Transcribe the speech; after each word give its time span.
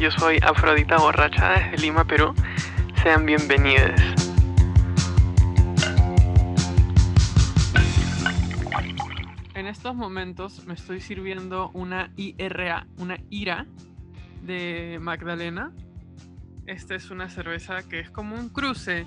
Yo 0.00 0.10
soy 0.10 0.38
Afrodita 0.42 0.96
Borracha 0.96 1.50
desde 1.50 1.76
Lima, 1.76 2.06
Perú. 2.06 2.34
Sean 3.02 3.26
bienvenidos. 3.26 4.00
En 9.52 9.66
estos 9.66 9.94
momentos 9.94 10.64
me 10.66 10.72
estoy 10.72 11.02
sirviendo 11.02 11.70
una 11.74 12.12
IRA, 12.16 12.86
una 12.96 13.18
IRA 13.28 13.66
de 14.40 14.96
Magdalena. 15.02 15.70
Esta 16.64 16.94
es 16.94 17.10
una 17.10 17.28
cerveza 17.28 17.86
que 17.86 18.00
es 18.00 18.08
como 18.08 18.36
un 18.36 18.48
cruce 18.48 19.04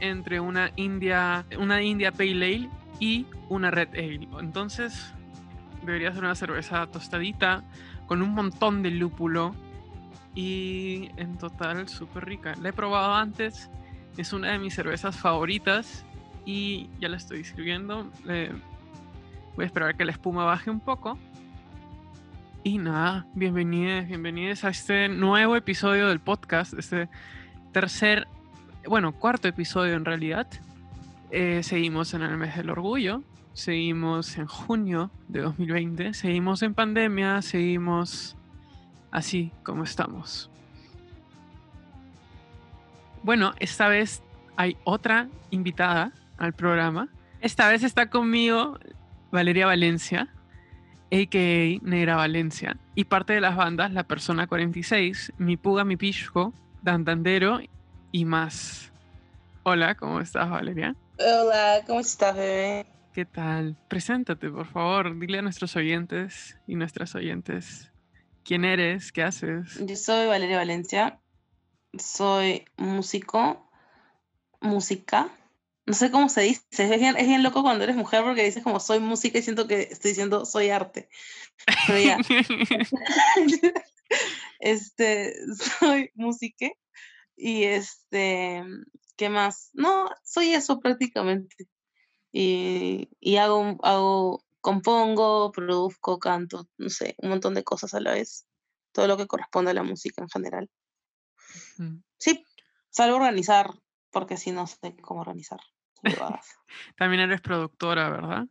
entre 0.00 0.40
una 0.40 0.70
India, 0.76 1.46
una 1.58 1.80
India 1.80 2.12
Pale 2.12 2.32
Ale 2.32 2.70
y 3.00 3.24
una 3.48 3.70
Red 3.70 3.94
Ale. 3.94 4.28
Entonces, 4.38 5.14
debería 5.86 6.12
ser 6.12 6.24
una 6.24 6.34
cerveza 6.34 6.86
tostadita 6.88 7.64
con 8.06 8.20
un 8.20 8.34
montón 8.34 8.82
de 8.82 8.90
lúpulo 8.90 9.54
y 10.36 11.10
en 11.16 11.38
total 11.38 11.88
súper 11.88 12.26
rica. 12.26 12.54
La 12.60 12.68
he 12.68 12.72
probado 12.72 13.14
antes, 13.14 13.70
es 14.16 14.32
una 14.32 14.52
de 14.52 14.58
mis 14.58 14.74
cervezas 14.74 15.16
favoritas 15.16 16.04
y 16.44 16.88
ya 17.00 17.08
la 17.08 17.16
estoy 17.16 17.40
escribiendo. 17.40 18.08
voy 19.56 19.64
a 19.64 19.66
esperar 19.66 19.96
que 19.96 20.04
la 20.04 20.12
espuma 20.12 20.44
baje 20.44 20.70
un 20.70 20.78
poco. 20.78 21.18
Y 22.62 22.78
nada, 22.78 23.26
bienvenidos, 23.34 24.06
bienvenidos 24.06 24.64
a 24.64 24.68
este 24.68 25.08
nuevo 25.08 25.56
episodio 25.56 26.08
del 26.08 26.20
podcast, 26.20 26.74
este 26.74 27.08
tercer, 27.72 28.26
bueno, 28.86 29.12
cuarto 29.12 29.48
episodio 29.48 29.94
en 29.94 30.04
realidad. 30.04 30.46
Eh, 31.30 31.62
seguimos 31.62 32.12
en 32.12 32.22
el 32.22 32.36
mes 32.36 32.56
del 32.56 32.70
orgullo, 32.70 33.22
seguimos 33.54 34.36
en 34.36 34.46
junio 34.46 35.10
de 35.28 35.40
2020, 35.40 36.12
seguimos 36.12 36.62
en 36.62 36.74
pandemia, 36.74 37.40
seguimos 37.40 38.36
así 39.10 39.52
como 39.62 39.84
estamos. 39.84 40.50
Bueno, 43.22 43.54
esta 43.58 43.88
vez 43.88 44.22
hay 44.56 44.76
otra 44.84 45.28
invitada 45.50 46.12
al 46.38 46.52
programa. 46.52 47.08
Esta 47.40 47.68
vez 47.68 47.82
está 47.82 48.08
conmigo 48.08 48.78
Valeria 49.30 49.66
Valencia, 49.66 50.28
a.k.a. 51.12 51.78
Negra 51.82 52.16
Valencia, 52.16 52.76
y 52.94 53.04
parte 53.04 53.32
de 53.32 53.40
las 53.40 53.56
bandas 53.56 53.92
La 53.92 54.04
Persona 54.04 54.46
46, 54.46 55.32
Mi 55.38 55.56
Puga, 55.56 55.84
Mi 55.84 55.96
Pisco, 55.96 56.52
Dantandero 56.82 57.60
y 58.12 58.24
más. 58.24 58.92
Hola, 59.62 59.96
¿cómo 59.96 60.20
estás, 60.20 60.48
Valeria? 60.48 60.94
Hola, 61.18 61.80
¿cómo 61.86 62.00
estás, 62.00 62.36
bebé? 62.36 62.86
¿Qué 63.12 63.24
tal? 63.24 63.76
Preséntate, 63.88 64.50
por 64.50 64.66
favor. 64.66 65.18
Dile 65.18 65.38
a 65.38 65.42
nuestros 65.42 65.74
oyentes 65.74 66.58
y 66.66 66.76
nuestras 66.76 67.14
oyentes 67.14 67.90
quién 68.46 68.64
eres, 68.64 69.12
qué 69.12 69.22
haces. 69.22 69.78
Yo 69.80 69.96
soy 69.96 70.26
Valeria 70.26 70.56
Valencia. 70.56 71.20
Soy 71.98 72.64
músico, 72.76 73.68
música. 74.60 75.28
No 75.84 75.94
sé 75.94 76.10
cómo 76.10 76.28
se 76.28 76.42
dice. 76.42 76.64
Es 76.70 77.00
bien, 77.00 77.16
es 77.16 77.26
bien 77.26 77.42
loco 77.42 77.62
cuando 77.62 77.84
eres 77.84 77.96
mujer 77.96 78.22
porque 78.22 78.44
dices 78.44 78.62
como 78.62 78.80
soy 78.80 79.00
música 79.00 79.38
y 79.38 79.42
siento 79.42 79.66
que 79.66 79.82
estoy 79.82 80.12
diciendo 80.12 80.46
soy 80.46 80.70
arte. 80.70 81.08
Pero 81.86 81.98
ya. 81.98 82.18
este, 84.60 85.34
soy 85.80 86.10
música 86.14 86.70
y 87.36 87.64
este, 87.64 88.62
¿qué 89.16 89.28
más? 89.28 89.70
No, 89.74 90.08
soy 90.24 90.54
eso 90.54 90.80
prácticamente 90.80 91.68
y, 92.38 93.36
hago, 93.38 93.78
hago, 93.82 94.44
compongo, 94.66 95.52
produzco, 95.52 96.18
canto, 96.18 96.66
no 96.76 96.88
sé, 96.88 97.14
un 97.18 97.28
montón 97.28 97.54
de 97.54 97.62
cosas 97.62 97.94
a 97.94 98.00
la 98.00 98.14
vez, 98.14 98.48
todo 98.90 99.06
lo 99.06 99.16
que 99.16 99.28
corresponde 99.28 99.70
a 99.70 99.74
la 99.74 99.84
música 99.84 100.22
en 100.22 100.28
general. 100.28 100.68
Sí, 102.18 102.44
salvo 102.90 103.14
organizar, 103.14 103.70
porque 104.10 104.36
si 104.36 104.50
no 104.50 104.66
sé 104.66 104.96
cómo 105.02 105.20
organizar. 105.20 105.60
También 106.98 107.22
eres 107.22 107.42
productora, 107.42 108.10
¿verdad? 108.10 108.46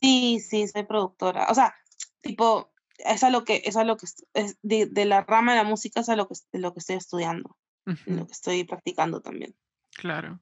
Sí, 0.00 0.40
sí, 0.40 0.66
soy 0.66 0.82
productora. 0.82 1.46
O 1.50 1.54
sea, 1.54 1.76
tipo, 2.20 2.72
es 2.98 3.22
a 3.22 3.30
lo 3.30 3.44
que, 3.44 3.62
es 3.64 3.76
a 3.76 3.84
lo 3.84 3.96
que 3.96 4.06
es 4.34 4.58
de, 4.62 5.04
la 5.04 5.22
rama 5.22 5.52
de 5.52 5.58
la 5.58 5.68
música 5.68 6.00
es 6.00 6.08
a 6.08 6.16
lo 6.16 6.26
que, 6.26 6.34
lo 6.50 6.72
que 6.72 6.80
estoy 6.80 6.96
estudiando, 6.96 7.56
lo 7.84 8.26
que 8.26 8.32
estoy 8.32 8.64
practicando 8.64 9.20
también. 9.20 9.54
Claro. 9.92 10.40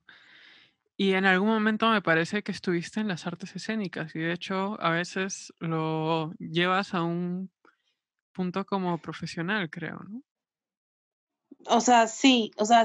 Y 0.96 1.14
en 1.14 1.24
algún 1.26 1.48
momento 1.48 1.90
me 1.90 2.02
parece 2.02 2.42
que 2.42 2.52
estuviste 2.52 3.00
en 3.00 3.08
las 3.08 3.26
artes 3.26 3.56
escénicas 3.56 4.14
y 4.14 4.20
de 4.20 4.32
hecho 4.32 4.80
a 4.80 4.90
veces 4.90 5.52
lo 5.58 6.32
llevas 6.38 6.94
a 6.94 7.02
un 7.02 7.50
punto 8.32 8.64
como 8.64 8.98
profesional, 8.98 9.70
creo, 9.70 9.98
¿no? 10.08 10.22
O 11.66 11.80
sea, 11.80 12.06
sí, 12.06 12.50
o 12.58 12.64
sea, 12.64 12.84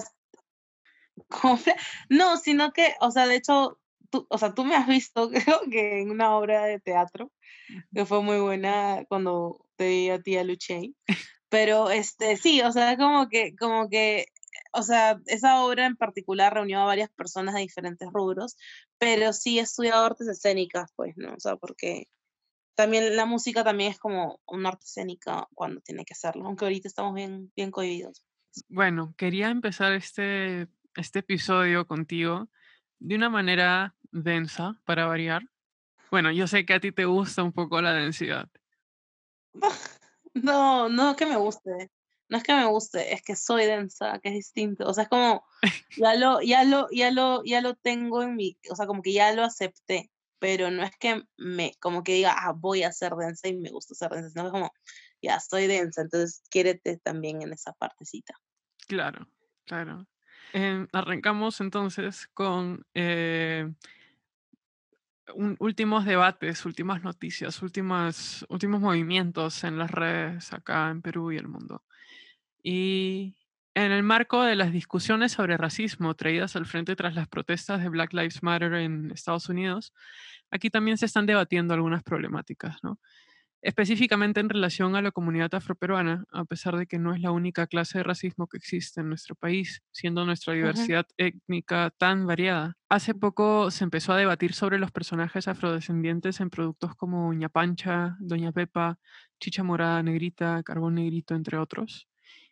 no, 2.10 2.38
sino 2.38 2.72
que, 2.72 2.94
o 3.02 3.12
sea, 3.12 3.28
de 3.28 3.36
hecho, 3.36 3.80
tú, 4.10 4.26
o 4.30 4.38
sea, 4.38 4.54
tú 4.54 4.64
me 4.64 4.76
has 4.76 4.88
visto, 4.88 5.30
creo 5.32 5.62
que 5.70 6.02
en 6.02 6.12
una 6.12 6.36
obra 6.36 6.66
de 6.66 6.80
teatro, 6.80 7.32
que 7.94 8.06
fue 8.06 8.24
muy 8.24 8.40
buena 8.40 9.04
cuando 9.08 9.66
te 9.76 9.88
vi 9.88 10.10
a 10.10 10.22
ti 10.22 10.38
a 10.38 10.44
Luchain. 10.44 10.96
Pero 11.50 11.90
este, 11.90 12.38
sí, 12.38 12.62
o 12.62 12.72
sea, 12.72 12.96
como 12.98 13.28
que, 13.28 13.56
como 13.56 13.90
que 13.90 14.28
o 14.74 14.84
sea, 14.84 15.20
esa 15.26 15.64
obra 15.64 15.86
en 15.86 15.96
particular 15.96 16.54
reunió 16.54 16.80
a 16.80 16.86
varias 16.86 17.10
personas 17.10 17.56
de 17.56 17.62
diferentes 17.62 18.10
rubros, 18.12 18.56
pero 18.98 19.34
sí 19.34 19.60
he 19.60 19.62
estudiado 19.62 20.06
artes 20.06 20.28
escénicas, 20.28 20.92
pues, 20.96 21.16
¿no? 21.18 21.34
O 21.34 21.40
sea, 21.40 21.56
porque 21.56 22.08
también 22.76 23.16
la 23.16 23.26
música 23.26 23.64
también 23.64 23.92
es 23.92 24.00
como 24.00 24.40
un 24.46 24.66
arte 24.66 24.86
escénica 24.86 25.48
cuando 25.54 25.82
tiene 25.82 26.06
que 26.06 26.16
serlo, 26.16 26.46
aunque 26.46 26.66
ahorita 26.66 26.88
estamos 26.88 27.14
bien, 27.14 27.52
bien 27.56 27.72
cohibidos. 27.72 28.24
Bueno, 28.68 29.14
quería 29.18 29.50
empezar 29.50 29.94
este, 29.94 30.68
este 30.96 31.20
episodio 31.20 31.88
contigo 31.88 32.50
de 33.00 33.16
una 33.16 33.30
manera 33.30 33.96
densa, 34.12 34.80
para 34.86 35.06
variar. 35.06 35.44
Bueno, 36.12 36.32
yo 36.32 36.48
sé 36.48 36.66
que 36.66 36.74
a 36.74 36.80
ti 36.80 36.92
te 36.92 37.06
gusta 37.06 37.44
un 37.44 37.54
poco 37.54 37.82
la 37.82 37.94
densidad. 37.94 38.50
No, 40.36 40.90
no 40.90 41.16
que 41.16 41.26
me 41.26 41.38
guste 41.38 41.90
no 42.30 42.38
es 42.38 42.44
que 42.44 42.54
me 42.54 42.66
guste, 42.66 43.14
es 43.14 43.22
que 43.24 43.36
soy 43.36 43.66
densa, 43.66 44.20
que 44.20 44.30
es 44.30 44.36
distinto. 44.36 44.88
O 44.88 44.94
sea, 44.94 45.04
es 45.04 45.10
como, 45.10 45.44
ya 45.98 46.16
lo, 46.16 46.42
ya 46.42 46.64
lo, 46.64 46.88
ya 46.92 47.12
lo, 47.12 47.44
ya 47.44 47.60
lo 47.62 47.76
tengo 47.76 48.22
en 48.22 48.36
mi, 48.36 48.58
o 48.70 48.76
sea, 48.76 48.86
como 48.86 49.02
que 49.02 49.14
ya 49.14 49.34
lo 49.34 49.44
acepté, 49.44 50.12
pero 50.38 50.70
no 50.70 50.84
es 50.84 50.92
que 50.98 51.24
me, 51.38 51.74
como 51.80 52.04
que 52.04 52.14
diga, 52.14 52.36
ah, 52.38 52.54
voy 52.56 52.84
a 52.84 52.92
ser 52.92 53.14
densa 53.16 53.48
y 53.48 53.58
me 53.58 53.72
gusta 53.72 53.96
ser 53.96 54.12
densa, 54.12 54.30
sino 54.30 54.46
es 54.46 54.52
como, 54.52 54.72
ya 55.22 55.40
soy 55.40 55.68
densa, 55.68 56.02
entonces 56.02 56.44
quiérete 56.50 56.98
también 56.98 57.42
en 57.42 57.52
esa 57.52 57.74
partecita. 57.74 58.36
Claro, 58.88 59.28
claro. 59.66 60.08
Em, 60.54 60.88
arrancamos 60.94 61.62
entonces 61.62 62.28
con 62.28 62.86
eh, 62.94 63.72
últimos 65.60 66.06
debates, 66.06 66.66
últimas 66.66 67.04
noticias, 67.04 67.62
últimas, 67.62 68.46
últimos 68.50 68.82
movimientos 68.82 69.64
en 69.64 69.78
las 69.78 69.92
redes 69.92 70.54
acá 70.54 70.90
en 70.90 71.02
Perú 71.02 71.32
y 71.32 71.38
el 71.38 71.48
mundo. 71.48 71.84
Y 72.64 73.36
en 73.74 73.92
el 73.92 74.04
marco 74.04 74.44
de 74.44 74.56
las 74.56 74.72
discusiones 74.72 75.32
sobre 75.32 75.58
racismo 75.58 76.16
traídas 76.16 76.56
al 76.56 76.66
frente 76.66 76.96
tras 76.96 77.16
las 77.16 77.28
protestas 77.28 77.82
de 77.82 77.90
Black 77.90 78.14
Lives 78.14 78.44
Matter 78.44 78.74
en 78.74 79.12
Estados 79.12 79.50
Unidos, 79.50 79.94
aquí 80.52 80.70
también 80.70 80.98
se 80.98 81.06
están 81.06 81.26
debatiendo 81.26 81.74
algunas 81.74 82.04
problemáticas, 82.04 82.78
¿no? 82.84 83.00
específicamente 83.62 84.40
en 84.40 84.50
relación 84.50 84.96
a 84.96 85.02
la 85.02 85.12
comunidad 85.12 85.54
afroperuana, 85.54 86.26
a 86.32 86.46
pesar 86.46 86.78
de 86.78 86.88
que 86.88 87.00
no 87.00 87.14
es 87.14 87.20
la 87.20 87.32
única 87.32 87.68
clase 87.68 87.98
de 87.98 88.04
racismo 88.04 88.48
que 88.48 88.58
existe 88.58 89.02
en 89.02 89.10
nuestro 89.10 89.36
país, 89.36 89.84
siendo 89.92 90.26
nuestra 90.26 90.54
diversidad 90.54 91.06
étnica 91.18 91.92
tan 91.98 92.26
variada. 92.26 92.78
Hace 92.88 93.14
poco 93.14 93.70
se 93.72 93.84
empezó 93.84 94.14
a 94.14 94.18
debatir 94.18 94.54
sobre 94.54 94.80
los 94.80 94.92
personajes 94.92 95.48
afrodescendientes 95.48 96.40
en 96.40 96.50
productos 96.50 96.96
como 96.96 97.28
Uña 97.28 97.50
Pancha, 97.50 98.16
Doña 98.20 98.52
Pepa, 98.52 98.98
Chicha 99.40 99.64
Morada 99.64 100.02
Negrita, 100.04 100.64
Carbón 100.64 100.96
Negrito, 100.96 101.36
entre 101.36 101.58
otros. 101.58 102.09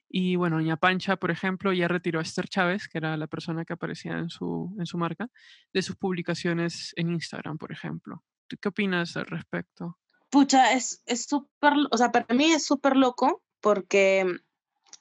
Y 0.10 0.36
bueno, 0.36 0.58
Doña 0.58 0.78
Pancha, 0.78 1.18
por 1.18 1.32
ejemplo, 1.32 1.74
ya 1.74 1.88
retiró 1.88 2.20
a 2.20 2.24
Esther 2.24 2.48
Chávez, 2.48 2.88
que 2.88 2.98
era 2.98 3.18
la 3.18 3.28
persona 3.28 3.66
que 3.66 3.74
aparecía 3.74 4.14
en 4.18 4.30
su, 4.30 4.76
en 4.80 4.86
su 4.86 4.98
marca, 4.98 5.30
de 5.74 5.82
sus 5.82 5.96
publicaciones 5.96 6.94
en 6.96 7.12
Instagram, 7.12 7.58
por 7.58 7.72
ejemplo. 7.72 8.24
¿Qué 8.48 8.70
opinas 8.70 9.18
al 9.18 9.26
respecto? 9.26 9.98
Pucha, 10.30 10.74
es 10.74 11.02
súper, 11.06 11.74
o 11.92 11.98
sea, 11.98 12.12
para 12.12 12.34
mí 12.34 12.46
es 12.46 12.66
súper 12.66 12.96
loco 12.96 13.44
porque 13.60 14.26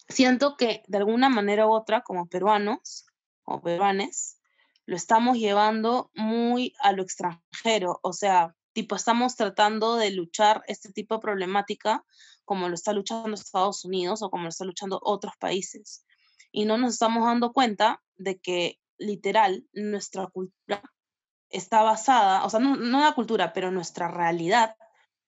siento 0.09 0.57
que 0.57 0.83
de 0.89 0.99
alguna 0.99 1.29
manera 1.29 1.67
u 1.67 1.71
otra, 1.71 2.03
como 2.03 2.27
peruanos 2.27 3.07
o 3.45 3.61
peruanes, 3.61 4.41
lo 4.87 4.97
estamos 4.97 5.39
llevando 5.39 6.11
muy 6.15 6.75
a 6.81 6.93
lo 6.93 7.03
extranjero. 7.03 8.01
O 8.03 8.13
sea, 8.13 8.56
tipo, 8.77 8.95
estamos 8.95 9.37
tratando 9.37 9.97
de 9.97 10.11
luchar 10.11 10.63
este 10.67 10.93
tipo 10.93 11.15
de 11.15 11.23
problemática 11.23 12.05
como 12.45 12.69
lo 12.69 12.75
está 12.75 12.93
luchando 12.93 13.35
Estados 13.35 13.87
Unidos 13.87 14.21
o 14.21 14.29
como 14.29 14.43
lo 14.43 14.51
están 14.51 14.67
luchando 14.67 15.01
otros 15.03 15.33
países. 15.39 16.05
Y 16.53 16.67
no 16.67 16.77
nos 16.77 16.93
estamos 16.93 17.25
dando 17.25 17.55
cuenta 17.55 18.03
de 18.17 18.39
que 18.39 18.79
literal 18.99 19.67
nuestra 19.73 20.27
cultura 20.27 20.83
está 21.49 21.83
basada, 21.83 22.45
o 22.45 22.51
sea, 22.51 22.61
no, 22.61 22.77
no 22.77 23.01
la 23.01 23.15
cultura, 23.15 23.55
pero 23.55 23.71
nuestra 23.71 24.09
realidad, 24.09 24.77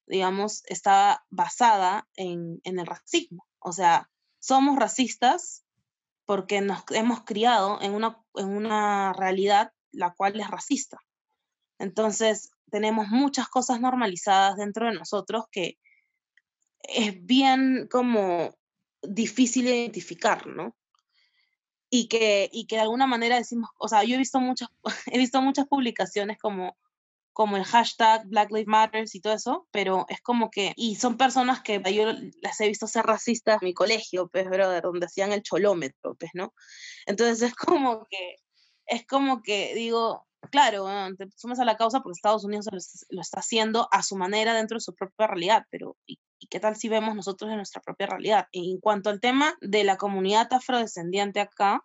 digamos, 0.06 0.62
está 0.66 1.24
basada 1.30 2.06
en, 2.14 2.60
en 2.64 2.78
el 2.78 2.86
racismo. 2.86 3.46
O 3.60 3.72
sea, 3.72 4.10
somos 4.40 4.76
racistas 4.76 5.64
porque 6.26 6.60
nos 6.60 6.84
hemos 6.90 7.24
criado 7.24 7.80
en 7.80 7.94
una, 7.94 8.22
en 8.34 8.48
una 8.48 9.14
realidad 9.14 9.72
la 9.90 10.12
cual 10.12 10.38
es 10.38 10.50
racista. 10.50 10.98
Entonces, 11.78 12.50
tenemos 12.70 13.08
muchas 13.08 13.48
cosas 13.48 13.80
normalizadas 13.80 14.56
dentro 14.56 14.86
de 14.86 14.94
nosotros 14.94 15.44
que 15.50 15.78
es 16.82 17.24
bien 17.24 17.88
como 17.90 18.54
difícil 19.02 19.66
de 19.66 19.76
identificar, 19.76 20.46
¿no? 20.46 20.76
Y 21.90 22.08
que, 22.08 22.50
y 22.52 22.66
que 22.66 22.76
de 22.76 22.82
alguna 22.82 23.06
manera 23.06 23.36
decimos, 23.36 23.70
o 23.78 23.88
sea, 23.88 24.04
yo 24.04 24.14
he 24.14 24.18
visto 24.18 24.40
muchas, 24.40 24.68
he 25.12 25.18
visto 25.18 25.40
muchas 25.40 25.66
publicaciones 25.66 26.38
como, 26.38 26.76
como 27.32 27.56
el 27.56 27.64
hashtag 27.64 28.26
Black 28.26 28.50
Lives 28.50 28.66
Matter 28.66 29.04
y 29.10 29.20
todo 29.20 29.32
eso, 29.32 29.68
pero 29.70 30.04
es 30.08 30.20
como 30.20 30.50
que, 30.50 30.72
y 30.76 30.96
son 30.96 31.16
personas 31.16 31.62
que 31.62 31.80
yo 31.94 32.12
las 32.42 32.60
he 32.60 32.68
visto 32.68 32.86
ser 32.86 33.06
racistas 33.06 33.62
en 33.62 33.66
mi 33.66 33.74
colegio, 33.74 34.28
pues, 34.28 34.46
brother, 34.46 34.82
donde 34.82 35.06
hacían 35.06 35.32
el 35.32 35.42
cholómetro, 35.42 36.14
pues, 36.16 36.32
¿no? 36.34 36.52
Entonces 37.06 37.42
es 37.42 37.54
como 37.54 38.06
que, 38.10 38.36
es 38.86 39.06
como 39.06 39.42
que 39.42 39.74
digo, 39.74 40.27
claro, 40.50 40.86
te 41.16 41.28
sumas 41.36 41.60
a 41.60 41.64
la 41.64 41.76
causa 41.76 42.00
porque 42.00 42.16
Estados 42.16 42.44
Unidos 42.44 42.68
lo, 43.10 43.20
está 43.20 43.40
haciendo 43.40 43.88
a 43.92 44.02
su 44.02 44.16
manera 44.16 44.54
dentro 44.54 44.76
de 44.76 44.80
su 44.80 44.94
propia 44.94 45.26
realidad, 45.26 45.64
pero 45.70 45.96
¿y, 46.06 46.18
qué 46.50 46.60
tal 46.60 46.76
si 46.76 46.88
vemos 46.88 47.14
nosotros 47.14 47.50
en 47.50 47.56
nuestra 47.56 47.82
propia 47.82 48.06
realidad? 48.06 48.46
en 48.52 48.78
cuanto 48.78 49.10
al 49.10 49.20
tema 49.20 49.54
de 49.60 49.84
la 49.84 49.96
comunidad 49.96 50.52
afrodescendiente 50.52 51.40
acá, 51.40 51.84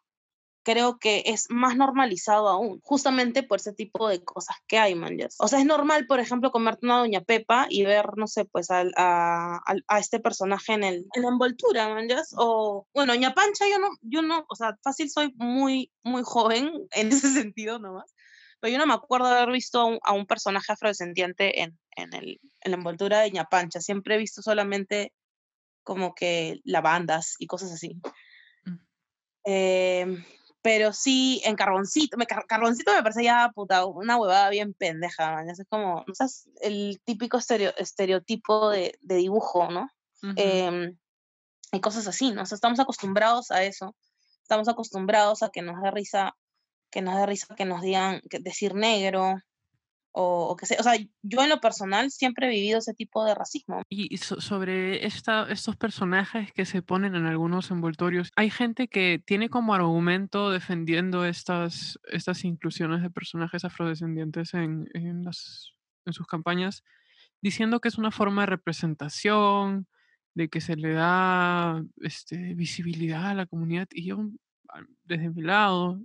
creo 0.63 0.97
que 0.97 1.23
es 1.25 1.47
más 1.49 1.75
normalizado 1.75 2.47
aún, 2.47 2.79
justamente 2.83 3.43
por 3.43 3.59
ese 3.59 3.73
tipo 3.73 4.07
de 4.07 4.23
cosas 4.23 4.55
que 4.67 4.77
hay, 4.77 4.95
man. 4.95 5.17
O 5.39 5.47
sea, 5.47 5.59
es 5.59 5.65
normal, 5.65 6.07
por 6.07 6.19
ejemplo, 6.19 6.51
comerte 6.51 6.85
una 6.85 6.99
doña 6.99 7.21
Pepa 7.21 7.67
y 7.69 7.83
ver, 7.83 8.17
no 8.17 8.27
sé, 8.27 8.45
pues 8.45 8.71
a, 8.71 8.83
a, 8.95 9.61
a 9.87 9.99
este 9.99 10.19
personaje 10.19 10.73
en, 10.73 10.83
el, 10.83 11.05
en 11.13 11.21
la 11.21 11.27
envoltura, 11.29 11.89
man. 11.89 12.07
O, 12.37 12.87
bueno, 12.93 13.13
doña 13.13 13.33
Pancha, 13.33 13.65
yo 13.69 13.77
no, 13.79 13.89
yo 14.01 14.21
no, 14.21 14.45
o 14.47 14.55
sea, 14.55 14.77
fácil 14.81 15.09
soy 15.09 15.33
muy, 15.35 15.91
muy 16.03 16.21
joven 16.23 16.71
en 16.91 17.07
ese 17.09 17.29
sentido 17.45 17.79
nomás 17.79 18.13
pero 18.63 18.71
yo 18.71 18.77
no 18.77 18.85
me 18.85 18.93
acuerdo 18.93 19.27
de 19.27 19.35
haber 19.35 19.51
visto 19.51 19.99
a 20.01 20.13
un, 20.13 20.25
personaje 20.25 20.71
afrodescendiente 20.71 21.63
en, 21.63 21.77
en, 21.97 22.13
el, 22.13 22.39
en 22.61 22.71
la 22.71 22.77
envoltura 22.77 23.19
de 23.19 23.29
ñapancha. 23.29 23.81
Siempre 23.81 24.15
he 24.15 24.17
visto 24.17 24.41
solamente 24.41 25.11
como 25.83 26.15
que 26.15 26.61
lavandas 26.63 27.35
y 27.39 27.47
cosas 27.47 27.73
así. 27.73 27.99
Mm. 28.63 28.77
Em, 29.43 30.25
pero 30.61 30.93
sí, 30.93 31.41
en 31.43 31.57
Carboncito, 31.57 32.15
me, 32.15 32.25
Carboncito 32.25 32.93
me 32.93 33.03
parece 33.03 33.25
ya 33.25 33.51
puta, 33.53 33.85
una 33.85 34.15
huevada 34.15 34.49
bien 34.49 34.73
pendeja, 34.73 35.33
man. 35.33 35.49
Es 35.49 35.61
como, 35.67 36.05
no 36.07 36.27
el 36.61 37.01
típico 37.03 37.39
estereotipo 37.39 38.69
de, 38.69 38.97
de, 39.01 39.15
dibujo, 39.15 39.69
¿no? 39.71 39.89
Em, 40.37 40.97
y 41.73 41.81
cosas 41.81 42.07
así, 42.07 42.31
¿no? 42.31 42.43
O 42.43 42.45
sea, 42.45 42.55
estamos 42.55 42.79
acostumbrados 42.79 43.51
a 43.51 43.61
eso. 43.65 43.93
Estamos 44.41 44.69
acostumbrados 44.69 45.43
a 45.43 45.49
que 45.49 45.61
nos 45.61 45.81
dé 45.81 45.91
risa 45.91 46.37
que 46.93 47.01
nos 47.01 47.15
da 47.15 47.25
risa 47.25 47.55
que 47.55 47.65
nos 47.65 47.81
digan 47.81 48.21
que 48.29 48.39
decir 48.39 48.75
negro 48.75 49.35
o, 50.15 50.55
que 50.55 50.67
sea. 50.67 50.77
O 50.79 50.83
sea, 50.83 50.93
yo 51.23 51.41
en 51.41 51.49
lo 51.49 51.59
personal 51.59 52.11
siempre 52.11 52.45
he 52.45 52.49
vivido 52.51 52.77
ese 52.77 52.93
tipo 52.93 53.25
de 53.25 53.33
racismo. 53.33 53.81
Y 53.89 54.15
sobre 54.17 55.05
estos 55.07 55.75
personajes 55.75 56.53
que 56.53 56.65
se 56.65 56.83
ponen 56.83 57.15
en 57.15 57.25
algunos 57.25 57.71
envoltorios, 57.71 58.31
hay 58.35 58.51
gente 58.51 58.87
que 58.87 59.21
tiene 59.25 59.49
como 59.49 59.73
argumento 59.73 60.51
defendiendo 60.51 61.25
estas, 61.25 61.99
estas 62.11 62.45
inclusiones 62.45 63.01
de 63.01 63.09
personajes 63.09 63.65
afrodescendientes 63.65 64.53
en, 64.53 64.87
en, 64.93 65.23
sus 65.33 66.27
campañas, 66.27 66.83
diciendo 67.41 67.79
que 67.79 67.87
es 67.87 67.97
una 67.97 68.11
forma 68.11 68.43
de 68.43 68.47
representación, 68.47 69.87
de 70.35 70.47
que 70.47 70.61
se 70.61 70.75
le 70.75 70.93
da 70.93 71.83
este, 72.01 72.53
visibilidad 72.53 73.31
a 73.31 73.33
la 73.33 73.45
comunidad. 73.47 73.87
Y 73.91 74.05
yo, 74.05 74.29
desde 75.05 75.31
mi 75.31 75.41
lado, 75.41 75.99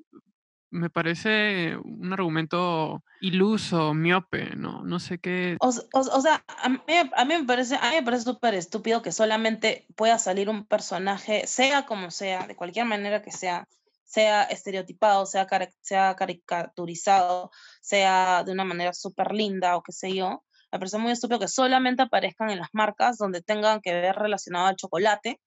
me 0.71 0.91
parece 0.91 1.77
un 1.77 2.13
argumento 2.13 3.03
iluso, 3.21 3.95
miope, 3.95 4.55
¿no? 4.57 4.83
No 4.85 5.01
sé 5.01 5.19
qué. 5.19 5.57
O, 5.61 5.73
sea, 5.73 6.45
a 6.47 6.69
mí, 6.69 6.81
a 6.89 7.25
mí, 7.25 7.39
me 7.39 7.45
parece, 7.45 7.77
a 7.77 7.91
mí 7.91 7.97
me 7.97 8.03
parece 8.03 8.25
súper 8.25 8.55
estúpido 8.55 9.03
que 9.03 9.13
solamente 9.13 9.87
pueda 9.97 10.19
salir 10.19 10.49
un 10.49 10.67
personaje, 10.67 11.47
sea 11.47 11.87
como 11.87 12.11
sea, 12.11 12.47
de 12.47 12.57
cualquier 12.57 12.87
manera 12.87 13.23
que 13.23 13.31
sea, 13.33 13.67
sea 14.05 14.45
estereotipado, 14.45 15.27
sea, 15.27 15.47
sea 15.81 16.15
caricaturizado, 16.17 17.51
sea 17.81 18.45
de 18.45 18.53
una 18.53 18.65
manera 18.65 18.93
súper 18.93 19.33
linda 19.33 19.77
o 19.77 19.83
qué 19.83 19.93
sé 19.93 20.15
yo. 20.15 20.45
Me 20.71 20.79
parece 20.79 20.99
muy 20.99 21.13
estúpido 21.13 21.41
que 21.41 21.49
solamente 21.49 22.03
aparezcan 22.03 22.51
en 22.51 22.59
las 22.59 22.69
marcas 22.73 23.17
donde 23.17 23.41
tengan 23.41 23.81
que 23.81 23.95
ver 23.95 24.17
relacionado 24.17 24.67
al 24.67 24.77
chocolate 24.77 25.41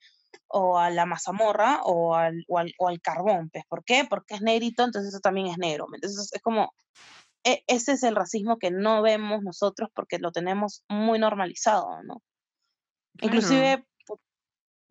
o 0.48 0.78
a 0.78 0.90
la 0.90 1.06
mazamorra 1.06 1.82
o 1.84 2.16
al, 2.16 2.44
o 2.48 2.58
al, 2.58 2.74
o 2.78 2.88
al 2.88 3.02
carbón. 3.02 3.50
Pues. 3.50 3.66
¿Por 3.68 3.84
qué? 3.84 4.06
Porque 4.10 4.36
es 4.36 4.42
negrito, 4.42 4.84
entonces 4.84 5.14
eso 5.14 5.20
también 5.20 5.48
es 5.48 5.58
negro. 5.58 5.88
Entonces 5.94 6.30
es 6.34 6.42
como, 6.42 6.74
e, 7.44 7.64
ese 7.68 7.94
es 7.94 8.04
el 8.04 8.16
racismo 8.16 8.58
que 8.58 8.72
no 8.72 9.02
vemos 9.02 9.42
nosotros 9.42 9.90
porque 9.94 10.20
lo 10.20 10.32
tenemos 10.32 10.84
muy 10.90 11.20
normalizado, 11.20 12.04
¿no? 12.04 12.22
Inclusive 13.22 13.86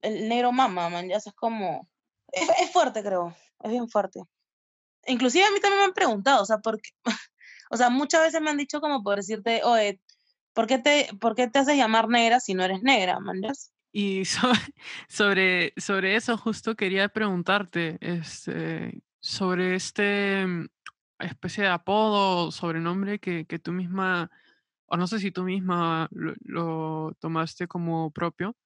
el 0.02 0.28
negro 0.28 0.52
mama, 0.52 0.88
man, 0.88 1.08
ya 1.08 1.16
es 1.16 1.32
como, 1.34 1.88
es, 2.32 2.48
es, 2.60 2.70
fuerte 2.70 3.02
creo, 3.02 3.34
es 3.60 3.70
bien 3.70 3.88
fuerte. 3.88 4.20
Inclusive 5.06 5.44
a 5.44 5.50
mí 5.50 5.60
también 5.60 5.80
me 5.80 5.84
han 5.86 5.92
preguntado, 5.92 6.42
o 6.42 6.46
sea, 6.46 6.58
porque, 6.58 6.90
o 7.70 7.76
sea, 7.76 7.90
muchas 7.90 8.22
veces 8.22 8.40
me 8.40 8.50
han 8.50 8.56
dicho 8.56 8.80
como 8.80 9.02
por 9.02 9.16
decirte, 9.16 9.62
oye, 9.64 10.00
¿por 10.52 10.66
qué 10.66 10.78
te, 10.78 11.10
por 11.20 11.34
qué 11.34 11.48
te 11.48 11.58
haces 11.58 11.76
llamar 11.76 12.08
negra 12.08 12.40
si 12.40 12.54
no 12.54 12.64
eres 12.64 12.82
negra, 12.82 13.20
man? 13.20 13.40
Y 13.92 14.24
sobre, 15.08 15.72
sobre 15.76 16.16
eso 16.16 16.36
justo 16.36 16.76
quería 16.76 17.08
preguntarte 17.08 17.98
este, 18.00 19.02
sobre 19.20 19.74
este 19.74 20.46
mm, 20.46 20.66
especie 21.18 21.64
de 21.64 21.70
apodo, 21.70 22.50
sobrenombre 22.50 23.18
que, 23.18 23.46
que 23.46 23.58
tú 23.58 23.72
misma, 23.72 24.30
o 24.86 24.96
no 24.96 25.06
sé 25.06 25.18
si 25.18 25.30
tú 25.30 25.44
misma 25.44 26.08
lo, 26.10 27.12
tomaste 27.20 27.66
como 27.66 28.10
propio. 28.10 28.56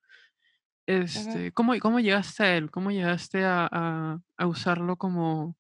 Este, 0.87 1.51
¿cómo, 1.53 1.73
¿Cómo 1.81 1.99
llegaste 1.99 2.43
a 2.43 2.57
él? 2.57 2.71
¿Cómo 2.71 2.91
llegaste 2.91 3.43
a, 3.45 4.21
a, 4.37 4.47
usarlo 4.47 4.97
como, 4.99 5.57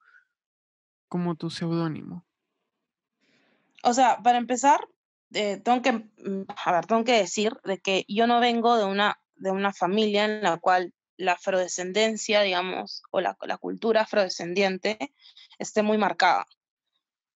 como 1.08 1.34
tu 1.34 1.48
seudónimo? 1.48 2.26
O 3.82 3.94
sea, 3.94 4.22
para 4.22 4.36
empezar, 4.36 4.86
eh, 5.32 5.56
tengo 5.56 5.80
que, 5.80 5.92
mm, 5.92 6.44
a 6.64 6.72
ver, 6.72 6.86
tengo 6.86 7.04
que 7.04 7.16
decir 7.18 7.56
de 7.64 7.78
que 7.78 8.04
yo 8.06 8.26
no 8.26 8.38
vengo 8.38 8.76
de 8.76 8.84
una 8.84 9.18
de 9.44 9.50
una 9.50 9.72
familia 9.72 10.24
en 10.24 10.42
la 10.42 10.56
cual 10.56 10.92
la 11.16 11.32
afrodescendencia, 11.32 12.40
digamos, 12.40 13.02
o 13.10 13.20
la, 13.20 13.36
cultura 13.60 14.00
afrodescendiente 14.00 14.98
esté 15.58 15.82
muy 15.82 15.98
marcada, 15.98 16.46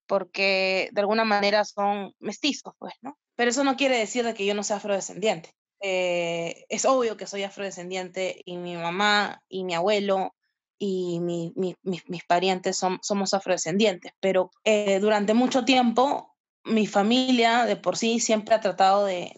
porque 0.06 0.88
de 0.92 1.00
alguna 1.00 1.24
manera 1.24 1.64
son 1.64 2.14
mestizos, 2.18 2.74
pues, 2.78 2.94
¿no? 3.02 3.18
Pero 3.36 3.50
eso 3.50 3.62
no 3.62 3.76
quiere 3.76 3.98
decir 3.98 4.24
de 4.24 4.34
que 4.34 4.46
yo 4.46 4.54
no 4.54 4.64
sea 4.64 4.76
afrodescendiente. 4.76 5.54
Eh, 5.80 6.64
es 6.70 6.86
obvio 6.86 7.16
que 7.16 7.26
soy 7.26 7.44
afrodescendiente 7.44 8.40
y 8.44 8.56
mi 8.56 8.74
mamá 8.74 9.42
y 9.48 9.62
mi 9.62 9.74
abuelo 9.74 10.34
y 10.78 11.20
mi, 11.20 11.52
mis 11.84 12.24
parientes 12.24 12.76
son, 12.76 12.98
somos 13.02 13.34
afrodescendientes, 13.34 14.12
pero 14.18 14.50
eh, 14.64 14.98
durante 14.98 15.34
mucho 15.34 15.64
tiempo 15.64 16.36
mi 16.68 16.86
familia 16.86 17.64
de 17.64 17.76
por 17.76 17.96
sí 17.96 18.20
siempre 18.20 18.54
ha 18.54 18.60
tratado 18.60 19.04
de, 19.04 19.32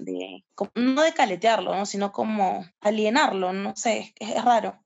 no 0.75 1.03
de 1.03 1.15
caletearlo, 1.15 1.75
¿no? 1.75 1.87
sino 1.87 2.13
como 2.13 2.65
alienarlo, 2.81 3.53
no 3.53 3.75
sé, 3.77 4.13
es, 4.19 4.45
raro. 4.45 4.83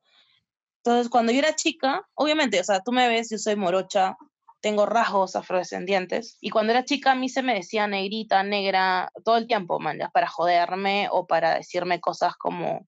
Entonces, 0.79 1.09
cuando 1.09 1.33
yo 1.33 1.39
era 1.39 1.57
chica, 1.57 2.07
obviamente, 2.15 2.61
o 2.61 2.65
sea, 2.65 2.81
tú 2.81 2.93
me 2.93 3.09
ves, 3.09 3.31
yo 3.31 3.39
soy 3.39 3.57
morocha, 3.57 4.17
tengo 4.61 4.87
rasgos 4.87 5.37
afrodescendientes, 5.37 6.37
y 6.41 6.51
cuando 6.51 6.73
era 6.73 6.85
chica 6.85 7.13
a 7.13 7.15
mí 7.15 7.29
se 7.29 7.43
me 7.43 7.55
decía 7.55 7.87
negrita, 7.87 8.43
negra, 8.43 9.11
todo 9.25 9.37
el 9.37 9.47
tiempo, 9.47 9.81
man, 9.81 9.99
para 10.13 10.29
joderme 10.29 11.09
o 11.11 11.27
para 11.27 11.57
decirme 11.57 12.01
cosas 12.01 12.35
como, 12.37 12.87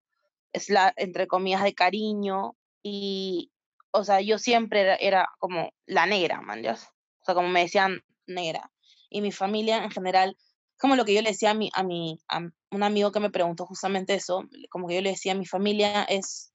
es 0.53 0.69
la, 0.69 0.93
entre 0.97 1.27
comillas, 1.27 1.63
de 1.63 1.75
cariño, 1.75 2.55
y, 2.83 3.51
o 3.93 4.05
sea, 4.05 4.21
yo 4.21 4.39
siempre 4.39 4.83
era, 4.83 4.97
era 4.97 5.29
como 5.39 5.71
la 5.87 6.07
negra, 6.07 6.41
man, 6.43 6.65
O 6.67 6.77
sea, 7.25 7.35
como 7.35 7.49
me 7.49 7.61
decían 7.61 8.03
negra 8.27 8.71
y 9.11 9.21
mi 9.21 9.33
familia 9.33 9.83
en 9.83 9.91
general, 9.91 10.37
como 10.79 10.97
lo 10.97 11.05
que 11.05 11.15
yo 11.15 11.23
le 11.23 11.31
decía 11.31 11.51
a, 11.51 11.55
mi, 11.55 11.71
a, 11.75 11.83
mi, 11.83 12.19
a 12.29 12.41
un 12.71 12.83
amigo 12.83 13.13
que 13.13 13.21
me 13.21 13.31
preguntó 13.31 13.67
justamente 13.67 14.15
eso, 14.15 14.45
como 14.71 14.89
que 14.89 14.97
yo 14.97 15.01
le 15.01 15.11
decía, 15.11 15.35
mi 15.35 15.47
familia 15.47 16.05
es 16.05 16.53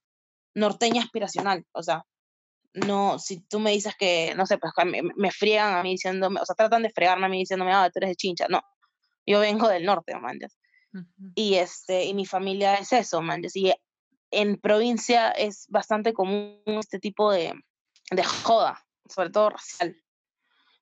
norteña 0.54 1.02
aspiracional, 1.02 1.66
o 1.72 1.84
sea, 1.84 2.06
no, 2.74 3.20
si 3.20 3.42
tú 3.42 3.60
me 3.60 3.72
dices 3.72 3.94
que, 3.98 4.34
no 4.36 4.46
sé, 4.46 4.58
pues 4.58 4.72
me, 4.86 5.02
me 5.16 5.32
friegan 5.32 5.76
a 5.76 5.84
mí 5.84 5.92
diciéndome, 5.92 6.40
o 6.40 6.46
sea, 6.46 6.56
tratan 6.56 6.84
de 6.84 6.90
fregarme 6.90 7.26
a 7.26 7.30
mí 7.30 7.40
diciéndome, 7.40 7.74
ah, 7.74 7.90
tú 7.92 8.00
eres 8.00 8.12
de 8.12 8.16
chincha, 8.16 8.48
no, 8.50 8.62
yo 9.26 9.40
vengo 9.40 9.68
del 9.68 9.86
norte, 9.86 10.16
man, 10.16 10.40
y, 11.36 11.56
este, 11.56 12.06
y 12.06 12.14
mi 12.14 12.26
familia 12.26 12.76
es 12.76 12.92
eso, 12.92 13.22
man, 13.22 13.42
y 13.54 13.74
en 14.32 14.58
provincia 14.58 15.32
es 15.32 15.66
bastante 15.70 16.14
común 16.14 16.62
este 16.66 17.00
tipo 17.00 17.32
de, 17.32 17.54
de 18.12 18.24
joda, 18.24 18.86
sobre 19.08 19.30
todo 19.30 19.52
racial. 19.52 19.96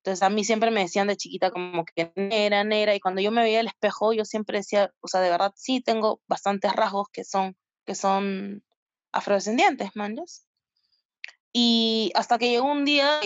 Entonces 0.09 0.23
a 0.23 0.31
mí 0.31 0.43
siempre 0.43 0.71
me 0.71 0.81
decían 0.81 1.05
de 1.05 1.17
chiquita 1.17 1.51
como 1.51 1.85
que 1.85 2.11
negra, 2.15 2.63
negra, 2.63 2.95
y 2.95 2.99
cuando 2.99 3.21
yo 3.21 3.29
me 3.29 3.43
veía 3.43 3.59
al 3.59 3.67
espejo, 3.67 4.11
yo 4.11 4.25
siempre 4.25 4.57
decía, 4.57 4.91
o 5.01 5.07
sea, 5.07 5.21
de 5.21 5.29
verdad 5.29 5.51
sí 5.55 5.81
tengo 5.81 6.19
bastantes 6.27 6.73
rasgos 6.73 7.09
que 7.13 7.23
son, 7.23 7.55
que 7.85 7.93
son 7.93 8.63
afrodescendientes, 9.11 9.91
manjas. 9.93 10.47
Y 11.53 12.11
hasta 12.15 12.39
que 12.39 12.49
llegó 12.49 12.71
un 12.71 12.85
día, 12.85 13.19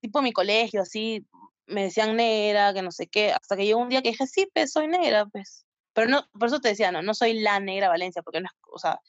tipo 0.00 0.22
mi 0.22 0.32
colegio, 0.32 0.80
así, 0.80 1.26
me 1.66 1.82
decían 1.82 2.16
negra, 2.16 2.72
que 2.72 2.80
no 2.80 2.92
sé 2.92 3.08
qué, 3.08 3.32
hasta 3.32 3.54
que 3.54 3.66
llegó 3.66 3.80
un 3.80 3.90
día 3.90 4.00
que 4.00 4.12
dije, 4.12 4.26
sí, 4.26 4.48
pues 4.54 4.72
soy 4.72 4.88
negra, 4.88 5.26
pues. 5.26 5.66
Pero 5.92 6.08
no, 6.08 6.26
por 6.32 6.48
eso 6.48 6.60
te 6.60 6.68
decía, 6.68 6.92
no, 6.92 7.02
no 7.02 7.12
soy 7.12 7.40
la 7.40 7.60
negra 7.60 7.90
Valencia, 7.90 8.22
porque 8.22 8.40
no 8.40 8.46
es, 8.46 8.52
o 8.72 8.78
sea, 8.78 9.00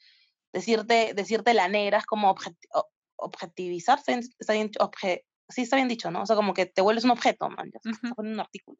decirte, 0.52 1.14
decirte 1.14 1.54
la 1.54 1.68
negra 1.68 1.96
es 1.96 2.04
como 2.04 2.34
objetivizarse, 3.16 4.20
está 4.38 4.52
bien, 4.52 4.70
sí 5.48 5.62
está 5.62 5.76
bien 5.76 5.88
dicho, 5.88 6.10
¿no? 6.10 6.22
O 6.22 6.26
sea, 6.26 6.36
como 6.36 6.54
que 6.54 6.66
te 6.66 6.82
vuelves 6.82 7.04
un 7.04 7.10
objeto, 7.10 7.48
man, 7.50 7.70
ya 7.72 7.80
uh 7.90 8.14
un 8.16 8.40
artículo. 8.40 8.78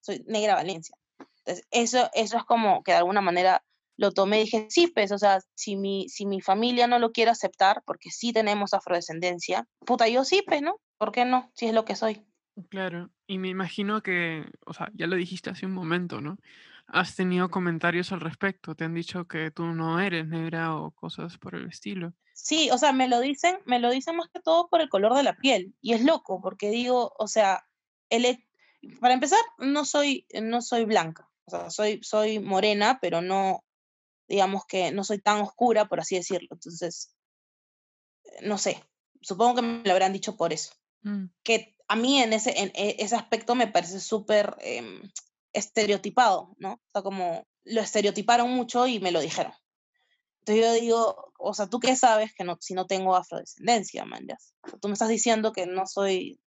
Soy 0.00 0.22
negra 0.26 0.54
Valencia. 0.54 0.96
Entonces, 1.38 1.66
eso, 1.70 2.10
eso 2.14 2.36
es 2.36 2.44
como 2.44 2.82
que 2.82 2.92
de 2.92 2.98
alguna 2.98 3.20
manera 3.20 3.62
lo 3.96 4.10
tomé 4.10 4.40
y 4.40 4.44
dije, 4.44 4.66
sí, 4.70 4.88
pues, 4.88 5.12
o 5.12 5.18
sea, 5.18 5.40
si 5.54 5.76
mi, 5.76 6.08
si 6.08 6.26
mi 6.26 6.40
familia 6.40 6.86
no 6.86 6.98
lo 6.98 7.12
quiere 7.12 7.30
aceptar, 7.30 7.82
porque 7.86 8.10
sí 8.10 8.32
tenemos 8.32 8.74
afrodescendencia, 8.74 9.66
puta, 9.86 10.08
yo 10.08 10.24
sí, 10.24 10.42
pues, 10.46 10.62
¿no? 10.62 10.80
¿Por 10.98 11.12
qué 11.12 11.24
no? 11.24 11.50
Si 11.54 11.66
es 11.66 11.74
lo 11.74 11.84
que 11.84 11.94
soy. 11.94 12.22
Claro, 12.70 13.10
y 13.26 13.38
me 13.38 13.48
imagino 13.48 14.02
que, 14.02 14.44
o 14.66 14.72
sea, 14.72 14.90
ya 14.94 15.06
lo 15.06 15.16
dijiste 15.16 15.50
hace 15.50 15.66
un 15.66 15.72
momento, 15.72 16.20
¿no? 16.20 16.38
Has 16.86 17.16
tenido 17.16 17.50
comentarios 17.50 18.12
al 18.12 18.20
respecto, 18.20 18.74
te 18.74 18.84
han 18.84 18.94
dicho 18.94 19.26
que 19.26 19.50
tú 19.50 19.64
no 19.66 20.00
eres 20.00 20.28
negra 20.28 20.76
o 20.76 20.90
cosas 20.90 21.38
por 21.38 21.54
el 21.54 21.66
estilo. 21.66 22.12
Sí, 22.34 22.70
o 22.70 22.78
sea, 22.78 22.92
me 22.92 23.08
lo 23.08 23.20
dicen, 23.20 23.58
me 23.64 23.78
lo 23.78 23.90
dicen 23.90 24.16
más 24.16 24.28
que 24.28 24.40
todo 24.40 24.68
por 24.68 24.80
el 24.80 24.88
color 24.88 25.14
de 25.14 25.22
la 25.22 25.36
piel, 25.36 25.74
y 25.80 25.94
es 25.94 26.04
loco, 26.04 26.40
porque 26.42 26.70
digo, 26.70 27.14
o 27.18 27.26
sea, 27.26 27.66
el, 28.10 28.44
para 29.00 29.14
empezar, 29.14 29.40
no 29.58 29.84
soy, 29.84 30.26
no 30.42 30.60
soy 30.60 30.84
blanca, 30.84 31.30
o 31.46 31.50
sea, 31.50 31.70
soy, 31.70 32.00
soy 32.02 32.38
morena, 32.38 32.98
pero 33.00 33.22
no, 33.22 33.64
digamos 34.28 34.66
que 34.66 34.92
no 34.92 35.04
soy 35.04 35.18
tan 35.18 35.40
oscura, 35.40 35.86
por 35.86 36.00
así 36.00 36.16
decirlo. 36.16 36.48
Entonces, 36.50 37.14
no 38.42 38.58
sé, 38.58 38.82
supongo 39.20 39.56
que 39.56 39.62
me 39.62 39.84
lo 39.84 39.92
habrán 39.92 40.12
dicho 40.12 40.36
por 40.36 40.52
eso. 40.52 40.74
Mm. 41.02 41.26
Que 41.42 41.76
a 41.88 41.96
mí 41.96 42.20
en 42.20 42.32
ese, 42.32 42.58
en 42.60 42.72
e, 42.74 42.96
ese 42.98 43.16
aspecto 43.16 43.54
me 43.54 43.66
parece 43.66 44.00
súper 44.00 44.56
em, 44.60 45.02
estereotipado, 45.54 46.54
¿no? 46.58 46.74
O 46.74 46.90
sea, 46.92 47.02
como 47.02 47.46
lo 47.64 47.80
estereotiparon 47.80 48.50
mucho 48.50 48.86
y 48.86 49.00
me 49.00 49.12
lo 49.12 49.20
dijeron. 49.20 49.54
Entonces 50.40 50.64
yo 50.64 50.72
digo, 50.74 51.32
o 51.38 51.54
sea, 51.54 51.68
¿tú 51.68 51.80
qué 51.80 51.96
sabes 51.96 52.34
que 52.34 52.44
no, 52.44 52.58
si 52.60 52.74
no 52.74 52.86
tengo 52.86 53.16
afrodescendencia, 53.16 54.04
man? 54.04 54.26
tú 54.80 54.88
me 54.88 54.92
estás 54.92 55.08
diciendo 55.08 55.52
que 55.52 55.64
no 55.66 55.86
soy, 55.86 56.38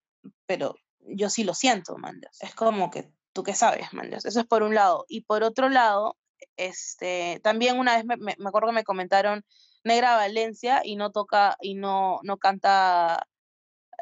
pero 0.44 0.74
yo 1.00 1.30
sí 1.30 1.44
lo 1.44 1.54
siento, 1.54 1.96
man. 1.96 2.20
Es 2.40 2.54
como 2.54 2.90
que 2.90 3.10
tú 3.32 3.42
qué 3.42 3.54
sabes, 3.54 3.92
man. 3.94 4.12
Eso 4.12 4.28
es 4.28 4.46
por 4.46 4.62
un 4.62 4.74
lado. 4.74 5.06
Y 5.08 5.22
por 5.22 5.42
otro 5.42 5.70
lado, 5.70 6.18
este, 6.56 7.40
también 7.42 7.78
una 7.78 7.96
vez 7.96 8.04
me, 8.04 8.16
me, 8.18 8.34
acuerdo 8.44 8.68
que 8.68 8.74
me 8.74 8.84
comentaron 8.84 9.44
Negra 9.82 10.16
Valencia 10.16 10.82
y 10.84 10.96
no 10.96 11.10
toca 11.10 11.56
y 11.60 11.74
no, 11.74 12.20
no 12.22 12.36
canta, 12.36 13.26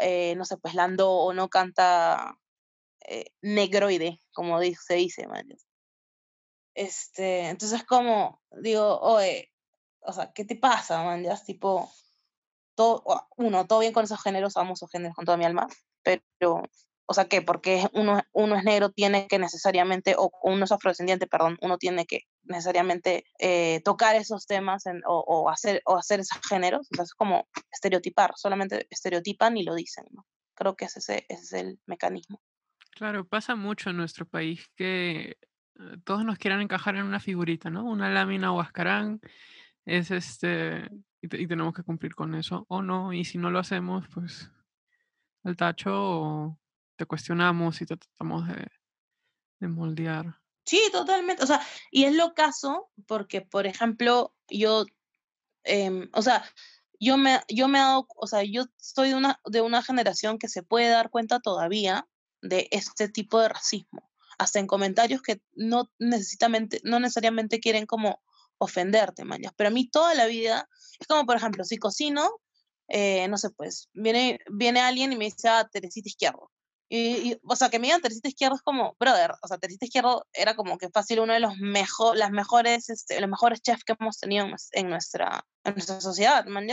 eh, 0.00 0.34
no 0.37 0.44
sé, 0.44 0.56
pues 0.56 0.75
Lando 0.75 1.12
o 1.12 1.32
no 1.34 1.49
canta 1.49 2.37
eh, 3.04 3.26
negroide, 3.42 4.20
como 4.32 4.58
se 4.61 4.94
dice, 4.94 5.26
man. 5.26 5.46
Este, 6.75 7.49
entonces 7.49 7.84
como 7.84 8.42
digo, 8.62 8.99
oye, 9.00 9.52
o 10.00 10.12
sea, 10.12 10.32
¿qué 10.32 10.44
te 10.44 10.56
pasa, 10.56 11.02
man? 11.04 11.23
Ya 11.23 11.37
tipo, 11.37 11.90
todo, 12.75 13.04
uno, 13.37 13.66
todo 13.66 13.80
bien 13.80 13.92
con 13.92 14.04
esos 14.04 14.23
géneros, 14.23 14.56
amo 14.56 14.75
esos 14.75 14.90
géneros 14.90 15.14
con 15.14 15.25
toda 15.25 15.37
mi 15.38 15.44
alma, 15.44 15.68
pero 16.02 16.62
o 17.06 17.14
sea, 17.14 17.26
que 17.26 17.42
porque 17.42 17.87
uno, 17.92 18.23
uno 18.32 18.56
es 18.56 18.64
negro 18.64 18.90
tiene 18.90 19.28
que 19.28 19.38
necesariamente, 19.38 20.14
o 20.16 20.30
uno 20.42 20.64
es 20.64 20.73
afrodescendiente, 20.73 21.26
perdón, 21.26 21.58
uno 21.61 21.76
tiene 21.78 22.06
que 22.06 22.23
necesariamente 22.44 23.25
eh, 23.38 23.82
tocar 23.84 24.16
esos 24.16 24.46
temas 24.46 24.84
o, 25.06 25.50
hacer, 25.50 25.82
o 25.84 25.96
hacer 25.96 26.20
esos 26.20 26.40
géneros. 26.49 26.88
Entonces, 26.90 27.11
es 27.11 27.14
como 27.14 27.46
estereotipar, 27.70 28.32
solamente 28.37 28.87
estereotipan 28.90 29.56
y 29.56 29.64
lo 29.64 29.75
dicen, 29.75 30.06
¿no? 30.12 30.25
Creo 30.54 30.76
que 30.76 30.87
ese, 30.87 30.99
ese 30.99 31.26
es 31.28 31.52
el 31.52 31.78
mecanismo. 31.87 32.40
Claro, 32.95 33.27
pasa 33.27 33.57
mucho 33.57 33.91
en 33.91 33.97
nuestro 33.97 34.25
país 34.25 34.71
que 34.77 35.31
eh, 35.31 35.37
todos 36.05 36.25
nos 36.25 36.39
quieran 36.39 36.61
encajar 36.61 36.95
en 36.95 37.05
una 37.05 37.19
figurita, 37.19 37.69
¿no? 37.69 37.85
Una 37.85 38.09
lámina 38.09 38.53
o 38.53 38.61
ascarán 38.61 39.21
es 39.85 40.13
este, 40.13 40.89
y, 41.21 41.29
tenemos 41.47 41.75
que 41.75 41.83
cumplir 41.83 42.15
con 42.15 42.35
eso, 42.37 42.65
o 42.69 42.83
no, 42.83 43.13
y 43.13 43.25
si 43.25 43.37
no 43.37 43.51
lo 43.51 43.59
hacemos, 43.59 44.07
pues 44.15 44.51
al 45.43 45.57
tacho 45.57 45.91
o 45.93 46.59
te 46.97 47.05
cuestionamos 47.05 47.81
y 47.81 47.87
te 47.87 47.97
tratamos 47.97 48.47
de, 48.49 48.69
moldear. 49.67 50.39
Sí, 50.67 50.79
totalmente. 50.93 51.43
O 51.43 51.47
sea, 51.47 51.61
y 51.91 52.05
es 52.05 52.15
lo 52.15 52.35
caso 52.35 52.91
porque, 53.07 53.41
por 53.41 53.67
ejemplo, 53.67 54.35
yo, 54.49 54.85
em, 55.63 56.11
o 56.13 56.21
sea, 56.21 56.45
yo 57.01 57.17
me, 57.17 57.41
yo 57.49 57.67
me 57.67 57.79
he 57.79 57.83
dado, 57.83 58.07
o 58.15 58.27
sea, 58.27 58.43
yo 58.43 58.67
soy 58.77 59.09
de 59.09 59.15
una, 59.15 59.41
de 59.47 59.63
una 59.63 59.83
generación 59.83 60.39
que 60.39 60.49
se 60.49 60.63
puede 60.63 60.91
dar 60.91 61.09
cuenta 61.09 61.41
todavía 61.41 62.07
de 62.45 62.69
este 62.71 63.09
tipo 63.09 63.41
de 63.41 63.49
racismo, 63.49 64.11
hasta 64.39 64.59
en 64.59 64.67
comentarios 64.67 65.23
que 65.23 65.41
no, 65.55 65.91
necesitamente, 65.99 66.81
no 66.85 67.01
necesariamente 67.01 67.61
quieren 67.61 67.87
como 67.87 68.23
ofenderte, 68.59 69.25
mañas. 69.25 69.53
Pero 69.57 69.69
a 69.69 69.73
mí 69.73 69.89
toda 69.89 70.15
la 70.15 70.27
vida, 70.27 70.69
es 71.01 71.07
como, 71.07 71.27
por 71.27 71.37
ejemplo, 71.37 71.65
si 71.65 71.79
cocino, 71.79 72.31
eh, 72.89 73.27
no 73.29 73.39
sé, 73.39 73.51
pues, 73.51 73.89
viene, 73.95 74.39
viene 74.51 74.81
alguien 74.81 75.13
y 75.13 75.17
me 75.17 75.25
dice, 75.27 75.49
ah, 75.49 75.69
Teresita 75.71 76.09
Izquierdo. 76.09 76.51
Y, 76.88 77.38
o 77.43 77.57
sea, 77.57 77.71
que 77.71 77.79
me 77.79 77.87
digan 77.87 78.03
Teresita 78.03 78.29
Izquierdo 78.29 78.57
es 78.57 78.62
como, 78.62 78.95
brother, 79.00 79.33
o 79.43 79.49
sea, 79.49 79.59
Teresita 79.59 79.87
Izquierdo 79.87 80.26
era 80.33 80.55
como 80.55 80.76
que 80.76 80.91
fácil 80.91 81.21
uno 81.21 81.33
de 81.33 81.41
los 81.41 81.57
mejor, 81.57 82.17
las 82.17 82.31
mejores, 82.31 82.91
este, 82.91 83.21
los 83.21 83.31
mejores 83.31 83.62
chefs 83.62 83.85
que 83.85 83.95
hemos 83.99 84.19
tenido 84.19 84.47
en, 84.73 84.91
nuestra, 84.91 85.45
en 85.64 85.75
nuestra 85.75 86.00
sociedad, 86.00 86.45
¿man? 86.47 86.67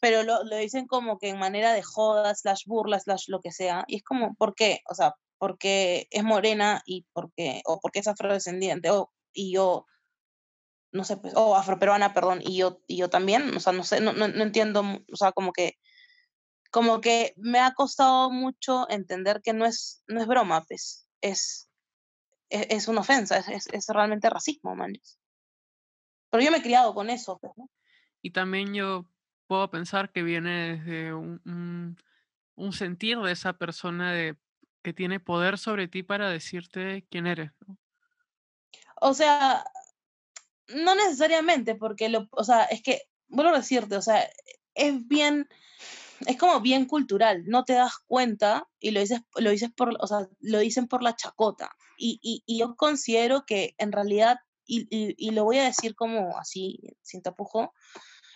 Pero 0.00 0.22
lo, 0.22 0.44
lo, 0.44 0.56
dicen 0.56 0.86
como 0.86 1.18
que 1.18 1.30
en 1.30 1.38
manera 1.38 1.72
de 1.72 1.82
joda, 1.82 2.34
slash 2.34 2.62
burla, 2.66 3.00
slash 3.00 3.24
lo 3.28 3.40
que 3.40 3.50
sea. 3.50 3.84
Y 3.88 3.96
es 3.96 4.02
como, 4.04 4.34
¿por 4.34 4.54
qué? 4.54 4.80
O 4.88 4.94
sea, 4.94 5.14
porque 5.38 6.06
es 6.10 6.22
morena 6.22 6.82
y 6.86 7.04
porque, 7.12 7.60
o 7.66 7.80
porque 7.80 7.98
es 7.98 8.08
afrodescendiente, 8.08 8.90
o, 8.90 9.12
y 9.32 9.52
yo, 9.52 9.86
no 10.92 11.04
sé, 11.04 11.16
pues, 11.16 11.34
o 11.36 11.56
afroperuana, 11.56 12.14
perdón, 12.14 12.40
y 12.42 12.56
yo, 12.56 12.80
y 12.86 12.96
yo 12.96 13.10
también, 13.10 13.54
o 13.56 13.60
sea, 13.60 13.72
no 13.72 13.82
sé, 13.82 14.00
no, 14.00 14.12
no, 14.12 14.28
no 14.28 14.42
entiendo, 14.42 14.82
o 15.12 15.16
sea, 15.16 15.32
como 15.32 15.52
que 15.52 15.76
como 16.74 17.00
que 17.00 17.34
me 17.36 17.60
ha 17.60 17.72
costado 17.72 18.32
mucho 18.32 18.90
entender 18.90 19.40
que 19.44 19.52
no 19.52 19.64
es, 19.64 20.02
no 20.08 20.20
es 20.20 20.26
broma, 20.26 20.64
pues, 20.64 21.08
es, 21.20 21.70
es, 22.48 22.66
es 22.68 22.88
una 22.88 23.02
ofensa, 23.02 23.38
es, 23.38 23.68
es, 23.68 23.86
realmente 23.86 24.28
racismo, 24.28 24.74
man. 24.74 24.92
Pero 26.30 26.42
yo 26.42 26.50
me 26.50 26.56
he 26.56 26.62
criado 26.62 26.92
con 26.92 27.10
eso. 27.10 27.38
Pues, 27.38 27.52
y 28.22 28.32
también 28.32 28.74
yo 28.74 29.06
puedo 29.46 29.70
pensar 29.70 30.10
que 30.10 30.24
viene 30.24 30.76
desde 30.78 31.14
un, 31.14 31.96
un, 32.56 32.72
sentir 32.72 33.20
de 33.20 33.30
esa 33.30 33.52
persona 33.52 34.12
de, 34.12 34.36
que 34.82 34.92
tiene 34.92 35.20
poder 35.20 35.58
sobre 35.58 35.86
ti 35.86 36.02
para 36.02 36.28
decirte 36.28 37.06
quién 37.08 37.28
eres. 37.28 37.52
O 39.00 39.14
sea, 39.14 39.64
no 40.74 40.96
necesariamente, 40.96 41.76
porque 41.76 42.08
lo, 42.08 42.26
o 42.32 42.42
sea, 42.42 42.64
es 42.64 42.82
que, 42.82 43.02
vuelvo 43.28 43.52
a 43.52 43.58
decirte, 43.58 43.96
o 43.96 44.02
sea, 44.02 44.28
es 44.74 45.06
bien, 45.06 45.48
es 46.26 46.36
como 46.36 46.60
bien 46.60 46.86
cultural, 46.86 47.44
no 47.46 47.64
te 47.64 47.74
das 47.74 47.94
cuenta 48.06 48.68
y 48.78 48.90
lo 48.90 49.00
dices, 49.00 49.20
lo 49.36 49.50
dices 49.50 49.70
por, 49.74 49.96
o 50.00 50.06
sea, 50.06 50.28
lo 50.40 50.58
dicen 50.58 50.86
por 50.86 51.02
la 51.02 51.16
chacota. 51.16 51.70
Y, 51.96 52.18
y, 52.22 52.42
y 52.46 52.58
yo 52.58 52.76
considero 52.76 53.44
que 53.46 53.74
en 53.78 53.92
realidad, 53.92 54.38
y, 54.66 54.86
y, 54.90 55.30
lo 55.32 55.44
voy 55.44 55.58
a 55.58 55.64
decir 55.64 55.94
como 55.94 56.38
así, 56.38 56.80
sin 57.02 57.22
tapujo, 57.22 57.72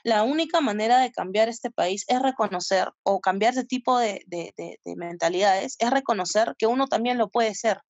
la 0.05 0.23
única 0.23 0.61
manera 0.61 1.01
de 1.01 1.11
cambiar 1.11 1.49
este 1.49 1.71
país 1.71 2.05
es 2.09 2.21
reconocer, 2.21 2.91
o 3.03 3.21
cambiar 3.21 3.53
ese 3.53 3.65
tipo 3.65 3.99
de, 3.99 4.23
de, 4.27 4.53
de, 4.57 4.97
mentalidades, 4.97 5.77
es 5.79 5.91
reconocer 5.91 6.55
que 6.59 6.67
uno 6.67 6.87
también 6.87 7.19
lo 7.19 7.31
puede 7.31 7.55
ser. 7.55 7.81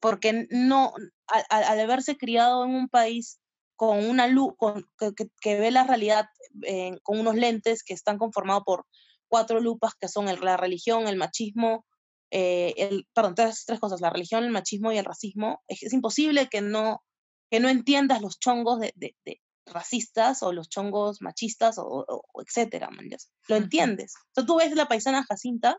Porque 0.00 0.46
no, 0.50 0.92
al, 1.26 1.64
al 1.64 1.80
haberse 1.80 2.16
criado 2.16 2.64
en 2.64 2.74
un 2.74 2.88
país 2.88 3.40
con 3.76 4.04
una 4.04 4.26
luz, 4.26 4.52
con, 4.56 4.86
que, 4.98 5.28
que, 5.40 5.58
ve 5.58 5.70
la 5.70 5.84
realidad 5.84 6.26
eh, 6.62 6.98
con 7.02 7.18
unos 7.18 7.34
lentes 7.34 7.82
que 7.82 7.94
están 7.94 8.18
conformados 8.18 8.62
por 8.64 8.86
cuatro 9.28 9.60
lupas 9.60 9.94
que 9.98 10.08
son 10.08 10.28
el, 10.28 10.40
la 10.40 10.56
religión, 10.56 11.08
el 11.08 11.16
machismo, 11.16 11.84
eh, 12.30 12.74
el, 12.76 13.06
perdón, 13.12 13.34
tres, 13.34 13.64
tres, 13.66 13.80
cosas, 13.80 14.00
la 14.00 14.10
religión, 14.10 14.44
el 14.44 14.50
machismo 14.50 14.92
y 14.92 14.98
el 14.98 15.04
racismo. 15.04 15.62
Es, 15.68 15.82
es 15.82 15.92
imposible 15.92 16.48
que 16.48 16.60
no, 16.60 17.02
que 17.50 17.60
no 17.60 17.68
entiendas 17.68 18.22
los 18.22 18.38
chongos 18.38 18.80
de, 18.80 18.92
de, 18.96 19.16
de 19.24 19.40
racistas 19.66 20.42
o 20.42 20.52
los 20.52 20.68
chongos 20.68 21.20
machistas 21.20 21.78
o, 21.78 22.04
o, 22.06 22.42
etcétera, 22.42 22.90
man, 22.90 23.08
Lo 23.48 23.56
entiendes. 23.56 24.14
O 24.16 24.34
sea, 24.34 24.46
tú 24.46 24.56
ves 24.56 24.74
la 24.74 24.88
paisana 24.88 25.24
Jacinta 25.24 25.78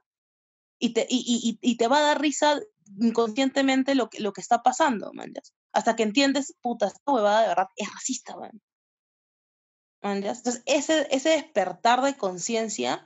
y 0.79 0.93
te, 0.93 1.05
y, 1.09 1.59
y, 1.61 1.71
y 1.71 1.77
te 1.77 1.87
va 1.87 1.99
a 1.99 2.01
dar 2.01 2.21
risa 2.21 2.59
inconscientemente 2.99 3.95
lo 3.95 4.09
que, 4.09 4.19
lo 4.19 4.33
que 4.33 4.41
está 4.41 4.61
pasando, 4.61 5.11
man, 5.13 5.33
Hasta 5.75 5.97
que 5.97 6.03
entiendes, 6.03 6.55
puta, 6.61 6.87
esta 6.87 7.11
huevada 7.11 7.41
de 7.41 7.47
verdad 7.49 7.67
es 7.75 7.93
racista, 7.93 8.37
man. 8.37 8.61
man 10.01 10.17
Entonces, 10.17 10.63
ese, 10.65 11.05
ese 11.11 11.29
despertar 11.31 12.01
de 12.01 12.15
conciencia 12.15 13.05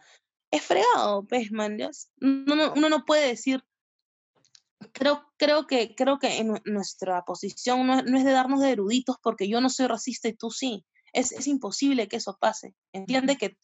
es 0.51 0.61
fregado, 0.61 1.25
pues, 1.27 1.51
man. 1.51 1.77
Uno, 2.21 2.73
uno 2.75 2.89
no 2.89 3.05
puede 3.05 3.27
decir, 3.27 3.63
creo, 4.93 5.25
creo, 5.37 5.65
que, 5.65 5.95
creo 5.95 6.19
que 6.19 6.37
en 6.37 6.61
nuestra 6.65 7.23
posición 7.25 7.87
no, 7.87 8.03
no, 8.03 8.17
es 8.19 8.23
de 8.23 8.31
darnos 8.31 8.61
de 8.61 8.69
eruditos 8.69 9.15
porque 9.23 9.49
yo 9.49 9.61
no 9.61 9.71
soy 9.71 9.87
racista 9.87 10.27
y 10.27 10.33
tú 10.33 10.51
sí. 10.51 10.85
es, 11.11 11.31
es 11.31 11.47
imposible 11.47 12.07
que 12.07 12.17
eso 12.17 12.37
pase. 12.39 12.75
Entiende 12.93 13.35
que 13.37 13.57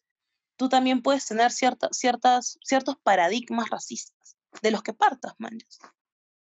tú 0.58 0.68
también 0.68 1.04
puedes 1.04 1.28
tener 1.28 1.52
ciertas 1.52 1.96
ciertas, 1.96 2.58
ciertos 2.64 2.96
paradigmas 3.04 3.70
racistas 3.70 4.36
de 4.64 4.72
los 4.72 4.82
que 4.82 4.94
partas, 4.94 5.34
man. 5.38 5.60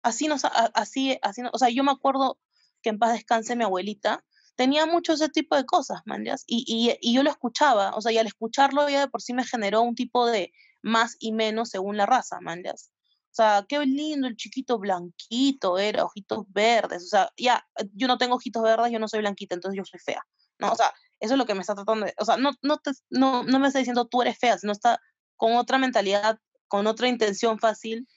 Así, 0.03 0.27
nos, 0.27 0.43
así, 0.45 1.17
así, 1.21 1.41
o 1.51 1.57
sea, 1.57 1.69
yo 1.69 1.83
me 1.83 1.91
acuerdo 1.91 2.39
que 2.81 2.89
en 2.89 2.99
paz 2.99 3.13
descanse 3.13 3.55
mi 3.55 3.63
abuelita, 3.63 4.23
tenía 4.55 4.85
mucho 4.85 5.13
ese 5.13 5.29
tipo 5.29 5.55
de 5.55 5.65
cosas, 5.65 6.01
man, 6.05 6.25
y, 6.25 6.31
y, 6.47 6.97
y, 6.99 7.13
yo 7.13 7.23
lo 7.23 7.29
escuchaba, 7.29 7.91
o 7.95 8.01
sea, 8.01 8.11
y 8.11 8.17
al 8.17 8.27
escucharlo 8.27 8.89
ya 8.89 9.01
de 9.01 9.07
por 9.07 9.21
sí 9.21 9.33
me 9.33 9.45
generó 9.45 9.81
un 9.81 9.95
tipo 9.95 10.25
de 10.25 10.51
más 10.81 11.15
y 11.19 11.31
menos 11.31 11.69
según 11.69 11.95
la 11.95 12.05
raza, 12.05 12.39
man, 12.41 12.63
O 12.65 12.73
sea, 13.31 13.65
qué 13.69 13.79
lindo 13.85 14.27
el 14.27 14.35
chiquito 14.35 14.79
blanquito 14.79 15.77
era, 15.77 16.05
ojitos 16.05 16.45
verdes, 16.49 17.03
o 17.03 17.07
sea, 17.07 17.31
ya, 17.37 17.67
yo 17.93 18.07
no 18.07 18.17
tengo 18.17 18.35
ojitos 18.35 18.63
verdes, 18.63 18.91
yo 18.91 18.99
no 18.99 19.07
soy 19.07 19.19
blanquita, 19.19 19.55
entonces 19.55 19.77
yo 19.77 19.85
soy 19.85 19.99
fea, 19.99 20.23
¿no? 20.59 20.71
O 20.71 20.75
sea, 20.75 20.91
eso 21.19 21.33
es 21.33 21.37
lo 21.37 21.45
que 21.45 21.53
me 21.53 21.61
está 21.61 21.75
tratando 21.75 22.07
de, 22.07 22.13
o 22.17 22.25
sea, 22.25 22.37
no, 22.37 22.51
no, 22.63 22.77
te, 22.77 22.91
no, 23.09 23.43
no 23.43 23.59
me 23.59 23.67
está 23.67 23.79
diciendo 23.79 24.07
tú 24.07 24.21
eres 24.23 24.39
fea, 24.39 24.57
sino 24.57 24.71
está 24.71 24.99
con 25.35 25.55
otra 25.55 25.77
mentalidad, 25.77 26.39
con 26.67 26.87
otra 26.87 27.07
intención 27.07 27.59
fácil 27.59 28.07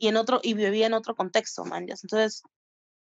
y 0.00 0.08
en 0.08 0.16
otro, 0.16 0.40
y 0.42 0.54
vivía 0.54 0.86
en 0.86 0.94
otro 0.94 1.14
contexto, 1.14 1.64
man, 1.66 1.82
Entonces, 1.82 2.42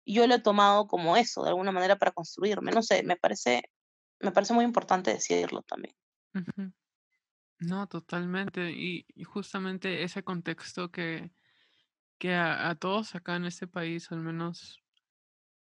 yo 0.06 0.26
lo 0.26 0.34
he 0.34 0.40
tomado 0.40 0.86
como 0.86 1.16
eso, 1.16 1.42
de 1.42 1.50
alguna 1.50 1.70
manera 1.70 1.98
para 1.98 2.10
construirme, 2.10 2.72
no 2.72 2.82
sé, 2.82 3.02
me 3.02 3.16
parece, 3.16 3.70
me 4.18 4.32
parece 4.32 4.54
muy 4.54 4.64
importante 4.64 5.12
decirlo 5.12 5.62
también. 5.62 5.94
No, 7.58 7.86
totalmente. 7.86 8.70
Y, 8.70 9.06
justamente 9.24 10.04
ese 10.04 10.22
contexto 10.22 10.90
que, 10.90 11.30
que 12.18 12.34
a, 12.34 12.74
todos 12.76 13.14
acá 13.14 13.36
en 13.36 13.44
este 13.44 13.66
país 13.66 14.10
al 14.10 14.20
menos 14.20 14.82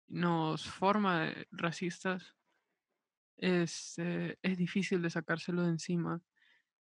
nos 0.08 0.70
forma 0.70 1.32
racistas, 1.52 2.36
es, 3.38 3.98
este, 3.98 4.38
es 4.42 4.58
difícil 4.58 5.02
de 5.02 5.10
sacárselo 5.10 5.64
de 5.64 5.70
encima. 5.70 6.22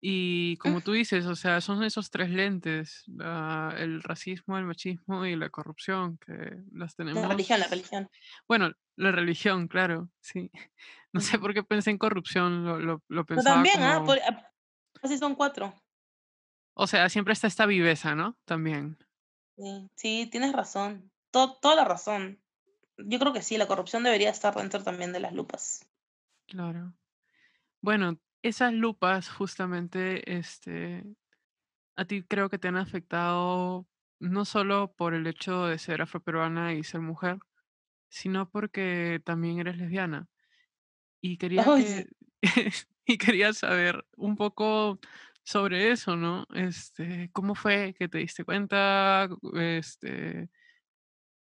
Y 0.00 0.57
como 0.59 0.83
tú 0.83 0.93
dices, 0.93 1.26
o 1.26 1.35
sea, 1.35 1.61
son 1.61 1.83
esos 1.83 2.11
tres 2.11 2.31
lentes, 2.31 3.05
el 3.79 4.03
racismo, 4.03 4.59
el 4.59 4.65
machismo 4.65 5.25
y 5.25 5.37
la 5.37 5.49
corrupción, 5.49 6.19
que 6.19 6.62
las 6.73 6.95
tenemos. 6.95 7.23
La 7.23 7.29
religión, 7.29 7.61
la 7.61 7.67
religión. 7.67 8.11
Bueno, 8.47 8.73
la 8.97 9.11
religión, 9.11 9.69
claro, 9.69 10.11
sí. 10.21 10.50
No 11.12 11.23
sé 11.23 11.38
por 11.38 11.55
qué 11.55 11.62
pensé 11.62 11.91
en 11.91 11.97
corrupción, 11.97 12.67
lo, 12.67 12.79
lo, 12.79 13.03
lo 13.09 13.25
pensaba 13.25 13.55
también, 13.55 13.83
¿ah? 13.83 14.05
ah 14.07 14.53
así 15.03 15.17
son 15.17 15.35
cuatro. 15.35 15.73
O 16.75 16.87
sea, 16.87 17.09
siempre 17.09 17.33
está 17.33 17.47
esta 17.47 17.65
viveza, 17.65 18.15
¿no? 18.15 18.37
También. 18.45 18.99
Sí, 19.57 19.91
sí 19.95 20.29
tienes 20.31 20.53
razón. 20.53 21.11
toda 21.31 21.75
la 21.75 21.87
razón. 21.87 22.38
Yo 22.99 23.19
creo 23.19 23.33
que 23.33 23.41
sí, 23.41 23.57
la 23.57 23.67
corrupción 23.67 24.03
debería 24.03 24.29
estar 24.29 24.55
dentro 24.55 24.83
también 24.83 25.12
de 25.15 25.21
las 25.21 25.33
lupas. 25.33 25.88
Claro. 26.47 26.93
Bueno, 27.81 28.19
esas 28.49 28.73
lupas 28.73 29.29
justamente, 29.31 30.37
este, 30.38 31.05
a 31.97 32.07
ti 32.07 32.25
creo 32.25 32.50
que 32.50 32.59
te 32.59 32.69
han 32.69 32.76
afectado 32.76 33.88
no 34.21 34.45
solo 34.45 34.95
por 34.97 35.15
el 35.15 35.26
hecho 35.26 35.67
de 35.67 35.79
ser 35.79 36.03
afroperuana 36.03 36.75
y 36.75 36.85
ser 36.85 37.00
mujer, 37.00 37.38
sino 38.11 38.50
porque 38.50 39.23
también 39.25 39.61
eres 39.61 39.79
lesbiana. 39.79 40.29
Y 41.21 41.38
quería 41.38 41.71
que, 41.71 42.07
y 43.07 43.19
quería 43.19 43.53
saber 43.53 44.07
un 44.17 44.37
poco 44.37 45.00
sobre 45.45 45.93
eso, 45.93 46.17
¿no? 46.17 46.47
Este, 46.55 47.31
¿cómo 47.33 47.55
fue 47.55 47.95
que 47.99 48.09
te 48.09 48.19
diste 48.19 48.45
cuenta? 48.45 49.29
Este, 49.55 50.50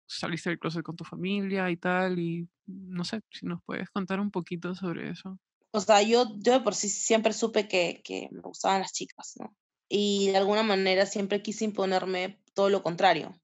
saliste 0.07 0.51
del 0.51 0.59
closet 0.59 0.83
con 0.83 0.97
tu 0.97 1.05
familia 1.05 1.71
y 1.71 1.77
tal, 1.77 2.19
y 2.19 2.49
no 2.67 3.05
sé, 3.05 3.21
si 3.31 3.47
nos 3.47 3.63
puedes 3.65 3.91
contar 3.91 4.21
un 4.21 4.31
poquito 4.31 4.75
sobre 4.75 5.11
eso. 5.11 5.39
O 5.75 5.81
sea, 5.81 6.03
yo, 6.03 6.29
yo 6.37 6.63
por 6.63 6.77
sí 6.77 6.89
siempre 6.89 7.33
supe 7.33 7.67
que, 7.67 8.01
que 8.05 8.29
me 8.31 8.43
gustaban 8.43 8.83
las 8.83 8.93
chicas, 8.93 9.33
¿no? 9.41 9.57
Y 9.89 10.29
de 10.29 10.37
alguna 10.37 10.63
manera 10.63 11.05
siempre 11.05 11.43
quise 11.43 11.65
imponerme 11.65 12.41
todo 12.55 12.71
lo 12.71 12.85
contrario. 12.85 13.35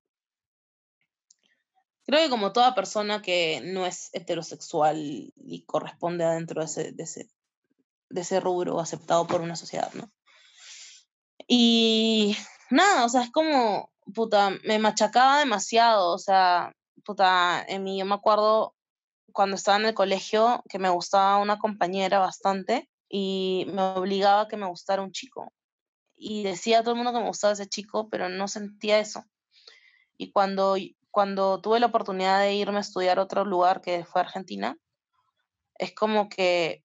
Creo 2.06 2.20
que 2.20 2.30
como 2.30 2.52
toda 2.52 2.76
persona 2.76 3.20
que 3.20 3.60
no 3.64 3.84
es 3.84 4.10
heterosexual 4.12 4.96
y 5.34 5.64
corresponde 5.66 6.22
adentro 6.22 6.60
de 6.60 6.66
ese, 6.66 6.92
de 6.92 7.02
ese, 7.02 7.28
de 8.10 8.20
ese 8.20 8.38
rubro 8.38 8.78
aceptado 8.78 9.26
por 9.26 9.40
una 9.40 9.56
sociedad, 9.56 9.92
¿no? 9.94 10.12
Y 11.48 12.36
nada, 12.70 13.06
o 13.06 13.08
sea, 13.08 13.22
es 13.24 13.32
como, 13.32 13.90
puta, 14.14 14.50
me 14.62 14.78
machacaba 14.78 15.40
demasiado, 15.40 16.14
o 16.14 16.18
sea, 16.18 16.72
puta, 17.04 17.64
en 17.66 17.82
mí, 17.82 17.98
yo 17.98 18.04
me 18.04 18.14
acuerdo 18.14 18.76
cuando 19.32 19.56
estaba 19.56 19.78
en 19.78 19.86
el 19.86 19.94
colegio 19.94 20.62
que 20.68 20.78
me 20.78 20.88
gustaba 20.88 21.38
una 21.38 21.58
compañera 21.58 22.18
bastante 22.18 22.88
y 23.08 23.66
me 23.72 23.82
obligaba 23.82 24.42
a 24.42 24.48
que 24.48 24.56
me 24.56 24.66
gustara 24.66 25.02
un 25.02 25.12
chico. 25.12 25.52
Y 26.16 26.42
decía 26.42 26.80
a 26.80 26.82
todo 26.82 26.92
el 26.92 26.96
mundo 26.96 27.12
que 27.12 27.20
me 27.20 27.28
gustaba 27.28 27.54
ese 27.54 27.68
chico, 27.68 28.08
pero 28.08 28.28
no 28.28 28.46
sentía 28.46 28.98
eso. 28.98 29.24
Y 30.16 30.32
cuando, 30.32 30.76
cuando 31.10 31.60
tuve 31.60 31.80
la 31.80 31.86
oportunidad 31.86 32.40
de 32.40 32.54
irme 32.54 32.78
a 32.78 32.80
estudiar 32.80 33.18
a 33.18 33.22
otro 33.22 33.44
lugar 33.44 33.80
que 33.80 34.04
fue 34.04 34.20
Argentina, 34.20 34.76
es 35.78 35.94
como 35.94 36.28
que 36.28 36.84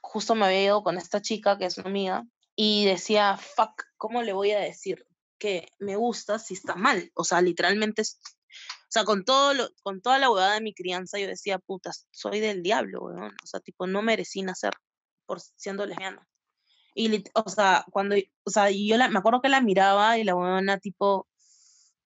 justo 0.00 0.34
me 0.34 0.46
había 0.46 0.64
ido 0.64 0.82
con 0.82 0.96
esta 0.96 1.20
chica 1.20 1.58
que 1.58 1.66
es 1.66 1.78
una 1.78 1.88
amiga 1.88 2.24
y 2.56 2.84
decía, 2.86 3.36
fuck, 3.36 3.84
¿cómo 3.96 4.22
le 4.22 4.32
voy 4.32 4.52
a 4.52 4.60
decir 4.60 5.06
que 5.38 5.68
me 5.78 5.96
gusta 5.96 6.38
si 6.38 6.54
está 6.54 6.74
mal? 6.74 7.10
O 7.14 7.24
sea, 7.24 7.40
literalmente 7.40 8.02
sea, 8.92 9.04
con, 9.04 9.24
todo 9.24 9.54
lo, 9.54 9.68
con 9.82 10.02
toda 10.02 10.18
la 10.18 10.30
huevada 10.30 10.54
de 10.54 10.60
mi 10.60 10.74
crianza, 10.74 11.18
yo 11.18 11.26
decía, 11.26 11.58
puta, 11.58 11.92
soy 12.10 12.40
del 12.40 12.62
diablo, 12.62 13.02
weón. 13.02 13.34
O 13.42 13.46
sea, 13.46 13.60
tipo, 13.60 13.86
no 13.86 14.02
merecí 14.02 14.42
nacer 14.42 14.74
por 15.26 15.40
siendo 15.40 15.86
lesbiana. 15.86 16.26
Y, 16.94 17.24
o 17.34 17.48
sea, 17.48 17.86
cuando, 17.90 18.16
o 18.44 18.50
sea, 18.50 18.70
yo 18.70 18.96
la, 18.98 19.08
me 19.08 19.18
acuerdo 19.18 19.40
que 19.40 19.48
la 19.48 19.62
miraba 19.62 20.18
y 20.18 20.24
la 20.24 20.34
huevona, 20.36 20.78
tipo, 20.78 21.26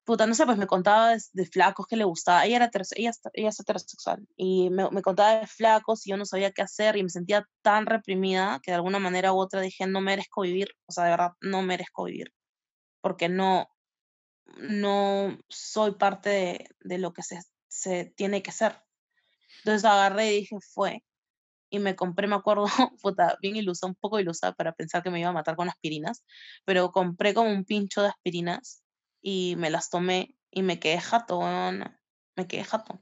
puta, 0.06 0.26
no 0.26 0.34
sé, 0.34 0.46
pues 0.46 0.58
me 0.58 0.68
contaba 0.68 1.16
de, 1.32 1.46
flacos 1.46 1.86
que 1.88 1.96
le 1.96 2.04
gustaba. 2.04 2.46
Ella, 2.46 2.56
era 2.56 2.70
ella, 2.96 3.12
ella 3.34 3.48
es 3.48 3.60
heterosexual. 3.60 4.26
Y 4.36 4.70
me, 4.70 4.88
me, 4.90 5.02
contaba 5.02 5.40
de 5.40 5.46
flacos 5.48 6.06
y 6.06 6.10
yo 6.10 6.16
no 6.16 6.24
sabía 6.24 6.52
qué 6.52 6.62
hacer 6.62 6.96
y 6.96 7.02
me 7.02 7.10
sentía 7.10 7.48
tan 7.62 7.86
reprimida 7.86 8.60
que 8.62 8.70
de 8.70 8.76
alguna 8.76 9.00
manera 9.00 9.32
u 9.32 9.38
otra 9.38 9.60
dije, 9.60 9.86
no 9.86 10.00
merezco 10.00 10.42
vivir. 10.42 10.68
O 10.86 10.92
sea, 10.92 11.04
de 11.04 11.10
verdad, 11.10 11.32
no 11.40 11.62
merezco 11.62 12.04
vivir. 12.04 12.32
Porque 13.02 13.28
no, 13.28 13.68
no 14.58 15.38
soy 15.48 15.92
parte 15.92 16.68
de, 16.80 16.98
lo 16.98 17.12
que 17.12 17.22
se, 17.22 17.40
se, 17.68 18.06
tiene 18.16 18.42
que 18.42 18.52
ser. 18.52 18.80
Entonces 19.58 19.84
agarré 19.84 20.32
y 20.32 20.40
dije, 20.40 20.56
fue. 20.60 21.04
Y 21.70 21.78
me 21.80 21.96
compré, 21.96 22.28
me 22.28 22.36
acuerdo, 22.36 22.66
puta, 23.02 23.36
bien 23.42 23.56
ilusa, 23.56 23.86
un 23.86 23.96
poco 23.96 24.20
ilusa 24.20 24.52
para 24.52 24.72
pensar 24.72 25.02
que 25.02 25.10
me 25.10 25.20
iba 25.20 25.30
a 25.30 25.32
matar 25.32 25.56
con 25.56 25.68
aspirinas, 25.68 26.24
pero 26.64 26.92
compré 26.92 27.34
como 27.34 27.50
un 27.50 27.64
pincho 27.64 28.02
de 28.02 28.08
aspirinas 28.08 28.82
y 29.20 29.56
me 29.56 29.70
las 29.70 29.90
tomé 29.90 30.36
y 30.50 30.62
me 30.62 30.78
quedé 30.78 31.00
jato, 31.00 31.40
me 32.36 32.46
quedé 32.46 32.64
jato. 32.64 33.00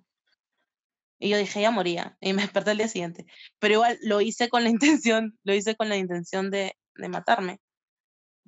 Y 1.18 1.30
yo 1.30 1.38
dije, 1.38 1.60
ya 1.60 1.70
moría. 1.70 2.16
Y 2.20 2.32
me 2.32 2.42
desperté 2.42 2.72
el 2.72 2.78
día 2.78 2.88
siguiente. 2.88 3.26
Pero 3.58 3.74
igual 3.74 3.98
lo 4.02 4.20
hice 4.20 4.48
con 4.48 4.62
la 4.64 4.70
intención, 4.70 5.38
lo 5.44 5.54
hice 5.54 5.76
con 5.76 5.88
la 5.88 5.96
intención 5.96 6.50
de, 6.50 6.76
de 6.96 7.08
matarme. 7.08 7.60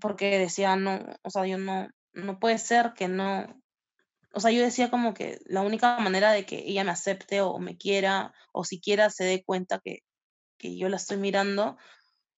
Porque 0.00 0.38
decía, 0.38 0.76
no, 0.76 1.00
o 1.22 1.30
sea, 1.30 1.46
yo 1.46 1.58
no, 1.58 1.88
no 2.16 2.40
puede 2.40 2.58
ser 2.58 2.94
que 2.94 3.08
no, 3.08 3.62
o 4.32 4.40
sea, 4.40 4.50
yo 4.50 4.62
decía 4.62 4.90
como 4.90 5.14
que 5.14 5.38
la 5.46 5.62
única 5.62 5.98
manera 5.98 6.32
de 6.32 6.44
que 6.44 6.58
ella 6.66 6.84
me 6.84 6.90
acepte 6.90 7.40
o 7.40 7.58
me 7.58 7.76
quiera 7.76 8.34
o 8.52 8.64
siquiera 8.64 9.10
se 9.10 9.24
dé 9.24 9.44
cuenta 9.44 9.78
que, 9.78 10.00
que 10.58 10.76
yo 10.76 10.88
la 10.88 10.96
estoy 10.96 11.18
mirando 11.18 11.76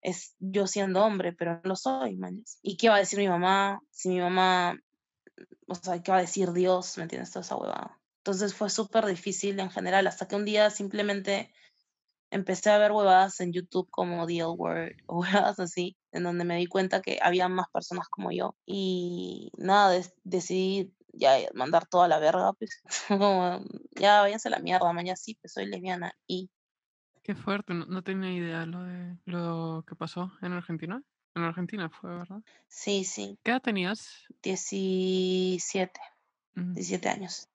es 0.03 0.35
yo 0.38 0.67
siendo 0.67 1.05
hombre, 1.05 1.33
pero 1.33 1.55
no 1.55 1.61
lo 1.64 1.77
soy, 1.77 2.17
man. 2.17 2.45
¿Y 2.62 2.77
qué 2.77 2.88
va 2.88 2.97
a 2.97 3.01
decir 3.01 3.19
mi 3.19 3.29
mamá? 3.29 3.81
Si 3.91 4.09
mi 4.09 4.21
mamá, 4.21 4.79
o 5.67 5.75
sea, 5.75 6.03
¿qué 6.03 6.12
va 6.12 6.19
a 6.19 6.23
decir 6.23 6.53
Dios? 6.53 6.97
¿Me 6.99 7.05
entiendes? 7.05 7.33
Toda 7.33 7.45
esa 7.45 7.57
huevada. 7.57 8.01
Entonces 8.19 8.55
fue 8.55 8.71
súper 8.71 9.07
difícil 9.07 9.59
en 9.59 9.71
general, 9.71 10.07
hasta 10.07 10.29
que 10.29 10.37
un 10.37 10.45
día 10.45 10.71
simplemente 10.71 11.53
empecé 12.31 12.71
a 12.71 12.79
ver 12.79 12.93
huevadas 12.93 13.41
en 13.41 13.53
YouTube 13.53 13.88
como 13.91 14.27
The 14.27 14.38
L 14.38 14.47
Word 14.57 14.93
o 15.07 15.21
huevadas 15.21 15.61
así, 15.61 15.97
en 16.12 16.25
donde 16.25 16.45
me 16.45 16.57
di 16.57 16.67
cuenta 16.67 17.03
que 17.03 17.19
había 17.23 17.49
más 17.49 17.69
personas 17.73 18.09
como 18.09 18.31
yo. 18.33 18.57
Y 18.67 19.51
nada, 19.57 20.01
decidí 20.25 20.93
ya 21.12 21.37
mandar 21.55 21.87
toda 21.87 22.09
la 22.09 22.19
verga, 22.19 22.53
pues, 22.53 22.83
como, 23.09 23.64
ya 23.93 24.21
váyanse 24.21 24.49
a 24.49 24.53
la 24.53 24.61
mierda, 24.61 24.93
mañana 24.93 25.17
sí, 25.17 25.37
pues 25.41 25.53
soy 25.53 25.67
lesbiana 25.67 26.12
y... 26.27 26.51
Qué 27.23 27.35
fuerte, 27.35 27.75
no, 27.75 28.03
tenía 28.03 28.33
idea 28.33 28.64
lo 28.64 28.83
de 28.85 29.19
lo 29.27 29.85
que 29.87 29.95
pasó 29.95 30.33
en 30.41 30.53
Argentina. 30.53 31.03
En 31.35 31.43
Argentina 31.43 31.91
fue, 31.91 32.09
¿verdad? 32.17 32.41
Sí, 32.69 33.05
sí. 33.05 33.38
¿Qué 33.43 33.51
edad 33.51 33.61
tenías? 33.61 34.25
17. 34.43 36.01
17 36.55 37.09
años. 37.09 37.49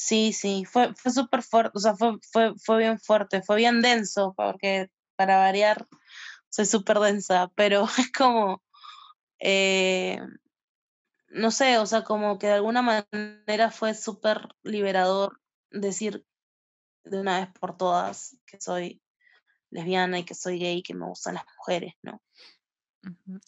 Sí, 0.00 0.32
sí, 0.32 0.64
fue, 0.64 0.94
fue 0.94 1.10
súper 1.10 1.42
fuerte, 1.42 1.72
o 1.74 1.80
sea, 1.80 1.96
fue, 1.96 2.18
fue, 2.30 2.54
fue 2.64 2.78
bien 2.78 3.00
fuerte, 3.00 3.42
fue 3.42 3.56
bien 3.56 3.82
denso, 3.82 4.32
porque 4.36 4.92
para 5.16 5.38
variar 5.38 5.88
soy 6.50 6.66
súper 6.66 7.00
densa, 7.00 7.50
pero 7.56 7.84
es 7.98 8.12
como, 8.12 8.62
eh, 9.40 10.20
no 11.30 11.50
sé, 11.50 11.78
o 11.78 11.86
sea, 11.86 12.04
como 12.04 12.38
que 12.38 12.46
de 12.46 12.52
alguna 12.52 12.80
manera 12.80 13.72
fue 13.72 13.92
súper 13.92 14.46
liberador 14.62 15.40
decir 15.72 16.24
de 17.02 17.20
una 17.20 17.40
vez 17.40 17.48
por 17.58 17.76
todas 17.76 18.36
que 18.46 18.60
soy 18.60 19.02
lesbiana 19.70 20.20
y 20.20 20.24
que 20.24 20.34
soy 20.36 20.60
gay 20.60 20.78
y 20.78 20.82
que 20.84 20.94
me 20.94 21.06
gustan 21.06 21.34
las 21.34 21.44
mujeres, 21.56 21.94
¿no? 22.02 22.22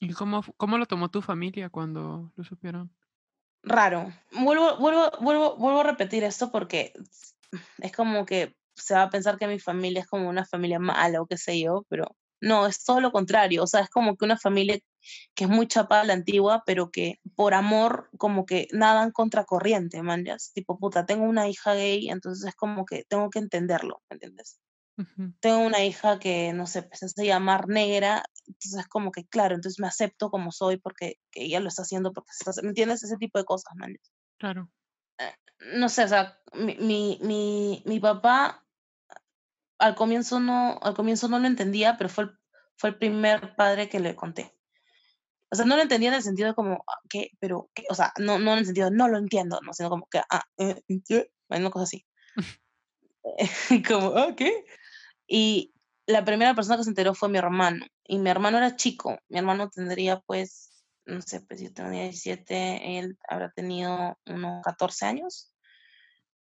¿Y 0.01 0.13
cómo, 0.15 0.43
cómo 0.57 0.79
lo 0.79 0.87
tomó 0.87 1.11
tu 1.11 1.23
familia 1.23 1.71
cuando 1.71 2.33
lo 2.35 2.43
supieron? 2.43 2.93
Raro. 3.63 4.13
Vuelvo, 4.33 4.77
vuelvo, 4.79 5.11
vuelvo, 5.21 5.57
vuelvo 5.57 5.81
a 5.81 5.85
repetir 5.85 6.25
esto 6.25 6.51
porque 6.51 6.93
es 7.79 7.93
como 7.93 8.25
que 8.25 8.57
se 8.75 8.95
va 8.95 9.03
a 9.03 9.11
pensar 9.11 9.39
que 9.39 9.47
mi 9.47 9.59
familia 9.59 10.01
es 10.01 10.07
como 10.07 10.29
una 10.29 10.47
familia 10.47 10.79
mala 10.79 11.21
o 11.21 11.27
qué 11.27 11.37
sé 11.37 11.61
yo, 11.61 11.85
pero 11.89 12.17
no, 12.41 12.67
es 12.67 12.85
todo 12.85 13.01
lo 13.01 13.13
contrario. 13.13 13.63
O 13.63 13.67
sea, 13.67 13.81
es 13.81 13.91
como 13.91 14.17
que 14.17 14.25
una 14.25 14.39
familia 14.39 14.79
que 15.35 15.45
es 15.45 15.51
muy 15.51 15.67
chapada 15.67 16.05
la 16.05 16.15
antigua, 16.15 16.63
pero 16.67 16.91
que 16.91 17.21
por 17.35 17.55
amor 17.55 18.09
como 18.19 18.47
que 18.47 18.69
nadan 18.73 19.13
contracorriente, 19.13 20.03
man, 20.03 20.25
Tipo, 20.55 20.79
puta, 20.79 21.07
tengo 21.07 21.25
una 21.25 21.49
hija 21.49 21.75
gay, 21.75 22.09
entonces 22.09 22.49
es 22.49 22.55
como 22.55 22.85
que 22.85 23.05
tengo 23.09 23.31
que 23.31 23.39
entenderlo, 23.39 24.03
¿me 24.11 24.15
entiendes? 24.15 24.61
Tengo 25.41 25.61
una 25.61 25.83
hija 25.83 26.19
que, 26.19 26.53
no 26.53 26.67
sé, 26.67 26.83
pues, 26.83 27.01
se 27.15 27.25
llamar 27.25 27.69
negra, 27.69 28.23
entonces 28.51 28.81
es 28.81 28.89
como 28.89 29.13
que, 29.13 29.27
claro, 29.27 29.55
entonces 29.55 29.81
me 29.81 29.87
acepto 29.87 30.31
como 30.31 30.53
soy 30.53 30.77
porque 30.79 31.19
ella 31.33 31.61
lo 31.61 31.69
está 31.69 31.83
haciendo, 31.83 32.13
porque 32.13 32.31
¿me 32.63 32.69
entiendes? 32.69 33.03
Ese 33.03 33.17
tipo 33.17 33.39
de 33.39 33.45
cosas, 33.45 33.75
man. 33.77 33.97
Claro. 34.39 34.71
Eh, 35.19 35.35
no 35.77 35.89
sé, 35.89 36.05
o 36.05 36.09
sea, 36.09 36.39
mi, 36.53 36.77
mi, 36.77 37.19
mi, 37.23 37.83
mi 37.87 38.01
papá 38.01 38.65
al 39.79 39.95
comienzo 39.95 40.41
no, 40.41 40.79
al 40.83 40.95
comienzo 40.95 41.29
no 41.29 41.39
lo 41.39 41.47
entendía, 41.47 41.97
pero 41.97 42.11
fue 42.11 42.25
el, 42.25 42.39
fue 42.77 42.91
el 42.91 42.99
primer 42.99 43.57
padre 43.57 43.89
que 43.89 44.01
le 44.01 44.15
conté. 44.15 44.55
O 45.53 45.57
sea, 45.57 45.65
no 45.65 45.77
lo 45.77 45.83
entendía 45.83 46.11
en 46.11 46.15
el 46.17 46.23
sentido 46.23 46.49
de 46.49 46.55
como, 46.55 46.85
ah, 46.87 47.01
¿qué? 47.09 47.31
Pero, 47.41 47.71
¿qué? 47.75 47.85
O 47.91 47.95
sea, 47.95 48.13
no, 48.19 48.39
no 48.39 48.53
en 48.53 48.61
el 48.61 48.67
sentido 48.67 48.91
de 48.91 48.97
no 48.97 49.09
lo 49.09 49.19
entiendo, 49.19 49.59
no, 49.63 49.73
sino 49.73 49.91
como 49.91 50.07
que, 50.11 50.21
ah, 50.31 50.45
eh, 50.59 50.81
¿qué? 51.07 51.31
Una 51.49 51.71
cosa 51.71 51.85
así. 51.85 52.07
como, 53.89 54.17
ah, 54.17 54.35
¿qué? 54.37 54.65
Y 55.27 55.75
la 56.07 56.25
primera 56.25 56.55
persona 56.55 56.77
que 56.77 56.85
se 56.85 56.91
enteró 56.91 57.15
fue 57.15 57.29
mi 57.29 57.39
hermano. 57.39 57.87
Y 58.11 58.19
mi 58.19 58.29
hermano 58.29 58.59
era 58.59 58.75
chico. 58.75 59.21
Mi 59.29 59.39
hermano 59.39 59.71
tendría, 59.71 60.19
pues, 60.19 60.83
no 61.07 61.23
sé, 61.23 61.43
pues 61.43 61.61
yo 61.61 61.73
tenía 61.73 62.03
17, 62.03 62.99
él 62.99 63.17
habrá 63.29 63.53
tenido 63.53 64.19
unos 64.27 64.65
14 64.65 65.07
años. 65.07 65.55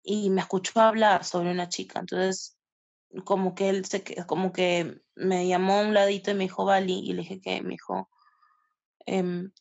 Y 0.02 0.32
me 0.32 0.42
escuchó 0.42 0.80
hablar 0.80 1.24
sobre 1.24 1.52
una 1.52 1.70
chica. 1.70 2.00
Entonces, 2.00 2.58
como 3.26 3.54
que 3.54 3.70
él 3.70 3.86
se, 3.86 4.04
como 4.26 4.52
que 4.52 5.04
me 5.14 5.48
llamó 5.48 5.76
a 5.76 5.82
un 5.82 5.94
ladito 5.94 6.32
y 6.32 6.34
me 6.34 6.46
dijo, 6.46 6.66
Vali, 6.66 6.98
y 6.98 7.14
le 7.14 7.22
dije 7.22 7.40
que, 7.40 7.62
me 7.62 7.74
dijo, 7.74 8.10
em, 9.06 9.52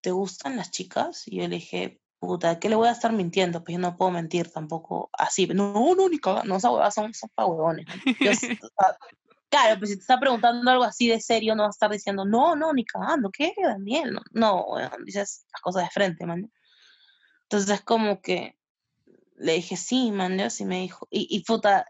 ¿te 0.00 0.10
gustan 0.10 0.56
las 0.56 0.72
chicas? 0.72 1.28
Y 1.28 1.36
yo 1.36 1.42
le 1.46 1.54
dije, 1.54 2.00
puta, 2.18 2.58
¿qué 2.58 2.68
le 2.68 2.74
voy 2.74 2.88
a 2.88 2.92
estar 2.92 3.12
mintiendo? 3.12 3.62
Pues 3.62 3.74
yo 3.74 3.78
no 3.78 3.96
puedo 3.96 4.10
mentir 4.10 4.50
tampoco 4.50 5.08
así. 5.12 5.46
No, 5.46 5.94
no, 5.94 6.08
ni 6.08 6.18
cagando, 6.18 6.48
no, 6.48 6.56
esas 6.56 6.94
son, 6.94 7.14
son 7.14 7.30
pa' 7.32 7.46
huevones. 7.46 7.86
claro, 9.52 9.78
pues 9.78 9.90
si 9.90 9.96
te 9.96 10.00
está 10.00 10.18
preguntando 10.18 10.68
algo 10.70 10.84
así 10.84 11.08
de 11.08 11.20
serio, 11.20 11.54
no 11.54 11.64
vas 11.64 11.74
a 11.74 11.76
estar 11.76 11.90
diciendo, 11.90 12.24
no, 12.24 12.56
no, 12.56 12.72
ni 12.72 12.84
cagando, 12.84 13.30
¿qué, 13.30 13.52
Daniel? 13.62 14.12
No, 14.12 14.22
no 14.32 14.66
dices 15.04 15.44
las 15.52 15.60
cosas 15.60 15.84
de 15.84 15.90
frente, 15.90 16.24
man. 16.24 16.50
Entonces 17.42 17.70
es 17.70 17.82
como 17.82 18.22
que 18.22 18.56
le 19.36 19.54
dije, 19.54 19.76
sí, 19.76 20.10
man, 20.10 20.38
y 20.58 20.64
me 20.64 20.80
dijo, 20.80 21.06
y, 21.10 21.26
y 21.30 21.44
puta, 21.44 21.86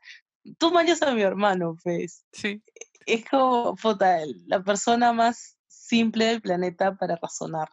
tú 0.59 0.73
manjas 0.73 1.03
a 1.03 1.15
mi 1.15 1.23
hermano, 1.23 1.77
pues. 1.83 2.25
Sí. 2.33 2.63
Es 3.07 3.25
como, 3.25 3.77
puta, 3.77 4.21
la 4.47 4.63
persona 4.63 5.13
más 5.13 5.57
simple 5.69 6.27
del 6.27 6.43
planeta 6.43 6.97
para 6.97 7.17
razonar. 7.17 7.69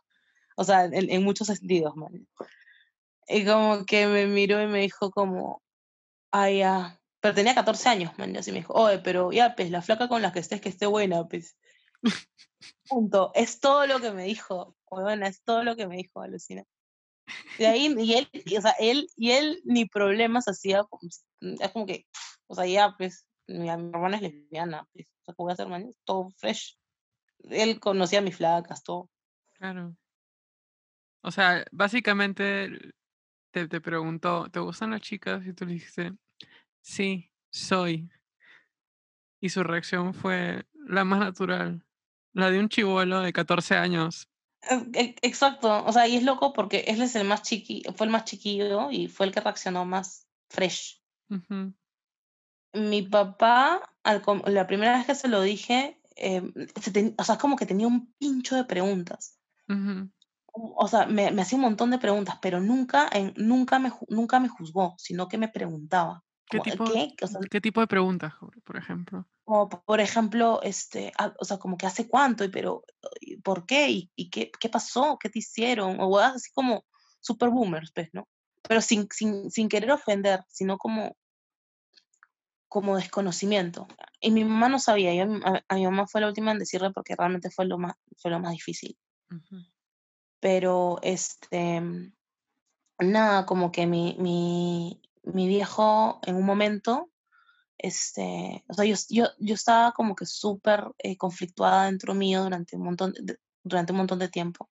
O 0.56 0.64
sea, 0.64 0.86
en, 0.86 1.24
muchos 1.24 1.48
sentidos, 1.48 1.96
man. 1.96 2.28
Y 3.28 3.46
como 3.46 3.86
que 3.86 4.08
me 4.08 4.28
miró 4.28 4.62
y 4.62 4.68
me 4.68 4.82
dijo 4.82 5.10
como, 5.10 5.64
ay, 6.32 6.60
ya. 6.60 7.00
Pero 7.22 7.36
tenía 7.36 7.56
14 7.56 7.90
años, 7.90 8.18
man, 8.18 8.30
y 8.30 8.52
me 8.52 8.60
dijo, 8.60 8.74
oye, 8.74 9.00
pero 9.00 9.32
ya, 9.32 9.56
pues, 9.56 9.72
la 9.72 9.82
flaca 9.82 10.08
con 10.08 10.22
la 10.22 10.32
que 10.32 10.40
estés, 10.40 10.62
que 10.62 10.70
esté 10.70 10.86
buena, 10.86 11.26
pues. 11.28 11.58
Punto. 12.88 13.32
Es 13.36 13.60
todo 13.60 13.88
lo 13.88 14.00
que 14.00 14.12
me 14.12 14.24
dijo, 14.24 14.78
bueno, 14.90 15.26
es 15.26 15.44
todo 15.44 15.64
lo 15.64 15.76
que 15.76 15.88
me 15.88 15.98
dijo, 15.98 16.22
alucina. 16.22 16.64
Y 17.58 17.66
ahí, 17.66 17.94
y 17.98 18.14
él, 18.14 18.30
o 18.58 18.62
sea, 18.62 18.74
él, 18.80 19.08
y 19.16 19.32
él 19.32 19.62
ni 19.66 19.86
problemas 19.86 20.48
hacía, 20.48 20.84
es 21.42 21.72
como 21.72 21.86
que, 21.86 22.06
o 22.48 22.56
sea, 22.56 22.66
ya, 22.66 22.96
pues, 22.98 23.28
mi, 23.48 23.70
hermana 23.70 24.18
es 24.18 24.22
lesbiana, 24.24 24.88
pues, 24.94 25.10
o 25.10 25.26
sea, 25.26 25.34
¿qué 25.34 25.44
voy 25.44 25.52
a 25.52 25.54
hacer, 25.54 25.68
man? 25.68 25.92
Todo 26.06 26.30
fresh. 26.38 26.78
Él 27.50 27.80
conocía 27.80 28.22
mis 28.22 28.38
flacas, 28.38 28.84
todo. 28.84 29.10
Claro. 29.54 29.96
O 31.22 31.32
sea, 31.32 31.66
básicamente 31.72 32.94
te, 33.52 33.68
te 33.68 33.82
preguntó, 33.82 34.50
¿te 34.50 34.60
gustan 34.60 34.92
las 34.92 35.02
chicas? 35.02 35.46
Y 35.46 35.54
tú 35.54 35.66
le 35.66 35.74
dijiste, 35.74 36.14
sí, 36.82 37.32
soy. 37.50 38.10
Y 39.40 39.50
su 39.50 39.64
reacción 39.64 40.14
fue 40.14 40.66
la 40.74 41.04
más 41.04 41.20
natural, 41.20 41.86
la 42.34 42.52
de 42.52 42.60
un 42.60 42.70
chivolo 42.70 43.22
de 43.22 43.34
14 43.34 43.76
años. 43.76 44.30
Exacto, 44.92 45.86
o 45.86 45.92
sea, 45.94 46.08
y 46.08 46.18
es 46.18 46.24
loco 46.24 46.52
porque 46.52 46.80
él 46.88 47.02
es 47.02 47.16
el 47.16 47.26
más 47.26 47.44
chiqui, 47.44 47.84
fue 47.96 48.08
el 48.08 48.12
más 48.12 48.26
chiquillo 48.26 48.92
y 48.92 49.08
fue 49.08 49.26
el 49.26 49.32
que 49.32 49.40
reaccionó 49.40 49.86
más 49.86 50.28
fresh. 50.50 51.02
Mi 52.74 53.02
papá, 53.02 53.82
la 54.04 54.68
primera 54.68 54.98
vez 54.98 55.06
que 55.06 55.16
se 55.16 55.28
lo 55.28 55.42
dije, 55.42 56.02
em, 56.16 56.52
o 57.18 57.24
sea, 57.24 57.38
como 57.38 57.56
que 57.56 57.66
tenía 57.66 57.88
un 57.88 58.14
pincho 58.14 58.56
de 58.56 58.66
preguntas. 58.66 59.40
O 60.52 60.88
sea, 60.88 61.06
me, 61.06 61.28
hacía 61.28 61.58
un 61.58 61.64
montón 61.64 61.92
de 61.92 62.00
preguntas, 62.00 62.38
pero 62.42 62.60
nunca, 62.60 63.10
nunca, 63.38 63.80
me, 63.80 63.92
nunca 64.10 64.40
me 64.40 64.50
juzgó, 64.50 64.96
sino 64.98 65.28
que 65.30 65.38
me 65.38 65.48
preguntaba. 65.48 66.24
¿Qué 66.50 66.60
tipo, 66.62 66.86
¿qué 67.52 67.62
tipo 67.62 67.80
de 67.80 67.88
preguntas, 67.88 68.34
por 68.64 68.76
ejemplo? 68.76 69.28
Como 69.46 69.70
por 69.70 70.00
ejemplo, 70.00 70.60
este, 70.64 71.12
o 71.40 71.46
sea, 71.46 71.60
como 71.60 71.78
que 71.78 71.86
hace 71.86 72.08
cuánto, 72.08 72.44
y 72.44 72.50
pero, 72.50 72.84
¿por 73.44 73.68
qué? 73.68 73.90
¿Y, 74.16 74.30
qué, 74.30 74.52
qué, 74.60 74.70
pasó? 74.70 75.18
¿Qué 75.20 75.30
te 75.30 75.40
hicieron? 75.40 75.98
O 76.00 76.18
así 76.18 76.52
como 76.52 76.86
super 77.20 77.50
boomers, 77.50 77.92
pues, 77.94 78.10
¿no? 78.14 78.28
Pero 78.68 78.82
sin, 78.82 79.08
sin, 79.12 79.52
sin 79.52 79.70
querer 79.70 79.92
ofender, 79.92 80.44
sino 80.48 80.80
como, 80.80 81.16
como 82.68 82.96
desconocimiento. 82.96 83.88
Y 84.20 84.32
mi 84.32 84.44
mamá 84.44 84.70
no 84.70 84.80
sabía, 84.80 85.14
yo, 85.14 85.32
a, 85.68 85.76
mi 85.76 85.86
mamá 85.86 86.08
fue 86.08 86.22
la 86.22 86.28
última 86.28 86.52
en 86.52 86.60
decirle 86.60 86.90
porque 86.92 87.16
realmente 87.16 87.52
fue 87.52 87.66
lo 87.66 87.78
más, 87.78 87.96
fue 88.18 88.32
lo 88.32 88.40
más 88.40 88.54
difícil. 88.54 88.98
Pero, 90.40 90.98
este, 91.04 91.84
nada, 92.98 93.46
como 93.46 93.72
que 93.72 93.86
mi, 93.86 94.16
mi, 94.20 95.02
mi 95.24 95.48
viejo 95.48 96.20
en 96.26 96.36
un 96.36 96.46
momento, 96.46 97.10
este, 97.78 98.64
o 98.68 98.74
sea, 98.74 98.86
yo, 98.86 98.96
yo, 99.10 99.26
yo 99.40 99.56
estaba 99.56 99.94
como 99.94 100.16
que 100.16 100.26
súper 100.26 100.86
eh, 100.98 101.18
conflictuada 101.18 101.86
dentro 101.86 102.14
mío 102.14 102.44
durante 102.44 102.76
un 102.76 102.84
montón 102.84 103.14
de, 103.14 103.38
durante 103.64 103.94
un 103.94 103.98
montón 104.00 104.20
de 104.20 104.28
tiempo. 104.28 104.70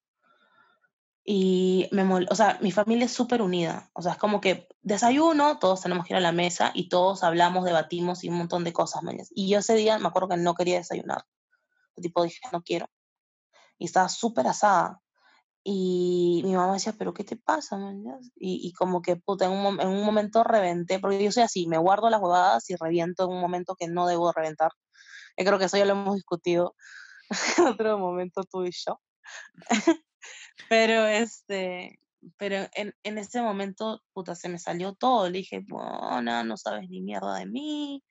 Y 1.24 1.88
me 1.92 2.04
o 2.30 2.34
sea, 2.34 2.58
mi 2.62 2.72
familia 2.72 3.04
es 3.04 3.12
súper 3.12 3.42
unida. 3.42 3.90
O 3.92 4.00
sea, 4.00 4.12
es 4.12 4.18
como 4.18 4.40
que 4.40 4.66
desayuno, 4.80 5.58
todos 5.58 5.82
tenemos 5.82 6.06
que 6.06 6.14
ir 6.14 6.16
a 6.16 6.20
la 6.20 6.32
mesa 6.32 6.70
y 6.74 6.88
todos 6.88 7.22
hablamos, 7.22 7.64
debatimos 7.64 8.24
y 8.24 8.30
un 8.30 8.38
montón 8.38 8.64
de 8.64 8.72
cosas. 8.72 9.02
Y 9.34 9.50
yo 9.50 9.58
ese 9.58 9.74
día 9.74 9.98
me 9.98 10.08
acuerdo 10.08 10.28
que 10.28 10.37
no 10.38 10.54
quería 10.54 10.78
desayunar. 10.78 11.26
Tipo, 12.00 12.22
dije, 12.22 12.40
no 12.50 12.62
quiero. 12.62 12.87
Y 13.76 13.87
estaba 13.87 14.08
súper 14.08 14.46
asada. 14.46 15.02
Y 15.70 16.40
mi 16.46 16.54
mamá 16.54 16.72
decía, 16.72 16.94
¿pero 16.96 17.12
qué 17.12 17.24
te 17.24 17.37
pasa? 17.37 17.78
Y, 18.37 18.66
y, 18.66 18.72
como 18.72 19.02
que, 19.02 19.16
puta, 19.16 19.44
en 19.44 19.50
un, 19.52 19.78
en 19.78 19.88
un, 19.88 20.02
momento 20.02 20.42
reventé, 20.42 20.98
porque 20.98 21.22
yo 21.22 21.31
soy 21.31 21.42
así, 21.42 21.66
me 21.66 21.76
guardo 21.76 22.09
las 22.09 22.22
huevadas 22.22 22.70
y 22.70 22.76
reviento 22.76 23.24
en 23.24 23.33
un 23.33 23.40
momento 23.42 23.76
que 23.78 23.87
no 23.87 24.07
debo 24.07 24.33
reventar. 24.33 24.70
Yo 25.37 25.44
creo 25.44 25.59
que 25.59 25.66
eso 25.66 25.76
ya 25.76 25.85
lo 25.85 25.92
hemos 25.92 26.14
discutido 26.14 26.74
en 27.59 27.66
otro 27.66 27.98
momento 27.98 28.44
tú 28.44 28.64
y 28.64 28.70
yo. 28.72 28.98
pero 30.70 31.07
este, 31.07 32.00
pero 32.38 32.66
en, 32.74 32.94
en 33.02 33.18
ese 33.18 33.42
momento, 33.42 34.00
puta, 34.14 34.35
se 34.35 34.48
me 34.48 34.59
salió 34.59 34.94
todo. 34.94 35.28
Le 35.28 35.40
dije, 35.40 35.66
bueno, 35.68 36.44
no 36.44 36.57
sabes 36.57 36.88
ni 36.88 37.02
mierda 37.02 37.35
de 37.40 37.44
mí, 37.46 38.02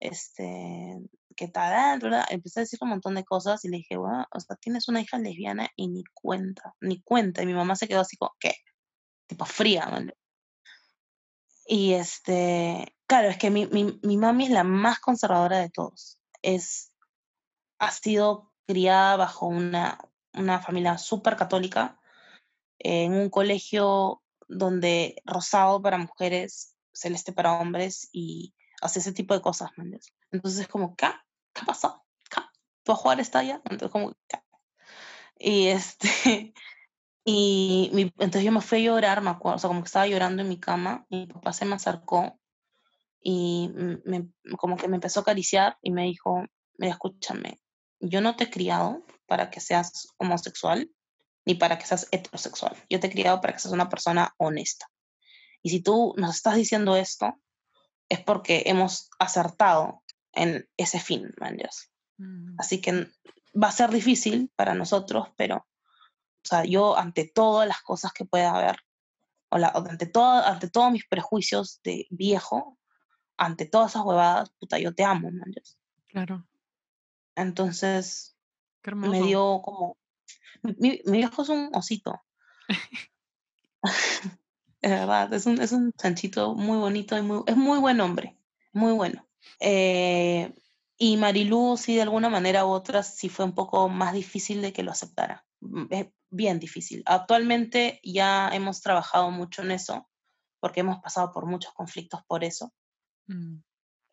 este, 0.00 0.98
¿qué 1.38 1.46
tal? 1.46 2.02
Empecé 2.30 2.60
a 2.60 2.62
decir 2.64 2.80
un 2.82 2.88
montón 2.88 3.14
de 3.14 3.24
cosas 3.24 3.64
y 3.64 3.68
le 3.68 3.76
dije, 3.78 3.96
bueno, 3.96 4.26
o 4.32 4.40
sea, 4.40 4.56
tienes 4.56 4.88
una 4.88 5.00
hija 5.00 5.18
lesbiana 5.18 5.70
y 5.76 5.86
ni 5.88 6.02
cuenta, 6.12 6.74
ni 6.80 7.00
cuenta. 7.00 7.42
Y 7.42 7.46
mi 7.46 7.54
mamá 7.54 7.76
se 7.76 7.86
quedó 7.86 8.00
así 8.00 8.16
como, 8.16 8.32
¿qué? 8.40 8.56
Tipo 9.28 9.44
fría, 9.44 9.86
¿vale? 9.86 10.18
Y 11.64 11.92
este, 11.92 12.96
claro, 13.06 13.28
es 13.28 13.38
que 13.38 13.50
mi, 13.50 13.66
mi, 13.66 14.00
mi 14.02 14.16
mami 14.16 14.46
es 14.46 14.50
la 14.50 14.64
más 14.64 14.98
conservadora 14.98 15.58
de 15.60 15.70
todos. 15.70 16.18
Es, 16.42 16.92
ha 17.78 17.92
sido 17.92 18.52
criada 18.66 19.16
bajo 19.16 19.46
una, 19.46 19.96
una 20.34 20.60
familia 20.60 20.98
súper 20.98 21.36
católica, 21.36 22.00
en 22.80 23.12
un 23.12 23.30
colegio 23.30 24.22
donde 24.48 25.22
rosado 25.24 25.80
para 25.82 25.98
mujeres, 25.98 26.74
celeste 26.92 27.32
para 27.32 27.60
hombres 27.60 28.08
y 28.12 28.54
hace 28.80 28.98
ese 28.98 29.12
tipo 29.12 29.34
de 29.34 29.40
cosas, 29.40 29.70
¿me 29.76 29.98
Entonces 30.32 30.60
es 30.62 30.68
como, 30.68 30.96
¿qué? 30.96 31.06
¿Qué 31.58 31.64
pasó? 31.64 32.04
¿Tu 32.84 32.94
jugar 32.94 33.20
está 33.20 33.40
allá? 33.40 33.60
Entonces, 33.64 33.90
como, 33.90 34.14
Y 35.38 35.66
este, 35.66 36.08
y 37.24 37.90
mi, 37.92 38.02
entonces 38.02 38.44
yo 38.44 38.52
me 38.52 38.62
fui 38.62 38.78
a 38.78 38.84
llorar, 38.86 39.20
me 39.20 39.30
acuerdo, 39.30 39.56
o 39.56 39.58
sea, 39.58 39.68
como 39.68 39.82
que 39.82 39.86
estaba 39.88 40.06
llorando 40.06 40.42
en 40.42 40.48
mi 40.48 40.58
cama, 40.58 41.04
y 41.10 41.18
mi 41.18 41.26
papá 41.26 41.52
se 41.52 41.66
me 41.66 41.74
acercó 41.74 42.40
y 43.20 43.70
me, 44.04 44.28
como 44.56 44.76
que 44.76 44.88
me 44.88 44.96
empezó 44.96 45.20
a 45.20 45.22
acariciar 45.22 45.76
y 45.82 45.90
me 45.90 46.04
dijo, 46.04 46.44
mira, 46.78 46.92
escúchame, 46.92 47.60
yo 48.00 48.20
no 48.20 48.36
te 48.36 48.44
he 48.44 48.50
criado 48.50 49.04
para 49.26 49.50
que 49.50 49.60
seas 49.60 50.08
homosexual 50.16 50.90
ni 51.44 51.54
para 51.54 51.78
que 51.78 51.86
seas 51.86 52.08
heterosexual. 52.10 52.76
Yo 52.88 53.00
te 53.00 53.08
he 53.08 53.10
criado 53.10 53.40
para 53.40 53.52
que 53.52 53.58
seas 53.58 53.74
una 53.74 53.88
persona 53.88 54.34
honesta. 54.38 54.86
Y 55.62 55.70
si 55.70 55.82
tú 55.82 56.14
nos 56.16 56.36
estás 56.36 56.54
diciendo 56.54 56.96
esto, 56.96 57.34
es 58.08 58.22
porque 58.22 58.62
hemos 58.66 59.10
acertado 59.18 60.02
en 60.38 60.68
ese 60.76 61.00
fin, 61.00 61.34
man. 61.40 61.58
Mm. 62.18 62.54
Así 62.58 62.80
que 62.80 63.08
va 63.60 63.68
a 63.68 63.72
ser 63.72 63.90
difícil 63.90 64.50
para 64.56 64.74
nosotros, 64.74 65.28
pero, 65.36 65.56
o 65.56 66.44
sea, 66.44 66.64
yo 66.64 66.96
ante 66.96 67.26
todas 67.26 67.66
las 67.66 67.82
cosas 67.82 68.12
que 68.12 68.24
pueda 68.24 68.54
haber, 68.54 68.76
o, 69.50 69.56
ante, 69.56 70.06
todo, 70.06 70.44
ante 70.44 70.70
todos 70.70 70.92
mis 70.92 71.06
prejuicios 71.06 71.80
de 71.82 72.06
viejo, 72.10 72.78
ante 73.36 73.66
todas 73.66 73.92
esas 73.92 74.04
huevadas, 74.04 74.50
puta, 74.58 74.78
yo 74.78 74.94
te 74.94 75.04
amo, 75.04 75.30
man. 75.30 75.52
Claro. 76.06 76.46
Entonces, 77.34 78.36
me 78.84 79.22
dio 79.22 79.60
como... 79.62 79.96
Mi, 80.62 81.00
mi, 81.04 81.18
viejo 81.18 81.42
es 81.42 81.48
un 81.48 81.70
osito. 81.74 82.20
es 84.80 84.90
verdad, 84.90 85.32
es 85.32 85.46
un, 85.46 85.60
es 85.60 85.72
un 85.72 85.92
chanchito 85.92 86.54
muy 86.54 86.78
bonito 86.78 87.16
y 87.16 87.22
muy, 87.22 87.42
es 87.46 87.56
muy 87.56 87.78
buen 87.78 88.00
hombre, 88.00 88.36
muy 88.72 88.92
bueno. 88.92 89.27
Eh, 89.60 90.52
y 90.96 91.16
Marilú, 91.16 91.76
sí, 91.76 91.94
de 91.94 92.02
alguna 92.02 92.28
manera 92.28 92.66
u 92.66 92.70
otra, 92.70 93.02
sí 93.02 93.28
fue 93.28 93.44
un 93.44 93.54
poco 93.54 93.88
más 93.88 94.12
difícil 94.12 94.62
de 94.62 94.72
que 94.72 94.82
lo 94.82 94.90
aceptara. 94.90 95.46
Mm, 95.60 95.84
es 95.90 96.08
bien 96.30 96.58
difícil. 96.58 97.02
Actualmente 97.06 98.00
ya 98.02 98.50
hemos 98.52 98.80
trabajado 98.80 99.30
mucho 99.30 99.62
en 99.62 99.70
eso, 99.70 100.08
porque 100.60 100.80
hemos 100.80 101.00
pasado 101.00 101.32
por 101.32 101.46
muchos 101.46 101.72
conflictos 101.72 102.22
por 102.26 102.44
eso. 102.44 102.72
Mm. 103.26 103.58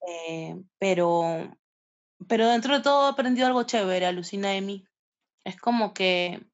Eh, 0.07 0.55
pero, 0.77 1.57
pero 2.27 2.49
dentro 2.49 2.75
de 2.75 2.83
todo 2.83 3.07
he 3.07 3.11
aprendido 3.11 3.47
algo 3.47 3.63
chévere, 3.63 4.05
alucina 4.05 4.49
de 4.49 4.61
mí. 4.61 4.87
Es 5.43 5.57
como 5.57 5.93
que 5.93 6.45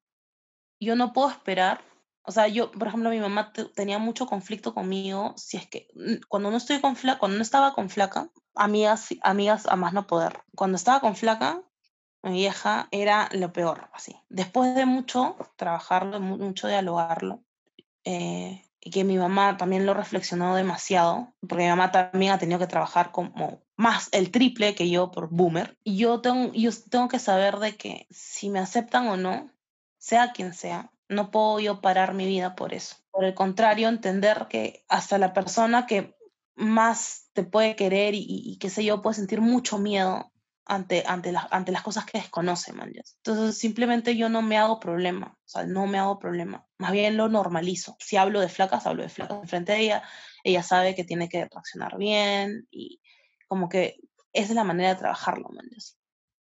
yo 0.80 0.96
no 0.96 1.12
puedo 1.12 1.30
esperar. 1.30 1.84
O 2.24 2.32
sea, 2.32 2.46
yo, 2.48 2.70
por 2.70 2.88
ejemplo, 2.88 3.10
mi 3.10 3.18
mamá 3.18 3.52
tenía 3.74 3.98
mucho 3.98 4.26
conflicto 4.26 4.74
conmigo. 4.74 5.34
Si 5.36 5.56
es 5.56 5.66
que 5.66 5.88
cuando 6.28 6.50
no 6.50 6.56
estoy 6.56 6.80
con 6.80 6.96
flaca, 6.96 7.18
cuando 7.18 7.36
no 7.36 7.42
estaba 7.42 7.74
con 7.74 7.90
flaca, 7.90 8.30
amigas, 8.54 9.08
amigas 9.22 9.66
a 9.66 9.76
más 9.76 9.92
no 9.92 10.06
poder. 10.06 10.40
Cuando 10.54 10.76
estaba 10.76 11.00
con 11.00 11.16
flaca, 11.16 11.62
mi 12.22 12.34
vieja 12.34 12.88
era 12.92 13.28
lo 13.32 13.52
peor, 13.52 13.90
así. 13.92 14.16
Después 14.28 14.74
de 14.74 14.86
mucho 14.86 15.36
trabajarlo, 15.56 16.20
mucho 16.20 16.68
dialogarlo, 16.68 17.42
eh, 18.04 18.62
y 18.84 18.90
que 18.90 19.04
mi 19.04 19.16
mamá 19.16 19.56
también 19.56 19.86
lo 19.86 19.94
reflexionó 19.94 20.54
demasiado, 20.56 21.32
porque 21.40 21.64
mi 21.64 21.70
mamá 21.70 21.92
también 21.92 22.32
ha 22.32 22.38
tenido 22.38 22.58
que 22.58 22.66
trabajar 22.66 23.12
como 23.12 23.62
más 23.76 24.08
el 24.12 24.30
triple 24.30 24.74
que 24.74 24.90
yo 24.90 25.10
por 25.10 25.28
boomer. 25.30 25.78
Y 25.84 25.98
yo 25.98 26.20
tengo, 26.20 26.52
yo 26.52 26.70
tengo 26.90 27.08
que 27.08 27.18
saber 27.18 27.58
de 27.58 27.76
que 27.76 28.06
si 28.10 28.50
me 28.50 28.58
aceptan 28.58 29.06
o 29.08 29.16
no, 29.16 29.50
sea 29.98 30.32
quien 30.32 30.52
sea, 30.52 30.90
no 31.12 31.30
puedo 31.30 31.60
yo 31.60 31.80
parar 31.80 32.14
mi 32.14 32.26
vida 32.26 32.54
por 32.54 32.74
eso. 32.74 32.96
Por 33.10 33.24
el 33.24 33.34
contrario, 33.34 33.88
entender 33.88 34.46
que 34.48 34.84
hasta 34.88 35.18
la 35.18 35.32
persona 35.32 35.86
que 35.86 36.16
más 36.54 37.28
te 37.32 37.44
puede 37.44 37.76
querer 37.76 38.14
y, 38.14 38.24
y 38.26 38.58
qué 38.58 38.70
sé 38.70 38.84
yo, 38.84 39.02
puede 39.02 39.14
sentir 39.14 39.40
mucho 39.40 39.78
miedo 39.78 40.32
ante, 40.64 41.04
ante, 41.06 41.34
ante 41.50 41.72
las 41.72 41.82
cosas 41.82 42.04
que 42.04 42.18
desconoce, 42.18 42.72
man. 42.72 42.92
Entonces, 42.94 43.58
simplemente 43.58 44.16
yo 44.16 44.28
no 44.28 44.42
me 44.42 44.58
hago 44.58 44.78
problema, 44.80 45.36
o 45.38 45.48
sea, 45.48 45.64
no 45.64 45.86
me 45.86 45.98
hago 45.98 46.18
problema. 46.18 46.66
Más 46.78 46.92
bien 46.92 47.16
lo 47.16 47.28
normalizo. 47.28 47.96
Si 47.98 48.16
hablo 48.16 48.40
de 48.40 48.48
flacas, 48.48 48.86
hablo 48.86 49.02
de 49.02 49.08
flacas 49.08 49.48
frente 49.48 49.72
de 49.72 49.80
ella. 49.80 50.02
Ella 50.44 50.62
sabe 50.62 50.94
que 50.94 51.04
tiene 51.04 51.28
que 51.28 51.46
reaccionar 51.46 51.98
bien 51.98 52.66
y 52.70 53.00
como 53.48 53.68
que 53.68 53.96
esa 54.32 54.50
es 54.50 54.54
la 54.54 54.64
manera 54.64 54.90
de 54.90 55.00
trabajarlo, 55.00 55.48
man. 55.50 55.68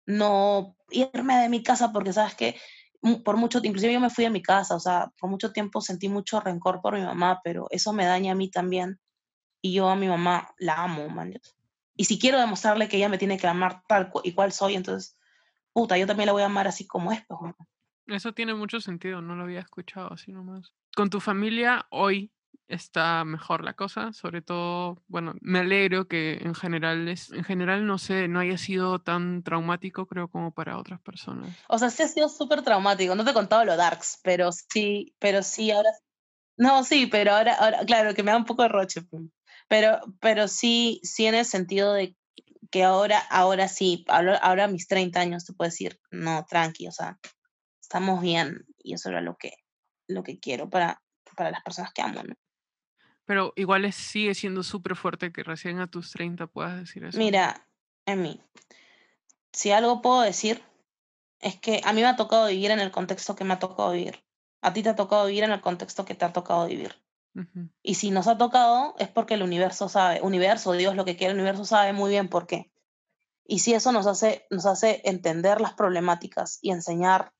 No 0.05 0.75
irme 0.89 1.37
de 1.37 1.49
mi 1.49 1.63
casa 1.63 1.91
porque, 1.91 2.13
¿sabes 2.13 2.35
que 2.35 2.59
por 3.23 3.37
mucho 3.37 3.61
tiempo, 3.61 3.73
inclusive 3.73 3.93
yo 3.93 3.99
me 3.99 4.09
fui 4.09 4.23
de 4.23 4.29
mi 4.29 4.41
casa, 4.41 4.75
o 4.75 4.79
sea, 4.79 5.11
por 5.19 5.29
mucho 5.29 5.51
tiempo 5.51 5.81
sentí 5.81 6.09
mucho 6.09 6.39
rencor 6.39 6.81
por 6.81 6.95
mi 6.95 7.03
mamá, 7.03 7.41
pero 7.43 7.67
eso 7.69 7.93
me 7.93 8.05
daña 8.05 8.33
a 8.33 8.35
mí 8.35 8.49
también. 8.49 8.99
Y 9.61 9.73
yo 9.73 9.89
a 9.89 9.95
mi 9.95 10.07
mamá 10.07 10.53
la 10.59 10.83
amo, 10.83 11.09
man. 11.09 11.33
Y 11.95 12.05
si 12.05 12.19
quiero 12.19 12.39
demostrarle 12.39 12.87
que 12.87 12.97
ella 12.97 13.09
me 13.09 13.17
tiene 13.17 13.37
que 13.37 13.47
amar 13.47 13.81
tal 13.87 14.11
y 14.23 14.33
cual 14.33 14.51
soy, 14.51 14.75
entonces, 14.75 15.17
puta, 15.73 15.97
yo 15.97 16.05
también 16.05 16.27
la 16.27 16.33
voy 16.33 16.43
a 16.43 16.45
amar 16.45 16.67
así 16.67 16.85
como 16.85 17.11
es. 17.11 17.23
Pues, 17.27 17.55
Eso 18.07 18.33
tiene 18.33 18.53
mucho 18.53 18.79
sentido, 18.79 19.21
no 19.21 19.35
lo 19.35 19.43
había 19.43 19.59
escuchado 19.59 20.13
así 20.13 20.31
nomás. 20.31 20.73
Con 20.95 21.09
tu 21.09 21.19
familia 21.19 21.87
hoy 21.89 22.31
está 22.67 23.23
mejor 23.23 23.63
la 23.63 23.73
cosa, 23.73 24.13
sobre 24.13 24.41
todo, 24.41 25.01
bueno, 25.07 25.35
me 25.41 25.59
alegro 25.59 26.07
que 26.07 26.39
en 26.41 26.53
general 26.55 27.07
es, 27.07 27.31
en 27.31 27.43
general 27.43 27.85
no 27.85 27.97
sé, 27.97 28.27
no 28.27 28.39
haya 28.39 28.57
sido 28.57 28.99
tan 28.99 29.43
traumático 29.43 30.05
creo 30.05 30.27
como 30.27 30.51
para 30.51 30.77
otras 30.77 30.99
personas. 31.01 31.55
O 31.69 31.77
sea, 31.77 31.89
sí 31.89 32.03
ha 32.03 32.07
sido 32.07 32.29
súper 32.29 32.61
traumático, 32.61 33.15
no 33.15 33.23
te 33.23 33.31
he 33.31 33.33
contado 33.33 33.65
lo 33.65 33.77
darks, 33.77 34.19
pero 34.23 34.51
sí, 34.51 35.15
pero 35.19 35.43
sí 35.43 35.71
ahora 35.71 35.89
no, 36.57 36.83
sí, 36.83 37.05
pero 37.05 37.33
ahora, 37.33 37.53
ahora, 37.53 37.85
claro, 37.85 38.15
que 38.15 38.23
me 38.23 38.31
da 38.31 38.37
un 38.37 38.45
poco 38.45 38.63
de 38.63 38.69
roche. 38.69 39.03
Pues. 39.03 39.23
Pero, 39.67 39.99
pero 40.19 40.47
sí, 40.47 40.99
sí 41.03 41.27
en 41.27 41.35
el 41.35 41.45
sentido 41.45 41.93
de 41.93 42.15
que 42.71 42.83
ahora, 42.83 43.19
ahora 43.29 43.67
sí, 43.67 44.03
ahora, 44.07 44.37
ahora 44.37 44.65
a 44.65 44.67
mis 44.67 44.87
30 44.87 45.19
años 45.19 45.45
te 45.45 45.53
puedo 45.53 45.69
decir, 45.69 45.99
no, 46.11 46.45
tranqui, 46.45 46.87
o 46.87 46.91
sea, 46.91 47.19
estamos 47.81 48.21
bien 48.21 48.65
y 48.79 48.93
eso 48.93 49.09
era 49.09 49.21
lo 49.21 49.37
que, 49.37 49.53
lo 50.07 50.23
que 50.23 50.39
quiero 50.39 50.69
para, 50.69 51.01
para 51.35 51.51
las 51.51 51.61
personas 51.61 51.93
que 51.93 52.01
amo, 52.01 52.23
¿no? 52.23 52.35
Pero 53.27 53.51
igual 53.57 53.91
sigue 53.91 54.33
siendo 54.33 54.63
súper 54.63 54.95
fuerte 54.95 55.33
que 55.33 55.43
recién 55.43 55.79
a 55.79 55.87
tus 55.87 56.11
30 56.11 56.47
puedas 56.47 56.79
decir 56.79 57.03
eso. 57.03 57.17
Mira, 57.17 57.67
Emi, 58.05 58.41
si 59.51 59.71
algo 59.71 60.01
puedo 60.01 60.21
decir, 60.21 60.63
es 61.41 61.59
que 61.59 61.81
a 61.83 61.91
mí 61.91 61.99
me 61.99 62.07
ha 62.07 62.15
tocado 62.15 62.47
vivir 62.47 62.71
en 62.71 62.79
el 62.79 62.89
contexto 62.89 63.35
que 63.35 63.43
me 63.43 63.53
ha 63.53 63.59
tocado 63.59 63.91
vivir. 63.91 64.23
A 64.61 64.71
ti 64.71 64.81
te 64.81 64.89
ha 64.89 64.95
tocado 64.95 65.25
vivir 65.25 65.43
en 65.43 65.51
el 65.51 65.59
contexto 65.59 66.05
que 66.05 66.15
te 66.15 66.23
ha 66.23 66.31
tocado 66.31 66.65
vivir. 66.67 66.95
Y 67.83 67.95
si 67.95 68.09
nos 68.09 68.27
ha 68.27 68.37
tocado 68.37 68.95
es 68.97 69.09
porque 69.09 69.35
el 69.35 69.43
universo 69.43 69.89
sabe, 69.89 70.21
universo, 70.21 70.71
Dios 70.71 70.95
lo 70.95 71.05
que 71.05 71.17
quiere, 71.17 71.33
el 71.33 71.39
universo 71.39 71.65
sabe 71.65 71.93
muy 71.93 72.09
bien 72.09 72.29
por 72.29 72.47
qué. 72.47 72.71
Y 73.45 73.59
si 73.59 73.73
eso 73.73 73.91
nos 73.91 74.07
hace, 74.07 74.47
nos 74.49 74.65
hace 74.65 75.01
entender 75.05 75.61
las 75.61 75.73
problemáticas 75.73 76.57
y 76.61 76.71
enseñar, 76.71 77.33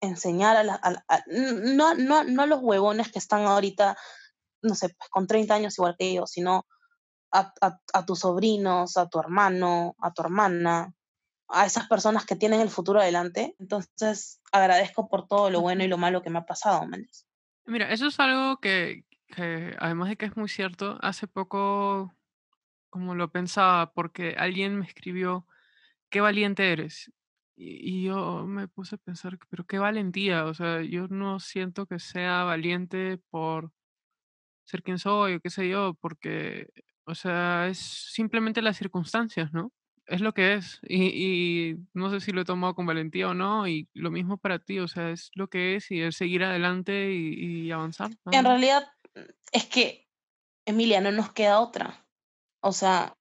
enseñar 0.00 0.56
a, 0.56 1.24
no, 1.28 1.94
no, 1.94 2.24
no 2.24 2.46
los 2.46 2.60
huevones 2.62 3.12
que 3.12 3.20
están 3.20 3.42
ahorita, 3.42 3.96
no 4.62 4.74
sé, 4.74 4.90
pues, 4.90 5.10
con 5.10 5.26
30 5.26 5.54
años 5.54 5.78
igual 5.78 5.96
que 5.98 6.14
yo, 6.14 6.26
sino 6.26 6.66
a, 7.32 7.52
a, 7.60 8.06
tus 8.06 8.20
sobrinos, 8.20 8.96
a 8.96 9.08
tu 9.08 9.18
hermano, 9.18 9.94
a 10.00 10.12
tu 10.12 10.22
hermana, 10.22 10.94
a 11.48 11.66
esas 11.66 11.88
personas 11.88 12.24
que 12.24 12.36
tienen 12.36 12.60
el 12.60 12.70
futuro 12.70 13.00
adelante. 13.00 13.54
Entonces, 13.58 14.40
agradezco 14.52 15.08
por 15.08 15.26
todo 15.26 15.50
lo 15.50 15.60
bueno 15.60 15.84
y 15.84 15.88
lo 15.88 15.98
malo 15.98 16.22
que 16.22 16.30
me 16.30 16.38
ha 16.38 16.46
pasado, 16.46 16.86
Méndez. 16.86 17.26
Mira, 17.66 17.92
eso 17.92 18.06
es 18.06 18.18
algo 18.18 18.60
que, 18.60 19.04
que 19.26 19.76
además 19.78 20.08
de 20.08 20.16
que 20.16 20.26
es 20.26 20.36
muy 20.36 20.48
cierto, 20.48 20.98
hace 21.02 21.26
poco 21.26 22.14
como 22.90 23.14
lo 23.14 23.30
pensaba, 23.30 23.92
porque 23.92 24.34
alguien 24.38 24.78
me 24.78 24.86
escribió, 24.86 25.46
qué 26.10 26.20
valiente 26.20 26.72
eres. 26.72 27.12
Y, 27.56 28.04
yo 28.04 28.46
me 28.46 28.68
puse 28.68 28.94
a 28.94 28.98
pensar, 28.98 29.38
pero 29.48 29.66
qué 29.66 29.78
valentía, 29.78 30.44
o 30.44 30.54
sea, 30.54 30.80
yo 30.82 31.08
no 31.08 31.40
siento 31.40 31.86
que 31.86 31.98
sea 31.98 32.44
valiente 32.44 33.18
por 33.30 33.72
ser 34.68 34.82
quien 34.82 34.98
soy 34.98 35.34
o 35.34 35.40
qué 35.40 35.50
sé 35.50 35.68
yo, 35.68 35.94
porque, 36.00 36.68
o 37.04 37.14
sea, 37.14 37.68
es 37.68 37.78
simplemente 37.78 38.62
las 38.62 38.76
circunstancias, 38.76 39.52
¿no? 39.52 39.72
Es 40.06 40.20
lo 40.20 40.32
que 40.32 40.54
es. 40.54 40.80
Y, 40.82 41.04
y 41.06 41.76
no 41.92 42.10
sé 42.10 42.20
si 42.20 42.32
lo 42.32 42.40
he 42.40 42.44
tomado 42.44 42.74
con 42.74 42.86
valentía 42.86 43.28
o 43.28 43.34
no, 43.34 43.66
y 43.66 43.88
lo 43.94 44.10
mismo 44.10 44.38
para 44.38 44.58
ti, 44.58 44.78
o 44.78 44.88
sea, 44.88 45.10
es 45.10 45.30
lo 45.34 45.48
que 45.48 45.76
es 45.76 45.90
y 45.90 46.00
es 46.02 46.16
seguir 46.16 46.44
adelante 46.44 47.12
y, 47.12 47.66
y 47.66 47.70
avanzar. 47.70 48.10
En 48.30 48.44
realidad, 48.44 48.86
es 49.52 49.66
que, 49.66 50.08
Emilia, 50.64 51.00
no 51.00 51.12
nos 51.12 51.32
queda 51.32 51.60
otra. 51.60 52.06
O 52.60 52.72
sea, 52.72 53.16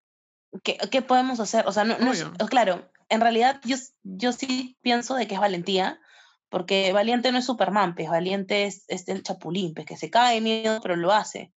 ¿qué, 0.63 0.77
qué 0.91 1.01
podemos 1.01 1.39
hacer? 1.39 1.65
O 1.67 1.71
sea, 1.71 1.83
no, 1.83 1.97
no 1.99 2.47
claro, 2.47 2.89
en 3.09 3.21
realidad 3.21 3.61
yo, 3.63 3.77
yo 4.03 4.31
sí 4.31 4.77
pienso 4.81 5.15
de 5.15 5.27
que 5.27 5.35
es 5.35 5.39
valentía, 5.39 5.99
porque 6.49 6.93
valiente 6.93 7.31
no 7.31 7.39
es 7.39 7.45
Superman, 7.45 7.95
pues 7.95 8.09
valiente 8.09 8.65
es, 8.65 8.85
es 8.87 9.07
el 9.09 9.23
chapulín, 9.23 9.73
pues 9.73 9.85
que 9.85 9.97
se 9.97 10.09
cae 10.09 10.35
de 10.35 10.41
miedo, 10.41 10.79
pero 10.81 10.95
lo 10.95 11.11
hace. 11.11 11.53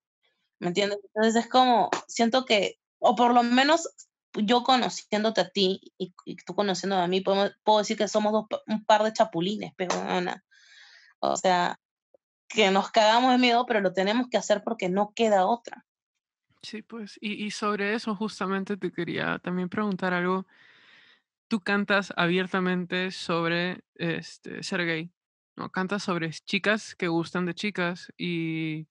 ¿Me 0.59 0.69
entiendes? 0.69 0.99
Entonces 1.03 1.45
es 1.45 1.51
como, 1.51 1.91
siento 2.07 2.45
que, 2.45 2.79
o 2.99 3.15
por 3.15 3.33
lo 3.33 3.43
menos 3.43 3.89
yo 4.35 4.63
conociéndote 4.63 5.41
a 5.41 5.49
ti 5.49 5.81
y, 5.99 6.13
tú 6.45 6.55
conociéndome 6.55 7.03
a 7.03 7.09
mí, 7.09 7.21
puedo, 7.21 7.51
puedo 7.65 7.79
decir 7.79 7.97
que 7.97 8.09
somos 8.09 8.33
dos, 8.33 8.47
un 8.67 8.85
par 8.85 9.03
de 9.03 9.13
chapulines, 9.13 9.73
pero 9.77 9.95
pues, 9.97 10.37
O 11.21 11.37
sea, 11.37 11.81
que 12.49 12.71
nos 12.71 12.91
cagamos 12.91 13.33
de 13.33 13.39
miedo, 13.39 13.65
pero 13.67 13.81
lo 13.81 13.93
tenemos 13.93 14.29
que 14.29 14.37
hacer 14.37 14.63
porque 14.63 14.89
no 14.89 15.13
queda 15.15 15.47
otra. 15.47 15.87
Sí, 16.63 16.83
pues, 16.83 17.17
y, 17.21 17.45
y 17.45 17.51
sobre 17.53 17.95
eso 17.95 18.15
justamente 18.15 18.77
te 18.77 18.93
quería 18.93 19.39
también 19.39 19.69
preguntar 19.69 20.13
algo. 20.13 20.47
Tú 21.51 21.59
cantas 21.59 22.13
abiertamente 22.17 23.11
sobre 23.11 23.81
este, 23.97 24.63
ser 24.63 24.87
gay, 24.87 25.11
¿no? 25.57 25.71
Cantas 25.71 26.05
sobre 26.05 26.31
chicas 26.31 26.95
que 26.95 27.09
gustan 27.09 27.45
de 27.45 27.55
chicas 27.55 28.13
y, 28.17 28.87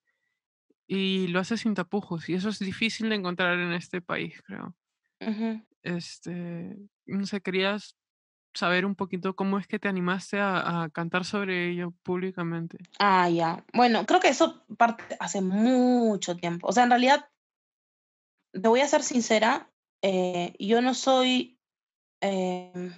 y 0.86 1.28
lo 1.28 1.40
hace 1.40 1.56
sin 1.56 1.74
tapujos. 1.74 2.28
Y 2.28 2.34
eso 2.34 2.50
es 2.50 2.58
difícil 2.58 3.08
de 3.08 3.14
encontrar 3.14 3.58
en 3.58 3.72
este 3.72 4.02
país, 4.02 4.42
creo. 4.42 4.76
Este, 5.82 6.76
no 7.06 7.24
sé, 7.24 7.40
querías 7.40 7.96
saber 8.52 8.84
un 8.84 8.94
poquito 8.94 9.34
cómo 9.34 9.58
es 9.58 9.66
que 9.66 9.78
te 9.78 9.88
animaste 9.88 10.38
a, 10.38 10.82
a 10.82 10.90
cantar 10.90 11.24
sobre 11.24 11.70
ello 11.70 11.94
públicamente. 12.02 12.76
Ah, 12.98 13.30
ya. 13.30 13.64
Bueno, 13.72 14.04
creo 14.04 14.20
que 14.20 14.28
eso 14.28 14.66
parte 14.76 15.16
hace 15.18 15.40
mucho 15.40 16.36
tiempo. 16.36 16.68
O 16.68 16.72
sea, 16.72 16.84
en 16.84 16.90
realidad, 16.90 17.30
te 18.52 18.68
voy 18.68 18.80
a 18.80 18.86
ser 18.86 19.02
sincera, 19.02 19.70
eh, 20.02 20.54
yo 20.58 20.82
no 20.82 20.92
soy, 20.94 21.59
em, 22.20 22.92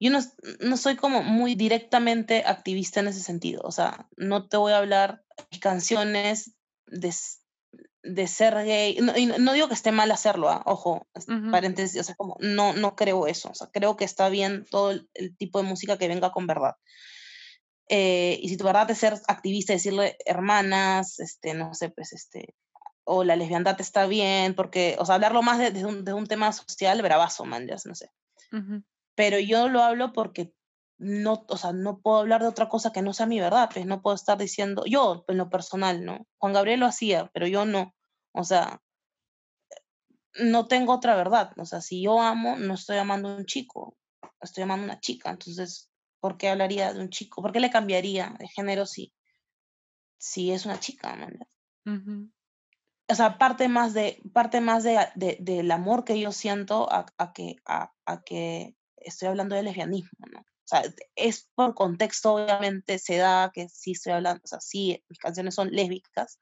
yo 0.00 0.10
no, 0.10 0.20
no 0.60 0.76
soy 0.76 0.96
como 0.96 1.22
muy 1.22 1.54
directamente 1.54 2.44
activista 2.46 3.00
en 3.00 3.08
ese 3.08 3.20
sentido. 3.20 3.62
O 3.64 3.72
sea, 3.72 4.08
no 4.16 4.48
te 4.48 4.56
voy 4.56 4.72
a 4.72 4.78
hablar 4.78 5.22
mis 5.50 5.60
canciones 5.60 6.54
de, 6.86 7.14
de 8.02 8.26
ser 8.26 8.54
gay. 8.64 8.98
No, 9.00 9.16
y 9.16 9.26
no 9.26 9.52
digo 9.52 9.68
que 9.68 9.74
esté 9.74 9.92
mal 9.92 10.10
hacerlo, 10.10 10.48
ah, 10.48 10.62
Ojo, 10.66 11.08
paréntesis, 11.50 12.00
o 12.00 12.04
sea, 12.04 12.14
como 12.14 12.36
no, 12.40 12.72
no 12.74 12.94
creo 12.94 13.26
eso. 13.26 13.50
O 13.50 13.54
sea, 13.54 13.68
creo 13.72 13.96
que 13.96 14.04
está 14.04 14.28
bien 14.28 14.64
todo 14.70 14.92
el, 14.92 15.08
el 15.14 15.36
tipo 15.36 15.60
de 15.60 15.68
música 15.68 15.98
que 15.98 16.08
venga 16.08 16.30
con 16.30 16.46
verdad. 16.46 16.74
Eh, 17.88 18.38
y 18.42 18.48
si 18.50 18.56
tu 18.56 18.64
verdad 18.64 18.90
es 18.90 18.98
ser 18.98 19.14
activista, 19.28 19.72
decirle 19.72 20.16
hermanas, 20.26 21.18
este, 21.20 21.54
no 21.54 21.74
sé, 21.74 21.88
pues, 21.88 22.12
este, 22.12 22.54
o 23.10 23.24
la 23.24 23.36
lesbiandad 23.36 23.80
está 23.80 24.06
bien, 24.06 24.54
porque, 24.54 24.96
o 24.98 25.04
sea, 25.06 25.16
hablarlo 25.16 25.42
más 25.42 25.58
de- 25.58 25.70
desde 25.70 25.86
un, 25.86 26.04
de 26.04 26.12
un 26.12 26.26
tema 26.26 26.52
social, 26.52 27.00
bravazo, 27.02 27.44
man, 27.46 27.66
ya, 27.66 27.76
no 27.86 27.94
sé. 27.94 28.10
Pero 29.14 29.38
yo 29.38 29.68
lo 29.68 29.82
hablo 29.82 30.12
porque 30.12 30.54
no, 30.98 31.44
o 31.48 31.56
sea, 31.56 31.72
no 31.72 32.00
puedo 32.00 32.18
hablar 32.18 32.40
de 32.42 32.48
otra 32.48 32.68
cosa 32.68 32.92
que 32.92 33.02
no 33.02 33.12
sea 33.12 33.26
mi 33.26 33.40
verdad, 33.40 33.70
pues 33.72 33.86
no 33.86 34.02
puedo 34.02 34.14
estar 34.16 34.38
diciendo, 34.38 34.84
yo 34.86 35.24
en 35.28 35.38
lo 35.38 35.50
personal, 35.50 36.04
¿no? 36.04 36.26
Juan 36.38 36.52
Gabriel 36.52 36.80
lo 36.80 36.86
hacía, 36.86 37.30
pero 37.32 37.46
yo 37.46 37.64
no. 37.64 37.94
O 38.32 38.44
sea, 38.44 38.80
no 40.40 40.66
tengo 40.68 40.94
otra 40.94 41.16
verdad. 41.16 41.52
O 41.58 41.64
sea, 41.66 41.80
si 41.80 42.02
yo 42.02 42.20
amo, 42.20 42.56
no 42.56 42.74
estoy 42.74 42.96
amando 42.98 43.28
a 43.28 43.36
un 43.36 43.44
chico, 43.46 43.96
estoy 44.40 44.62
amando 44.64 44.84
a 44.84 44.86
una 44.92 45.00
chica. 45.00 45.30
Entonces, 45.30 45.90
¿por 46.20 46.36
qué 46.38 46.48
hablaría 46.48 46.92
de 46.92 47.00
un 47.00 47.10
chico? 47.10 47.42
¿Por 47.42 47.52
qué 47.52 47.60
le 47.60 47.70
cambiaría 47.70 48.34
de 48.38 48.48
género 48.48 48.86
si, 48.86 49.12
si 50.16 50.52
es 50.52 50.64
una 50.64 50.78
chica, 50.78 51.16
man? 51.16 51.38
ujú. 51.86 52.30
O 53.10 53.14
sea, 53.14 53.38
parte 53.38 53.68
más 53.68 53.94
de, 53.94 54.20
parte 54.32 54.60
más 54.60 54.84
de, 54.84 54.98
de- 55.14 55.38
del 55.40 55.70
amor 55.70 56.04
que 56.04 56.20
yo 56.20 56.30
siento 56.32 56.92
a, 56.92 57.06
a 57.16 57.32
que, 57.32 57.56
a, 57.64 57.92
a 58.04 58.22
que 58.22 58.76
estoy 58.96 59.28
hablando 59.28 59.54
de 59.56 59.62
lesbianismo, 59.62 60.26
¿no? 60.32 60.40
O 60.40 60.68
sea, 60.68 60.82
es 61.16 61.48
por 61.54 61.74
contexto, 61.74 62.34
obviamente, 62.34 62.98
se 62.98 63.16
da 63.16 63.50
que 63.54 63.68
sí 63.70 63.92
estoy 63.92 64.12
hablando, 64.12 64.42
o 64.44 64.46
sea, 64.46 64.60
sí, 64.60 65.02
mis 65.08 65.18
canciones 65.18 65.54
son 65.54 65.70
lésbicas, 65.70 66.38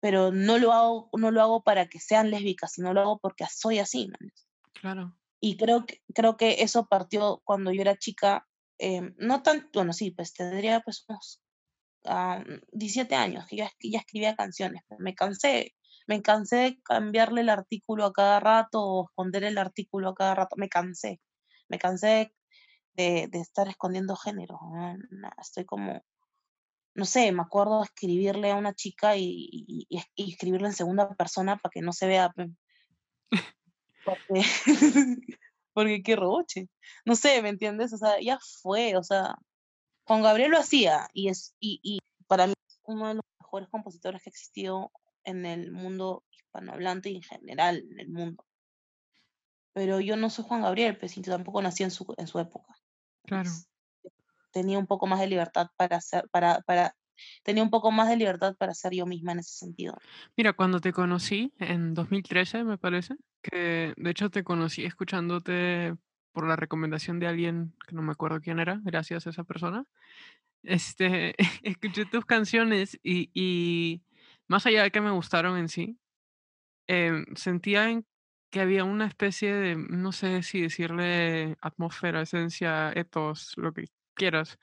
pero 0.00 0.32
no 0.32 0.58
lo 0.58 0.72
hago, 0.72 1.10
no 1.12 1.30
lo 1.30 1.40
hago 1.40 1.62
para 1.62 1.86
que 1.88 2.00
sean 2.00 2.30
lésbicas, 2.30 2.72
sino 2.72 2.92
lo 2.92 3.02
hago 3.02 3.18
porque 3.20 3.44
soy 3.48 3.78
así. 3.78 4.10
Claro. 4.72 5.16
Y 5.40 5.56
creo 5.56 5.86
que, 5.86 6.02
creo 6.12 6.36
que 6.36 6.62
eso 6.62 6.86
partió 6.86 7.40
cuando 7.44 7.70
yo 7.72 7.82
era 7.82 7.96
chica, 7.96 8.48
em, 8.78 9.14
no 9.18 9.42
tan, 9.44 9.70
bueno, 9.72 9.92
sí, 9.92 10.10
pues 10.10 10.32
tendría 10.34 10.80
pues 10.80 11.04
unos 11.08 11.40
ah, 12.06 12.42
17 12.72 13.14
años, 13.14 13.46
que 13.48 13.56
ya, 13.56 13.70
ya 13.82 13.98
escribía 13.98 14.36
canciones. 14.36 14.82
Me 14.98 15.14
cansé, 15.14 15.74
me 16.06 16.22
cansé 16.22 16.56
de 16.56 16.80
cambiarle 16.82 17.42
el 17.42 17.48
artículo 17.50 18.04
a 18.06 18.12
cada 18.12 18.40
rato 18.40 18.82
o 18.82 19.04
esconder 19.08 19.44
el 19.44 19.58
artículo 19.58 20.10
a 20.10 20.14
cada 20.14 20.34
rato. 20.34 20.56
Me 20.56 20.68
cansé, 20.68 21.20
me 21.68 21.78
cansé 21.78 22.32
de, 22.94 23.28
estar 23.32 23.68
escondiendo 23.68 24.16
género. 24.16 24.58
Estoy 25.40 25.64
como, 25.64 26.02
no 26.94 27.04
sé, 27.04 27.32
me 27.32 27.42
acuerdo 27.42 27.82
escribirle 27.84 28.50
a 28.50 28.56
una 28.56 28.74
chica 28.74 29.16
y, 29.16 29.48
y, 29.52 29.86
y 29.88 29.98
es- 29.98 30.06
y 30.14 30.32
escribirle 30.32 30.68
en 30.68 30.74
segunda 30.74 31.14
persona 31.14 31.56
para 31.56 31.70
que 31.70 31.82
no 31.82 31.92
se 31.92 32.06
vea, 32.06 32.32
porque, 34.04 34.42
porque 35.72 36.02
qué 36.02 36.16
roche. 36.16 36.68
No 37.04 37.14
sé, 37.16 37.42
¿me 37.42 37.50
entiendes? 37.50 37.92
O 37.92 37.96
sea, 37.98 38.20
ya 38.20 38.38
fue, 38.62 38.96
o 38.96 39.02
sea, 39.02 39.36
Juan 40.10 40.22
Gabriel 40.22 40.50
lo 40.50 40.58
hacía 40.58 41.08
y 41.12 41.28
es 41.28 41.54
y, 41.60 41.78
y 41.84 42.00
para 42.26 42.48
mí 42.48 42.54
es 42.66 42.80
uno 42.82 43.06
de 43.06 43.14
los 43.14 43.24
mejores 43.38 43.68
compositores 43.68 44.20
que 44.20 44.28
ha 44.28 44.32
existido 44.32 44.90
en 45.22 45.46
el 45.46 45.70
mundo 45.70 46.24
hispanohablante 46.32 47.10
y 47.10 47.14
en 47.14 47.22
general 47.22 47.84
en 47.88 48.00
el 48.00 48.08
mundo. 48.08 48.44
Pero 49.72 50.00
yo 50.00 50.16
no 50.16 50.28
soy 50.28 50.46
Juan 50.48 50.62
Gabriel, 50.62 50.98
pues 50.98 51.16
y 51.16 51.22
tampoco 51.22 51.62
nací 51.62 51.84
en 51.84 51.92
su, 51.92 52.12
en 52.18 52.26
su 52.26 52.40
época. 52.40 52.74
Claro. 53.22 53.50
Tenía 54.50 54.80
un 54.80 54.88
poco 54.88 55.06
más 55.06 55.20
de 55.20 55.28
libertad 55.28 55.68
para 55.76 55.98
hacer, 55.98 56.28
para, 56.32 56.60
para, 56.62 56.96
tenía 57.44 57.62
un 57.62 57.70
poco 57.70 57.92
más 57.92 58.08
de 58.08 58.16
libertad 58.16 58.56
para 58.56 58.74
ser 58.74 58.92
yo 58.92 59.06
misma 59.06 59.30
en 59.30 59.38
ese 59.38 59.52
sentido. 59.58 59.96
Mira, 60.36 60.54
cuando 60.54 60.80
te 60.80 60.92
conocí 60.92 61.52
en 61.60 61.94
2013, 61.94 62.64
me 62.64 62.78
parece, 62.78 63.14
que 63.42 63.94
de 63.96 64.10
hecho 64.10 64.28
te 64.28 64.42
conocí 64.42 64.84
escuchándote 64.84 65.94
por 66.32 66.46
la 66.46 66.56
recomendación 66.56 67.18
de 67.18 67.26
alguien 67.26 67.74
que 67.86 67.94
no 67.94 68.02
me 68.02 68.12
acuerdo 68.12 68.40
quién 68.40 68.58
era, 68.60 68.80
gracias 68.82 69.26
a 69.26 69.30
esa 69.30 69.44
persona. 69.44 69.84
Este, 70.62 71.34
escuché 71.62 72.04
tus 72.06 72.24
canciones 72.26 72.98
y, 73.02 73.30
y 73.34 74.02
más 74.48 74.66
allá 74.66 74.82
de 74.82 74.90
que 74.90 75.00
me 75.00 75.10
gustaron 75.10 75.56
en 75.58 75.68
sí, 75.68 75.98
em, 76.86 77.24
sentía 77.34 77.88
en- 77.90 78.06
que 78.50 78.60
había 78.60 78.82
una 78.82 79.06
especie 79.06 79.54
de, 79.54 79.76
no 79.76 80.10
sé 80.10 80.42
si 80.42 80.60
decirle 80.60 81.56
atmósfera, 81.60 82.22
esencia, 82.22 82.90
ethos, 82.92 83.52
lo 83.56 83.72
que 83.72 83.88
quieras, 84.14 84.58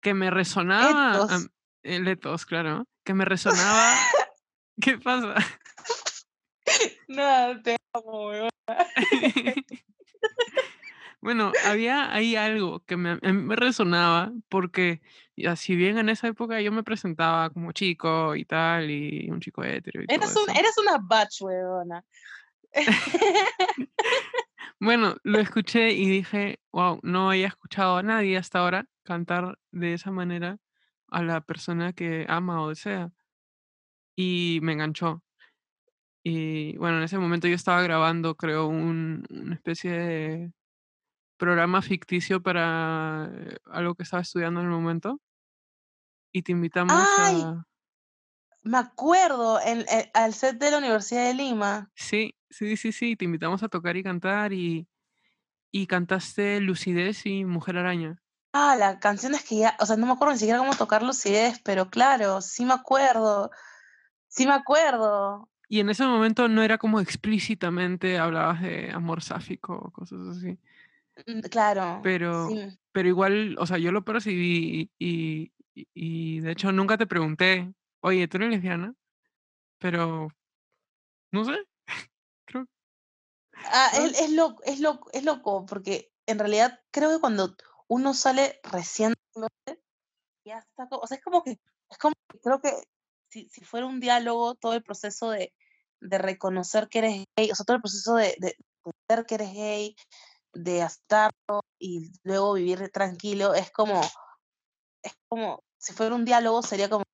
que 0.00 0.14
me 0.14 0.30
resonaba, 0.30 1.14
Etos. 1.16 1.50
el 1.82 2.06
ethos, 2.06 2.46
claro, 2.46 2.86
que 3.04 3.12
me 3.12 3.24
resonaba. 3.24 3.92
¿Qué 4.80 4.98
pasa? 4.98 5.34
No, 7.08 7.60
te 7.62 7.76
amo. 7.92 8.30
Bueno, 11.22 11.52
había 11.66 12.14
ahí 12.14 12.34
algo 12.34 12.80
que 12.86 12.96
me, 12.96 13.18
resonaba 13.54 14.32
porque 14.48 15.02
si 15.56 15.76
bien 15.76 15.98
en 15.98 16.08
esa 16.08 16.28
época 16.28 16.62
yo 16.62 16.72
me 16.72 16.82
presentaba 16.82 17.50
como 17.50 17.72
chico 17.72 18.34
y 18.36 18.46
tal, 18.46 18.90
y 18.90 19.28
un 19.30 19.38
chico 19.40 19.62
hetero 19.62 20.02
y 20.02 20.06
todo 20.06 20.16
Eres, 20.16 20.34
un, 20.34 20.48
eso. 20.48 20.58
eres 20.58 20.78
una 20.78 20.98
batch, 20.98 21.42
weona. 21.42 22.04
Bueno, 24.82 25.16
lo 25.24 25.38
escuché 25.38 25.92
y 25.92 26.08
dije, 26.08 26.58
wow, 26.72 27.00
no 27.02 27.30
había 27.30 27.48
escuchado 27.48 27.98
a 27.98 28.02
nadie 28.02 28.38
hasta 28.38 28.60
ahora 28.60 28.86
cantar 29.02 29.58
de 29.70 29.92
esa 29.92 30.10
manera 30.10 30.58
a 31.08 31.22
la 31.22 31.42
persona 31.42 31.92
que 31.92 32.24
ama 32.30 32.62
o 32.62 32.70
desea. 32.70 33.12
Y 34.16 34.58
me 34.62 34.72
enganchó. 34.72 35.22
Y 36.22 36.76
bueno, 36.76 36.98
en 36.98 37.04
ese 37.04 37.18
momento 37.18 37.48
yo 37.48 37.54
estaba 37.54 37.82
grabando, 37.82 38.34
creo, 38.36 38.66
un, 38.66 39.24
una 39.30 39.54
especie 39.54 39.90
de 39.92 40.52
programa 41.38 41.82
ficticio 41.82 42.42
para 42.42 43.30
eh, 43.34 43.56
algo 43.66 43.94
que 43.94 44.04
estaba 44.04 44.22
estudiando 44.22 44.60
en 44.60 44.66
el 44.66 44.72
momento. 44.72 45.20
Y 46.32 46.42
te 46.42 46.52
invitamos 46.52 47.12
¡Ay! 47.16 47.42
a... 47.44 47.64
Me 48.62 48.78
acuerdo, 48.78 49.60
en, 49.60 49.80
en- 49.88 50.10
al 50.14 50.34
set 50.34 50.58
de 50.58 50.70
la 50.70 50.78
Universidad 50.78 51.26
de 51.26 51.34
Lima. 51.34 51.90
Sí, 51.94 52.34
sí, 52.50 52.76
sí, 52.76 52.92
sí, 52.92 53.16
te 53.16 53.24
invitamos 53.24 53.62
a 53.62 53.68
tocar 53.68 53.96
y 53.96 54.02
cantar 54.02 54.52
y, 54.52 54.86
y 55.72 55.86
cantaste 55.86 56.60
Lucidez 56.60 57.26
y 57.26 57.44
Mujer 57.44 57.78
Araña. 57.78 58.22
Ah, 58.52 58.76
la 58.76 58.98
canción 59.00 59.34
es 59.34 59.44
que 59.44 59.58
ya, 59.58 59.76
o 59.80 59.86
sea, 59.86 59.96
no 59.96 60.06
me 60.06 60.12
acuerdo 60.12 60.32
ni 60.34 60.38
siquiera 60.40 60.58
cómo 60.58 60.74
tocar 60.76 61.02
lucidez, 61.02 61.60
pero 61.64 61.88
claro, 61.90 62.40
sí 62.40 62.64
me 62.64 62.74
acuerdo, 62.74 63.50
sí 64.28 64.46
me 64.46 64.54
acuerdo. 64.54 65.49
Y 65.72 65.78
en 65.78 65.88
ese 65.88 66.04
momento 66.04 66.48
no 66.48 66.64
era 66.64 66.78
como 66.78 66.98
explícitamente 66.98 68.18
hablabas 68.18 68.60
de 68.60 68.90
amor 68.90 69.22
sáfico 69.22 69.74
o 69.74 69.92
cosas 69.92 70.36
así. 70.36 70.58
Mm, 71.28 71.40
Claro, 71.48 72.00
Pero, 72.02 72.48
sí. 72.48 72.76
pero 72.90 73.08
igual, 73.08 73.56
o 73.56 73.64
sea, 73.66 73.78
yo 73.78 73.92
lo 73.92 74.04
percibí 74.04 74.90
y, 74.98 75.52
y, 75.72 75.88
y 75.94 76.40
de 76.40 76.50
hecho 76.50 76.72
nunca 76.72 76.98
te 76.98 77.06
pregunté, 77.06 77.72
oye, 78.00 78.26
¿tú 78.26 78.38
eres 78.38 78.50
lesbiana? 78.50 78.96
Pero, 79.78 80.26
no 81.30 81.44
sé, 81.44 81.52
creo. 82.46 82.66
Ah, 83.54 83.90
¿no? 83.94 84.06
es, 84.06 84.20
es, 84.22 84.32
loco, 84.32 84.64
es, 84.64 84.80
loco, 84.80 85.08
es 85.12 85.22
loco, 85.22 85.66
porque 85.66 86.10
en 86.26 86.40
realidad 86.40 86.80
creo 86.90 87.10
que 87.10 87.20
cuando 87.20 87.54
uno 87.86 88.12
sale 88.14 88.58
recién, 88.64 89.14
ya 90.44 90.58
está, 90.58 90.88
o 90.90 91.06
sea, 91.06 91.16
es 91.16 91.22
como 91.22 91.44
que, 91.44 91.60
es 91.88 91.98
como 91.98 92.14
que 92.28 92.40
creo 92.40 92.60
que 92.60 92.72
si, 93.28 93.48
si 93.48 93.64
fuera 93.64 93.86
un 93.86 94.00
diálogo, 94.00 94.56
todo 94.56 94.74
el 94.74 94.82
proceso 94.82 95.30
de, 95.30 95.54
de 96.00 96.18
reconocer 96.18 96.88
que 96.88 96.98
eres 96.98 97.24
gay, 97.36 97.50
o 97.50 97.54
sea, 97.54 97.64
todo 97.64 97.76
el 97.76 97.82
proceso 97.82 98.14
de, 98.14 98.34
de, 98.38 98.56
ver 99.08 99.26
que 99.26 99.34
eres 99.36 99.52
gay, 99.52 99.96
de 100.52 100.82
aceptarlo 100.82 101.62
y 101.78 102.10
luego 102.22 102.54
vivir 102.54 102.90
tranquilo, 102.90 103.54
es 103.54 103.70
como, 103.70 104.00
es 105.02 105.14
como, 105.28 105.62
si 105.78 105.92
fuera 105.92 106.14
un 106.14 106.24
diálogo, 106.24 106.62
sería 106.62 106.88
como, 106.88 107.04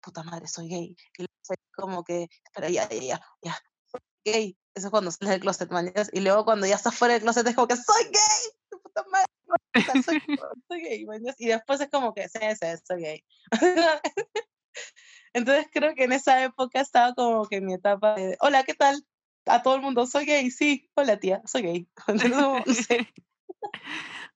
puta 0.00 0.22
madre, 0.22 0.46
soy 0.46 0.68
gay. 0.68 0.96
Y 1.18 1.26
como 1.74 2.04
que, 2.04 2.28
pero 2.54 2.68
ya, 2.68 2.88
ya, 2.88 3.00
ya, 3.00 3.20
ya, 3.42 3.58
soy 3.90 4.00
gay. 4.24 4.58
Eso 4.74 4.88
es 4.88 4.90
cuando 4.90 5.10
sales 5.10 5.30
del 5.30 5.40
closet, 5.40 5.70
mañana. 5.70 6.04
Y 6.12 6.20
luego 6.20 6.44
cuando 6.44 6.66
ya 6.66 6.74
estás 6.74 6.96
fuera 6.96 7.14
del 7.14 7.22
closet 7.22 7.46
es 7.46 7.54
como 7.54 7.68
que, 7.68 7.76
soy 7.76 8.04
gay, 8.04 8.80
puta 8.82 9.04
madre, 9.10 10.02
soy, 10.02 10.20
soy 10.68 10.80
gay, 10.82 11.06
mañas. 11.06 11.36
Y 11.38 11.46
después 11.46 11.80
es 11.80 11.88
como 11.90 12.12
que, 12.12 12.28
sí, 12.28 12.38
sí, 12.60 12.66
soy 12.86 13.02
gay. 13.02 13.24
Entonces 15.34 15.66
creo 15.70 15.94
que 15.94 16.04
en 16.04 16.12
esa 16.12 16.42
época 16.44 16.80
estaba 16.80 17.12
como 17.14 17.46
que 17.46 17.56
en 17.56 17.66
mi 17.66 17.74
etapa 17.74 18.14
de, 18.14 18.36
hola, 18.40 18.62
¿qué 18.62 18.74
tal? 18.74 19.04
A 19.46 19.62
todo 19.62 19.74
el 19.74 19.82
mundo, 19.82 20.06
soy 20.06 20.24
gay, 20.24 20.50
sí, 20.50 20.88
hola 20.94 21.18
tía, 21.18 21.42
soy 21.44 21.62
gay. 21.62 21.88
Entonces, 22.06 22.30
no 22.30 22.64
sé. 22.72 23.12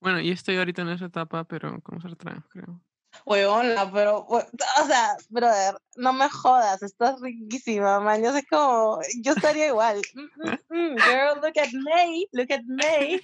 Bueno, 0.01 0.21
yo 0.21 0.33
estoy 0.33 0.57
ahorita 0.57 0.83
en 0.83 0.91
esa 0.91 1.07
etapa, 1.07 1.45
pero 1.45 1.81
con 1.83 2.01
ser 2.01 2.15
trans, 2.15 2.45
creo. 2.49 2.81
Huevona, 3.25 3.91
pero, 3.93 4.27
o 4.29 4.43
sea, 4.87 5.17
brother, 5.29 5.77
no 5.97 6.13
me 6.13 6.29
jodas, 6.29 6.83
estás 6.83 7.21
riquísima, 7.21 7.99
man. 7.99 8.23
Yo 8.23 8.33
sé 8.33 8.47
como, 8.47 9.01
yo 9.23 9.33
estaría 9.33 9.67
igual. 9.69 10.01
Mm, 10.15 10.21
mm, 10.21 10.59
mm, 10.69 10.97
girl, 10.99 11.35
look 11.43 11.59
at 11.59 11.73
me, 11.73 12.27
look 12.33 12.53
at 12.53 12.63
me. 12.65 13.21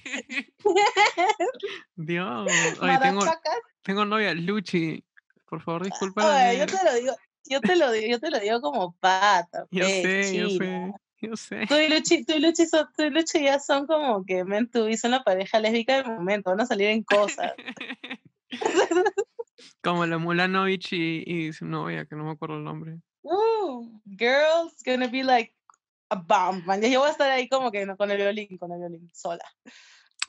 Dios, 1.95 2.79
oye, 2.81 2.99
tengo, 2.99 3.25
tengo 3.83 4.05
novia, 4.05 4.33
Luchi. 4.33 5.03
Por 5.45 5.61
favor, 5.61 5.83
Oye, 5.83 5.91
discúlpame. 5.91 6.57
yo 6.57 6.65
te 6.65 6.83
lo 6.83 6.93
digo, 6.95 7.15
yo 7.45 7.61
te 7.61 7.75
lo 7.75 7.91
digo, 7.91 8.07
yo 8.07 8.19
te 8.19 8.29
lo 8.31 8.39
digo 8.39 8.61
como 8.61 8.95
pata, 8.99 9.65
Yo 9.71 9.85
pe, 9.85 10.01
sé, 10.03 10.37
yo 10.39 10.49
sé, 10.49 10.91
yo 11.21 11.35
sé. 11.35 11.65
Tú 11.67 11.75
y 11.75 11.89
Luchi, 11.89 12.25
tú 12.25 12.33
y 12.33 12.39
Luchi, 12.39 12.65
son- 12.65 12.87
tú 12.95 13.03
y 13.03 13.09
Luchi 13.09 13.43
ya 13.43 13.59
son 13.59 13.87
como 13.87 14.23
que 14.25 14.43
men 14.43 14.69
tú 14.69 14.87
y 14.87 14.97
son 14.97 15.11
la 15.11 15.23
pareja 15.23 15.59
lésbica 15.59 15.95
del 15.97 16.05
momento, 16.07 16.49
van 16.51 16.61
a 16.61 16.65
salir 16.65 16.87
en 16.89 17.03
cosas. 17.03 17.53
Como 19.81 20.05
la 20.05 20.17
Mulanovich 20.17 20.93
y, 20.93 21.23
y 21.25 21.53
su 21.53 21.65
novia, 21.65 22.05
que 22.05 22.15
no 22.15 22.23
me 22.25 22.31
acuerdo 22.31 22.57
el 22.57 22.63
nombre. 22.63 22.97
Ooh, 23.23 24.01
girls 24.05 24.81
gonna 24.85 25.07
be 25.07 25.23
like 25.23 25.55
a 26.09 26.15
bomb, 26.15 26.65
man. 26.65 26.81
Yo 26.81 26.99
voy 26.99 27.07
a 27.09 27.11
estar 27.11 27.31
ahí 27.31 27.47
como 27.47 27.71
que 27.71 27.85
no, 27.85 27.95
con 27.97 28.11
el 28.11 28.17
violín, 28.17 28.57
con 28.57 28.71
el 28.71 28.79
violín, 28.79 29.09
sola. 29.13 29.43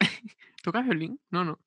¿Tocas 0.63 0.85
violín? 0.85 1.21
No, 1.31 1.45
no. 1.45 1.59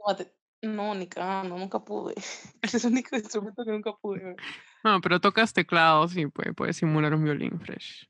No, 0.61 0.93
ni 0.95 1.07
cagando, 1.07 1.57
nunca 1.57 1.79
pude. 1.79 2.15
Es 2.61 2.73
el 2.85 2.91
único 2.91 3.15
instrumento 3.15 3.63
que 3.63 3.71
nunca 3.71 3.93
pude. 3.93 4.35
No, 4.83 5.01
pero 5.01 5.19
tocas 5.19 5.53
teclados 5.53 6.15
y 6.15 6.27
puedes, 6.27 6.53
puedes 6.55 6.77
simular 6.77 7.13
un 7.13 7.23
violín 7.23 7.59
fresh. 7.59 8.09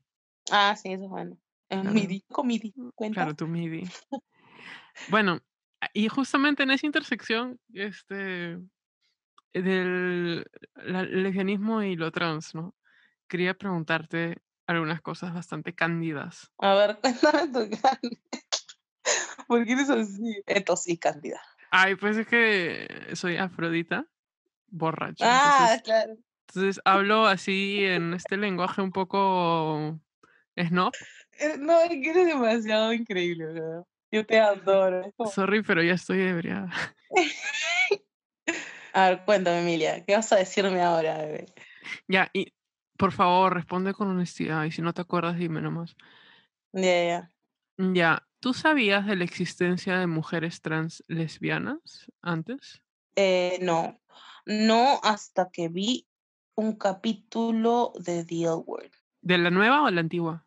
Ah, 0.50 0.74
sí, 0.76 0.92
eso 0.92 1.04
es 1.04 1.10
bueno. 1.10 1.36
En 1.68 1.82
Claro. 1.82 1.94
MIDI, 1.94 2.20
con 2.28 2.46
MIDI, 2.46 2.74
cuenta. 2.94 3.20
Claro, 3.22 3.34
tu 3.34 3.46
MIDI. 3.46 3.82
Bueno, 5.08 5.40
y 5.94 6.08
justamente 6.08 6.62
en 6.62 6.70
esa 6.70 6.86
intersección 6.86 7.58
este, 7.72 8.58
del 9.54 10.44
la- 10.74 11.02
lesbianismo 11.02 11.82
y 11.82 11.96
lo 11.96 12.12
trans, 12.12 12.54
¿no? 12.54 12.74
Quería 13.26 13.54
preguntarte 13.54 14.38
algunas 14.66 15.00
cosas 15.00 15.32
bastante 15.34 15.74
cándidas. 15.74 16.52
A 16.58 16.74
ver, 16.74 16.98
cuéntame 17.00 17.48
tu. 17.48 17.70
¿Por 19.48 19.64
qué 19.64 19.72
eres 19.72 19.90
así? 19.90 20.42
Esto 20.46 20.76
sí, 20.76 20.98
cándida. 20.98 21.40
Ay, 21.70 21.94
pues 21.96 22.16
es 22.16 22.26
que 22.26 22.86
soy 23.14 23.36
afrodita, 23.36 24.06
borracha. 24.68 25.24
Ah, 25.26 25.72
Entonces, 25.72 25.82
claro. 25.82 26.16
Entonces 26.54 26.80
hablo 26.84 27.26
así 27.26 27.84
en 27.84 28.12
este 28.14 28.36
lenguaje 28.36 28.82
un 28.82 28.90
poco 28.92 29.98
snob. 30.56 30.92
Eh, 31.38 31.56
No, 31.58 31.80
es 31.80 31.88
que 31.90 32.10
eres 32.10 32.26
demasiado 32.26 32.92
increíble, 32.92 33.46
bro. 33.52 33.86
Yo 34.10 34.26
te 34.26 34.40
adoro. 34.40 35.12
Sorry, 35.32 35.62
pero 35.62 35.82
ya 35.82 35.94
estoy 35.94 36.20
ebria. 36.22 36.68
A 38.92 39.10
ver, 39.10 39.24
cuéntame, 39.24 39.60
Emilia. 39.60 40.04
¿Qué 40.04 40.16
vas 40.16 40.32
a 40.32 40.36
decirme 40.36 40.82
ahora, 40.82 41.18
bebé? 41.18 41.46
Ya, 42.08 42.28
y 42.32 42.52
por 42.96 43.12
favor, 43.12 43.54
responde 43.54 43.94
con 43.94 44.08
honestidad. 44.08 44.64
Y 44.64 44.72
si 44.72 44.82
no 44.82 44.92
te 44.92 45.02
acuerdas, 45.02 45.38
dime 45.38 45.60
nomás. 45.60 45.96
Ya, 46.72 47.04
ya. 47.04 47.30
Ya, 47.78 48.26
¿tú 48.40 48.52
sabías 48.52 49.06
de 49.06 49.14
la 49.14 49.22
existencia 49.22 49.96
de 49.96 50.08
mujeres 50.08 50.60
trans 50.60 51.04
lesbianas 51.06 52.10
antes? 52.20 52.82
Eh, 53.14 53.58
no, 53.62 54.00
no 54.44 54.98
hasta 55.04 55.50
que 55.50 55.68
vi 55.68 56.09
un 56.60 56.76
capítulo 56.76 57.92
de 57.98 58.24
The 58.24 58.42
L 58.42 58.54
Word. 58.66 58.90
¿De 59.22 59.38
la 59.38 59.50
nueva 59.50 59.82
o 59.82 59.90
la 59.90 60.00
antigua? 60.00 60.46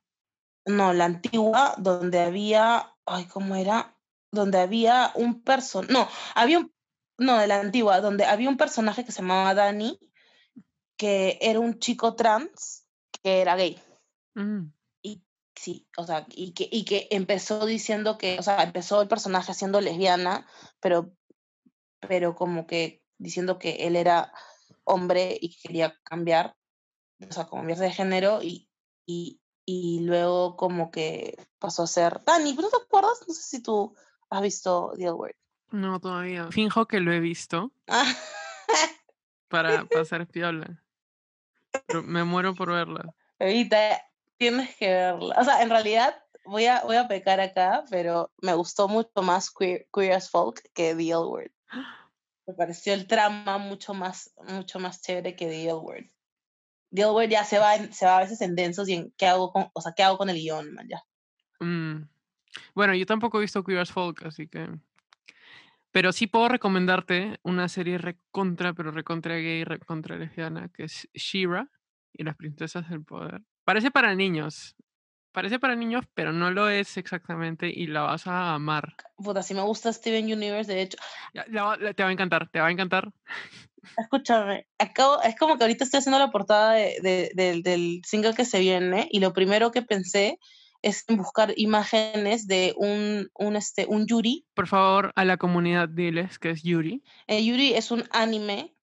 No, 0.66 0.94
la 0.94 1.06
antigua, 1.06 1.76
donde 1.78 2.20
había, 2.20 2.96
ay, 3.06 3.26
¿cómo 3.26 3.56
era? 3.56 3.98
Donde 4.32 4.60
había 4.60 5.12
un 5.16 5.44
personaje, 5.44 5.94
no, 5.94 6.08
había 6.36 6.60
un, 6.60 6.74
no, 7.18 7.38
de 7.38 7.48
la 7.48 7.60
antigua, 7.60 8.00
donde 8.00 8.26
había 8.26 8.50
un 8.50 8.58
personaje 8.58 9.04
que 9.04 9.12
se 9.12 9.22
llamaba 9.22 9.54
Danny, 9.54 10.00
que 10.98 11.38
era 11.42 11.60
un 11.60 11.80
chico 11.80 12.16
trans, 12.16 12.88
que 13.12 13.42
era 13.42 13.56
gay. 13.56 13.80
Mm, 14.36 14.72
Sí, 15.56 15.88
o 15.98 16.06
sea, 16.06 16.26
y 16.30 16.54
que, 16.54 16.68
y 16.72 16.84
que 16.84 17.08
empezó 17.12 17.66
diciendo 17.66 18.18
que, 18.18 18.40
o 18.40 18.44
sea, 18.44 18.64
empezó 18.64 19.02
el 19.02 19.08
personaje 19.08 19.54
siendo 19.54 19.82
lesbiana, 19.82 20.48
pero, 20.80 21.16
pero 22.02 22.36
como 22.36 22.66
que 22.66 23.04
diciendo 23.18 23.60
que 23.60 23.88
él 23.88 23.96
era 23.96 24.34
hombre 24.86 25.38
y 25.40 25.50
que 25.50 25.68
quería 25.68 25.98
cambiar, 26.04 26.56
o 27.28 27.32
sea, 27.34 27.48
cambiarse 27.48 27.84
de 27.86 27.92
género 27.92 28.42
y, 28.42 28.70
y, 29.06 29.40
y 29.66 30.02
luego 30.02 30.56
como 30.58 30.92
que 30.92 31.38
pasó 31.60 31.84
a 31.84 31.88
ser 31.88 32.22
Dani, 32.26 32.54
¿pero 32.54 32.70
no 32.70 32.78
te 32.78 32.84
acuerdas? 32.86 33.24
No 33.28 33.34
sé 33.34 33.42
si 33.44 33.62
tú 33.64 33.96
has 34.30 34.42
visto 34.42 34.92
The 34.98 35.04
L 35.04 35.12
Word. 35.14 35.36
No, 35.72 36.00
todavía. 36.00 36.52
Finjo 36.52 36.86
que 36.88 37.00
lo 37.00 37.12
he 37.12 37.20
visto 37.20 37.72
Ah, 37.88 38.06
para 39.48 39.86
pasar 39.92 40.28
piola. 40.28 40.84
Pero 41.88 42.04
me 42.04 42.24
muero 42.24 42.54
por 42.54 42.72
verla. 42.72 43.14
ahorita 43.40 44.02
tienes 44.38 44.76
que 44.76 44.88
verla. 44.88 45.36
O 45.40 45.44
sea, 45.44 45.62
en 45.62 45.70
realidad 45.70 46.16
voy 46.46 46.66
a, 46.66 46.82
voy 46.84 46.98
a 46.98 47.08
pecar 47.08 47.40
acá, 47.40 47.84
pero 47.90 48.32
me 48.42 48.54
gustó 48.54 48.88
mucho 48.88 49.22
más 49.22 49.50
Queer, 49.52 49.88
Queer 49.94 50.14
as 50.14 50.30
Folk 50.30 50.62
que 50.74 50.94
The 50.96 51.04
L 51.10 51.18
Word. 51.26 51.52
Me 52.46 52.54
pareció 52.54 52.94
el 52.94 53.08
trama 53.08 53.58
mucho 53.58 53.94
más, 53.94 54.34
mucho 54.48 54.80
más 54.80 55.02
chévere 55.02 55.36
que 55.36 55.48
The 55.48 55.64
L 55.64 55.74
Word. 55.76 56.06
The 56.94 57.02
L 57.02 57.12
Word 57.12 57.30
ya 57.30 57.44
se 57.46 57.58
va, 57.58 57.78
se 57.78 58.06
va 58.06 58.18
a 58.18 58.22
veces 58.22 58.42
en 58.42 58.56
densos 58.56 58.90
y 58.90 58.94
en 58.94 59.14
qué 59.18 59.28
hago 59.28 59.52
con, 59.52 59.68
o 59.74 59.82
sea, 59.82 59.94
qué 59.96 60.04
hago 60.04 60.18
con 60.18 60.30
el 60.30 60.38
guion, 60.38 60.74
man, 60.74 60.88
ya. 60.90 61.04
Mm, 61.60 62.10
Bueno, 62.76 62.94
yo 62.96 63.06
tampoco 63.06 63.38
he 63.38 63.42
visto 63.42 63.64
Queer 63.64 63.80
as 63.80 63.92
Folk, 63.92 64.26
así 64.26 64.48
que. 64.48 64.70
Pero 65.92 66.12
sí 66.12 66.28
puedo 66.28 66.50
recomendarte 66.50 67.40
una 67.44 67.70
serie 67.70 67.98
recontra, 68.00 68.74
pero 68.74 68.92
recontra 68.92 69.36
gay, 69.36 69.64
recontra 69.64 70.18
lesbiana, 70.18 70.70
que 70.70 70.86
es 70.86 71.08
She-Ra 71.14 71.70
y 72.12 72.24
las 72.24 72.36
princesas 72.36 72.90
del 72.90 73.04
poder. 73.04 73.42
Parece 73.64 73.92
para 73.92 74.16
niños. 74.16 74.76
Parece 75.34 75.60
para 75.60 75.76
niños, 75.76 76.06
pero 76.14 76.32
no 76.32 76.52
lo 76.52 76.70
es 76.70 76.96
exactamente 76.96 77.68
y 77.68 77.88
la 77.88 78.02
vas 78.04 78.28
a 78.28 78.54
amar. 78.54 78.96
Puta, 79.18 79.42
si 79.44 79.54
me 79.56 79.62
gusta 79.62 79.92
Steven 79.92 80.26
Universe, 80.32 80.72
de 80.72 80.82
hecho, 80.84 80.98
Ya- 81.34 81.46
la 81.50 81.64
va- 81.64 81.78
la- 81.78 81.94
te 81.94 82.04
va 82.04 82.10
a 82.10 82.12
encantar, 82.12 82.48
te 82.50 82.60
va 82.60 82.68
a 82.68 82.72
encantar. 82.72 83.10
escúchame, 83.98 84.68
acabo, 84.78 85.22
es 85.24 85.36
como 85.38 85.58
que 85.58 85.64
ahorita 85.64 85.84
estoy 85.84 85.98
haciendo 86.00 86.20
la 86.20 86.32
portada 86.32 86.74
de, 86.74 86.98
de- 87.02 87.32
del- 87.34 87.64
del 87.64 88.02
single 88.06 88.34
que 88.34 88.46
se 88.46 88.60
viene 88.60 89.08
y 89.12 89.20
lo 89.20 89.34
primero 89.34 89.72
que 89.72 89.82
pensé 89.82 90.40
es 90.82 91.04
en 91.08 91.18
buscar 91.18 91.54
imágenes 91.58 92.46
de 92.48 92.74
un, 92.78 93.30
un, 93.34 93.56
este, 93.56 93.86
un 93.88 94.06
Yuri. 94.06 94.46
Por 94.54 94.68
favor, 94.68 95.14
a 95.16 95.26
la 95.26 95.38
comunidad 95.38 95.90
diles 95.90 96.38
que 96.40 96.52
es 96.52 96.62
Yuri. 96.64 97.04
Eh, 97.28 97.44
Yuri 97.44 97.74
es 97.74 97.90
un 97.92 98.04
anime 98.12 98.76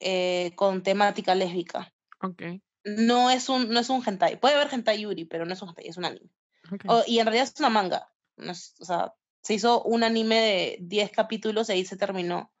eh, 0.00 0.52
con 0.54 0.82
temática 0.82 1.34
lésbica. 1.34 1.92
Ok. 2.20 2.42
No 2.84 3.30
es 3.30 3.48
un, 3.48 3.68
no 3.70 3.80
es 3.80 3.90
un 3.90 4.02
hentai. 4.06 4.40
Puede 4.40 4.54
haber 4.54 4.72
hentai 4.72 5.00
Yuri, 5.00 5.24
pero 5.24 5.44
no 5.44 5.52
es 5.52 5.62
un 5.62 5.68
hentai, 5.70 5.86
es 5.88 5.96
un 5.96 6.04
anime. 6.04 6.30
ok. 6.72 6.84
O- 6.88 7.04
y 7.06 7.18
en 7.18 7.26
realidad 7.26 7.44
es 7.52 7.58
una 7.60 7.70
manga. 7.70 8.12
no 8.36 8.52
es- 8.52 8.76
o 8.80 8.84
sea, 8.84 9.14
se 9.42 9.54
hizo 9.54 9.82
un 9.82 10.04
anime 10.04 10.36
de 10.40 10.78
10 10.80 11.10
capítulos 11.10 11.68
y 11.68 11.72
ahí 11.72 11.84
se 11.84 11.96
terminó. 11.96 12.52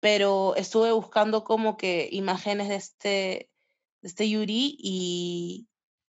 Pero 0.00 0.54
estuve 0.56 0.92
buscando 0.92 1.44
como 1.44 1.76
que 1.76 2.08
imágenes 2.12 2.68
de 2.68 2.76
este, 2.76 3.50
de 4.02 4.08
este 4.08 4.28
Yuri 4.30 4.76
y 4.78 5.68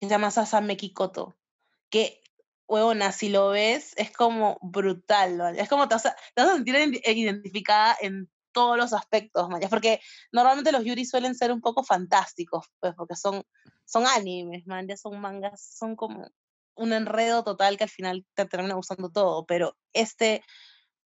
se 0.02 0.08
llama 0.10 0.32
Sasame 0.32 0.78
Kikoto. 0.78 1.38
Que, 1.90 2.22
huevona, 2.68 3.12
si 3.12 3.30
lo 3.30 3.50
ves, 3.50 3.94
es 3.98 4.12
como 4.12 4.58
brutal. 4.62 5.38
¿no? 5.38 5.48
Es 5.50 5.68
como 5.70 5.88
te 5.88 5.96
vas 5.96 6.06
a, 6.06 6.16
te 6.36 6.42
vas 6.44 6.52
a 6.52 6.56
sentir 6.56 6.76
iden- 6.76 7.02
identificada 7.06 7.98
en 8.00 8.30
todos 8.60 8.78
los 8.78 8.92
aspectos, 8.92 9.48
ya, 9.62 9.70
porque 9.70 10.02
normalmente 10.34 10.74
los 10.74 10.84
Yuri 10.84 11.06
suelen 11.06 11.34
ser 11.34 11.54
un 11.54 11.62
poco 11.62 11.82
fantásticos, 11.82 12.66
pues, 12.82 12.94
porque 12.94 13.16
son, 13.16 13.42
son 13.86 14.06
animes, 14.06 14.68
man, 14.68 14.86
son 14.98 15.22
mangas, 15.22 15.76
son 15.78 15.96
como 15.96 16.30
un 16.76 16.92
enredo 16.92 17.46
total 17.46 17.78
que 17.78 17.86
al 17.86 17.90
final 17.90 18.26
te 18.34 18.46
termina 18.46 18.74
gustando 18.74 19.10
todo, 19.10 19.46
pero 19.46 19.78
este, 19.94 20.44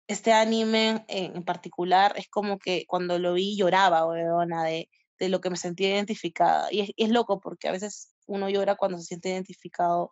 este 0.08 0.32
anime 0.32 1.04
en, 1.08 1.44
particular 1.44 2.14
es 2.16 2.28
como 2.30 2.58
que 2.58 2.86
cuando 2.86 3.18
lo 3.18 3.34
vi 3.34 3.58
lloraba, 3.58 4.06
weona, 4.06 4.64
de, 4.64 4.88
de 5.18 5.28
lo 5.28 5.42
que 5.42 5.50
me 5.50 5.58
sentía 5.58 5.90
identificada. 5.90 6.68
Y 6.72 6.80
es, 6.80 6.90
es 6.96 7.10
loco 7.10 7.40
porque 7.40 7.68
a 7.68 7.72
veces 7.72 8.14
uno 8.26 8.48
llora 8.48 8.76
cuando 8.76 8.96
se 8.96 9.04
siente 9.04 9.28
identificado 9.28 10.08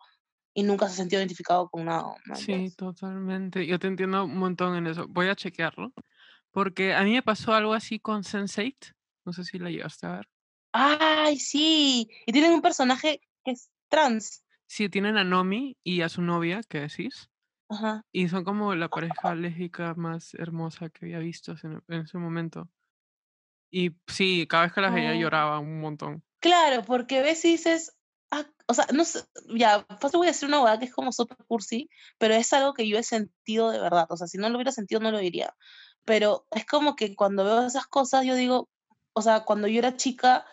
y 0.53 0.61
nunca 0.61 0.85
se 0.85 0.93
ha 0.93 0.97
sentido 0.97 1.19
identificado 1.19 1.67
con 1.67 1.85
nada. 1.85 2.13
Sí, 2.35 2.69
totalmente. 2.77 3.65
Yo 3.65 3.79
te 3.79 3.87
entiendo 3.87 4.25
un 4.25 4.37
montón 4.37 4.75
en 4.75 4.85
eso. 4.85 5.07
Voy 5.07 5.29
a 5.29 5.35
chequearlo. 5.35 5.91
Porque 6.53 6.93
a 6.93 7.03
mí 7.03 7.13
me 7.13 7.23
pasó 7.23 7.53
algo 7.53 7.73
así 7.73 7.99
con 7.99 8.23
Sense8. 8.23 8.93
No 9.25 9.33
sé 9.33 9.43
si 9.43 9.57
la 9.57 9.71
llegaste 9.71 10.05
a 10.05 10.17
ver. 10.17 10.29
¡Ay, 10.71 11.37
sí! 11.39 12.09
Y 12.25 12.31
tienen 12.31 12.53
un 12.53 12.61
personaje 12.61 13.21
que 13.43 13.51
es 13.51 13.69
trans. 13.89 14.43
Sí, 14.67 14.87
tienen 14.87 15.17
a 15.17 15.23
Nomi 15.23 15.77
y 15.83 16.01
a 16.01 16.09
su 16.09 16.21
novia, 16.21 16.61
que 16.69 16.81
decís. 16.81 17.29
Ajá. 17.69 18.05
Y 18.11 18.29
son 18.29 18.43
como 18.43 18.75
la 18.75 18.87
pareja 18.87 19.33
lésbica 19.33 19.95
más 19.95 20.35
hermosa 20.35 20.89
que 20.89 21.05
había 21.05 21.19
visto 21.19 21.55
en, 21.63 21.81
ese 21.87 22.17
momento. 22.19 22.69
Y 23.71 23.91
sí, 24.07 24.45
cada 24.47 24.63
vez 24.63 24.73
que 24.73 24.81
las 24.81 24.93
veía 24.93 25.11
Oh. 25.11 25.19
lloraba 25.19 25.59
un 25.59 25.81
montón. 25.81 26.23
Claro, 26.39 26.83
porque 26.83 27.21
ves 27.21 27.43
y 27.45 27.51
dices, 27.53 27.95
ah, 28.29 28.45
o 28.67 28.73
sea, 28.75 28.85
no 28.93 29.05
sé, 29.05 29.23
ya, 29.55 29.85
pues 29.99 30.13
voy 30.13 30.27
a 30.27 30.31
decir 30.31 30.47
una 30.47 30.61
hueá 30.61 30.77
que 30.77 30.85
es 30.85 30.93
como 30.93 31.11
super 31.11 31.37
cursi, 31.47 31.89
pero 32.19 32.35
es 32.35 32.53
algo 32.53 32.73
que 32.73 32.87
yo 32.87 32.97
he 32.97 33.03
sentido 33.03 33.71
de 33.71 33.79
verdad, 33.79 34.05
o 34.09 34.17
sea, 34.17 34.27
si 34.27 34.37
no 34.37 34.49
lo 34.49 34.57
hubiera 34.57 34.71
sentido 34.71 34.99
no 35.01 35.11
lo 35.11 35.19
diría, 35.19 35.55
pero 36.05 36.45
es 36.51 36.65
como 36.65 36.95
que 36.95 37.15
cuando 37.15 37.43
veo 37.43 37.65
esas 37.65 37.87
cosas 37.87 38.25
yo 38.25 38.35
digo, 38.35 38.69
o 39.13 39.21
sea, 39.21 39.41
cuando 39.41 39.67
yo 39.67 39.79
era 39.79 39.95
chica 39.95 40.45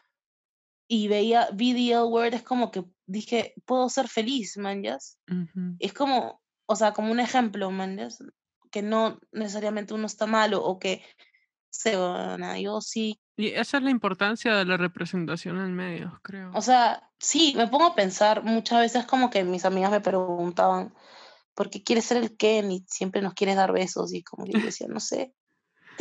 y 0.88 1.08
veía 1.08 1.48
VDL 1.52 2.04
Word, 2.04 2.34
es 2.34 2.42
como 2.42 2.70
que 2.70 2.84
dije, 3.06 3.54
puedo 3.64 3.88
ser 3.88 4.08
feliz, 4.08 4.56
man, 4.56 4.82
Es 5.78 5.92
como, 5.92 6.40
o 6.66 6.76
sea, 6.76 6.92
como 6.92 7.10
un 7.10 7.20
ejemplo, 7.20 7.70
man, 7.70 7.98
que 8.70 8.82
no 8.82 9.18
necesariamente 9.32 9.94
uno 9.94 10.06
está 10.06 10.26
malo 10.26 10.62
o 10.64 10.78
que 10.78 11.02
se 11.70 11.96
van 11.96 12.58
yo 12.60 12.80
sí. 12.80 13.20
Y 13.36 13.48
esa 13.48 13.78
es 13.78 13.82
la 13.82 13.90
importancia 13.90 14.54
de 14.54 14.64
la 14.64 14.76
representación 14.76 15.58
en 15.58 15.74
medios, 15.74 16.12
creo. 16.22 16.50
O 16.54 16.60
sea, 16.60 17.10
sí, 17.18 17.54
me 17.56 17.68
pongo 17.68 17.86
a 17.86 17.94
pensar 17.94 18.44
muchas 18.44 18.80
veces 18.80 19.06
como 19.06 19.30
que 19.30 19.44
mis 19.44 19.64
amigas 19.64 19.90
me 19.90 20.00
preguntaban, 20.00 20.92
¿por 21.54 21.70
qué 21.70 21.82
quieres 21.82 22.04
ser 22.04 22.18
el 22.18 22.36
Ken 22.36 22.70
y 22.70 22.84
siempre 22.88 23.22
nos 23.22 23.34
quieres 23.34 23.56
dar 23.56 23.72
besos? 23.72 24.12
Y 24.12 24.22
como 24.22 24.44
que 24.44 24.52
yo 24.52 24.60
decía, 24.60 24.88
no 24.88 25.00
sé. 25.00 25.34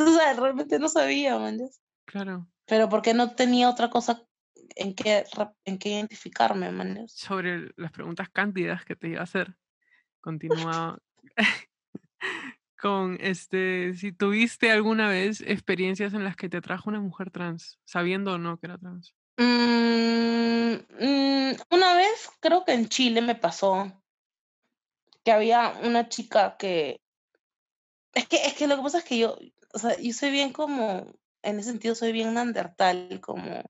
Entonces, 0.00 0.36
realmente 0.36 0.78
no 0.78 0.88
sabía, 0.88 1.38
man. 1.38 1.58
Claro. 2.06 2.48
Pero 2.66 2.88
porque 2.88 3.12
no 3.12 3.34
tenía 3.34 3.68
otra 3.68 3.90
cosa 3.90 4.22
en 4.76 4.94
qué, 4.94 5.24
en 5.64 5.78
qué 5.78 5.90
identificarme, 5.90 6.70
man. 6.70 7.04
Sobre 7.08 7.72
las 7.76 7.92
preguntas 7.92 8.30
cándidas 8.30 8.84
que 8.84 8.96
te 8.96 9.08
iba 9.08 9.20
a 9.20 9.24
hacer, 9.24 9.56
continúa 10.20 10.98
con 12.80 13.18
este, 13.20 13.94
si 13.94 14.12
tuviste 14.12 14.70
alguna 14.70 15.08
vez 15.08 15.42
experiencias 15.42 16.14
en 16.14 16.24
las 16.24 16.36
que 16.36 16.48
te 16.48 16.56
atrajo 16.56 16.88
una 16.88 17.00
mujer 17.00 17.30
trans, 17.30 17.78
sabiendo 17.84 18.32
o 18.32 18.38
no 18.38 18.58
que 18.58 18.66
era 18.66 18.78
trans. 18.78 19.14
Mm, 19.36 20.76
mm, 20.98 21.56
una 21.70 21.94
vez 21.94 22.30
creo 22.40 22.64
que 22.64 22.72
en 22.72 22.88
Chile 22.88 23.20
me 23.20 23.34
pasó 23.34 24.02
que 25.22 25.32
había 25.32 25.74
una 25.82 26.08
chica 26.08 26.56
que 26.56 27.00
es 28.14 28.28
que 28.28 28.36
es 28.46 28.54
que 28.54 28.66
lo 28.66 28.76
que 28.76 28.82
pasa 28.82 28.98
es 28.98 29.04
que 29.04 29.18
yo, 29.18 29.36
o 29.72 29.78
sea, 29.78 29.96
yo 29.98 30.12
soy 30.12 30.30
bien 30.30 30.52
como 30.52 31.06
en 31.42 31.58
ese 31.58 31.70
sentido 31.70 31.94
soy 31.94 32.12
bien 32.12 32.34
neandertal, 32.34 33.20
como 33.20 33.62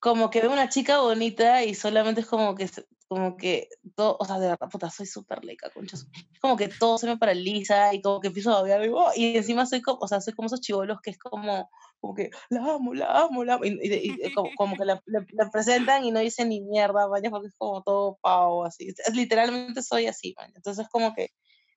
como 0.00 0.30
que 0.30 0.40
veo 0.40 0.52
una 0.52 0.68
chica 0.68 1.00
bonita 1.00 1.62
y 1.64 1.74
solamente 1.74 2.22
es 2.22 2.26
como 2.26 2.54
que 2.54 2.68
como 3.10 3.36
que 3.36 3.68
todo, 3.96 4.16
o 4.20 4.24
sea, 4.24 4.38
de 4.38 4.46
verdad, 4.46 4.68
puta, 4.70 4.88
soy 4.88 5.04
súper 5.04 5.44
leca, 5.44 5.68
conchas. 5.70 6.06
Es 6.32 6.38
como 6.38 6.56
que 6.56 6.68
todo 6.68 6.96
se 6.96 7.08
me 7.08 7.16
paraliza 7.18 7.92
y 7.92 8.00
como 8.00 8.20
que 8.20 8.28
empiezo 8.28 8.52
a 8.52 8.60
babear 8.60 8.86
y, 8.86 8.88
oh, 8.90 9.10
y 9.16 9.36
encima 9.36 9.66
soy 9.66 9.82
como, 9.82 9.98
o 10.00 10.06
sea, 10.06 10.20
soy 10.20 10.32
como 10.32 10.46
esos 10.46 10.60
chivolos 10.60 11.00
que 11.02 11.10
es 11.10 11.18
como, 11.18 11.68
como 11.98 12.14
que 12.14 12.30
la 12.50 12.60
amo, 12.60 12.94
la 12.94 13.06
amo, 13.06 13.42
la 13.42 13.54
amo, 13.54 13.64
y, 13.64 14.32
como, 14.56 14.76
que 14.76 14.84
la, 14.84 15.02
presentan 15.50 16.04
y 16.04 16.12
no 16.12 16.20
dicen 16.20 16.50
ni 16.50 16.60
mierda, 16.60 17.08
vaya, 17.08 17.30
porque 17.30 17.48
es 17.48 17.54
como 17.58 17.82
todo 17.82 18.16
pavo, 18.22 18.64
así. 18.64 18.86
Es, 18.86 19.12
literalmente 19.12 19.82
soy 19.82 20.06
así, 20.06 20.32
man. 20.38 20.52
Entonces, 20.54 20.86
como 20.88 21.12
que, 21.12 21.30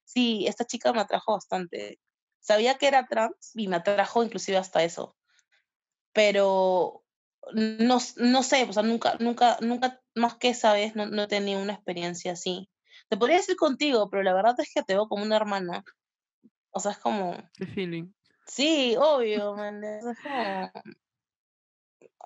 sí, 0.04 0.46
esta 0.48 0.66
chica 0.66 0.94
me 0.94 1.02
atrajo 1.02 1.34
bastante. 1.34 2.00
Sabía 2.40 2.78
que 2.78 2.88
era 2.88 3.08
trans 3.08 3.52
y 3.56 3.68
me 3.68 3.78
atrajo 3.78 4.24
inclusive 4.24 4.58
hasta 4.58 4.84
eso. 4.84 5.16
Pero 6.14 7.04
no, 7.54 8.00
no 8.18 8.44
sé, 8.44 8.64
o 8.64 8.74
sea, 8.74 8.84
nunca, 8.84 9.16
nunca, 9.20 9.58
nunca, 9.62 10.02
más 10.16 10.36
que 10.36 10.50
esa 10.50 10.74
vez, 10.74 10.96
no, 10.96 11.06
no 11.06 11.24
he 11.24 11.28
tenido 11.28 11.62
una 11.62 11.74
experiencia 11.74 12.34
así. 12.34 12.70
Te 13.10 13.18
podría 13.18 13.38
decir 13.38 13.56
contigo, 13.56 14.10
pero 14.10 14.24
la 14.24 14.34
verdad 14.34 14.56
es 14.60 14.72
que 14.74 14.84
te 14.84 14.94
veo 14.94 15.08
como 15.08 15.24
una 15.24 15.36
hermana. 15.36 15.84
O 16.72 16.80
sea, 16.80 16.92
es 16.92 16.98
como... 16.98 17.38
Qué 17.56 17.66
feeling. 17.66 18.12
Sí, 18.48 18.96
obvio, 18.98 19.56
man. 19.56 19.84
Es 19.84 20.04
como... 20.22 20.72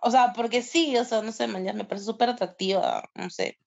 O 0.02 0.12
sea, 0.12 0.34
porque 0.34 0.62
sí, 0.62 0.96
o 0.98 1.04
sea, 1.04 1.22
no 1.22 1.32
sé, 1.32 1.48
man, 1.48 1.64
ya 1.64 1.74
me 1.74 1.86
parece 1.86 2.06
súper 2.06 2.30
atractiva, 2.30 3.10
no 3.16 3.30
sé. 3.30 3.58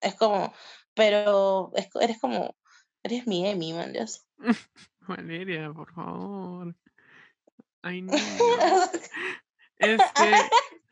Es 0.00 0.14
como, 0.14 0.52
pero 0.94 1.72
eres 2.00 2.18
como, 2.20 2.56
eres 3.04 3.26
mi 3.26 3.46
Emi, 3.46 3.72
man, 3.72 3.92
Valeria, 5.06 5.72
por 5.72 5.92
favor. 5.92 6.74
Ay, 7.82 8.02
no. 8.02 8.12
Este, 9.76 10.30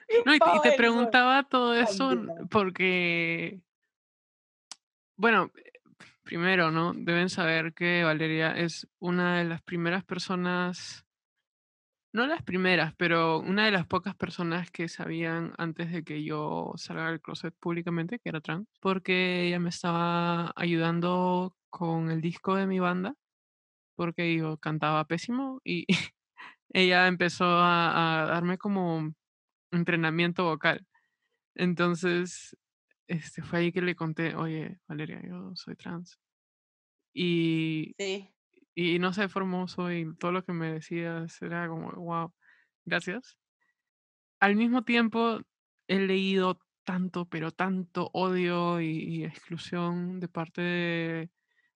no, 0.26 0.34
y, 0.34 0.38
te 0.62 0.72
preguntaba 0.72 1.44
todo 1.44 1.72
eso 1.72 2.10
porque, 2.50 3.60
bueno, 5.16 5.52
primero, 6.24 6.72
¿no? 6.72 6.92
Deben 6.92 7.30
saber 7.30 7.74
que 7.74 8.02
Valeria 8.02 8.50
es 8.50 8.88
una 8.98 9.38
de 9.38 9.44
las 9.44 9.62
primeras 9.62 10.04
personas, 10.04 11.06
no 12.12 12.26
las 12.26 12.42
primeras, 12.42 12.92
pero 12.96 13.38
una 13.38 13.64
de 13.66 13.70
las 13.70 13.86
pocas 13.86 14.16
personas 14.16 14.70
que 14.72 14.88
sabían 14.88 15.54
antes 15.58 15.92
de 15.92 16.02
que 16.02 16.24
yo 16.24 16.72
salga 16.74 17.06
del 17.06 17.22
closet 17.22 17.54
públicamente 17.54 18.18
que 18.18 18.28
era 18.28 18.40
trans, 18.40 18.68
porque 18.80 19.46
ella 19.46 19.60
me 19.60 19.70
estaba 19.70 20.52
ayudando 20.56 21.56
con 21.72 22.12
el 22.12 22.20
disco 22.20 22.54
de 22.54 22.68
mi 22.68 22.78
banda, 22.78 23.16
porque 23.96 24.36
yo 24.36 24.58
cantaba 24.58 25.06
pésimo 25.06 25.60
y 25.64 25.86
ella 26.70 27.08
empezó 27.08 27.46
a 27.46 28.26
darme 28.28 28.58
como 28.58 29.12
entrenamiento 29.72 30.44
vocal. 30.44 30.86
Entonces, 31.54 32.56
este, 33.06 33.42
fue 33.42 33.60
ahí 33.60 33.72
que 33.72 33.82
le 33.82 33.96
conté, 33.96 34.34
oye, 34.34 34.78
Valeria, 34.88 35.20
yo 35.22 35.52
soy 35.54 35.76
trans. 35.76 36.18
Y, 37.14 37.94
y 38.74 38.98
no 38.98 39.12
sé, 39.12 39.28
formoso 39.28 39.92
y 39.92 40.14
todo 40.16 40.32
lo 40.32 40.44
que 40.44 40.52
me 40.52 40.72
decías 40.72 41.40
era 41.42 41.68
como, 41.68 41.90
wow, 41.92 42.32
gracias. 42.84 43.36
Al 44.40 44.56
mismo 44.56 44.82
tiempo, 44.84 45.40
he 45.88 45.98
leído 45.98 46.58
tanto, 46.84 47.26
pero 47.26 47.52
tanto 47.52 48.10
odio 48.12 48.80
y, 48.80 49.24
exclusión 49.24 50.20
de 50.20 50.28
parte 50.28 50.62
de, 50.62 51.30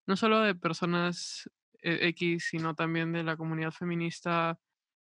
no 0.06 0.16
solo 0.16 0.40
de 0.40 0.54
personas 0.54 1.50
eh, 1.82 2.08
X, 2.08 2.48
sino 2.50 2.74
también 2.74 3.12
de 3.12 3.22
la 3.22 3.36
comunidad 3.36 3.72
feminista 3.72 4.58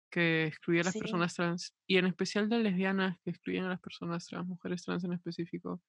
que 0.10 0.46
excluye 0.46 0.82
a 0.82 0.86
las 0.86 0.98
personas 0.98 1.36
trans 1.36 1.74
y 1.86 1.98
en 1.98 2.08
especial 2.08 2.50
de 2.50 2.60
lesbianas 2.60 3.18
que 3.24 3.30
excluyen 3.30 3.66
a 3.66 3.70
las 3.70 3.80
personas 3.80 4.26
trans, 4.26 4.48
mujeres 4.48 4.84
trans 4.84 5.04
en 5.04 5.14
específico. 5.14 5.82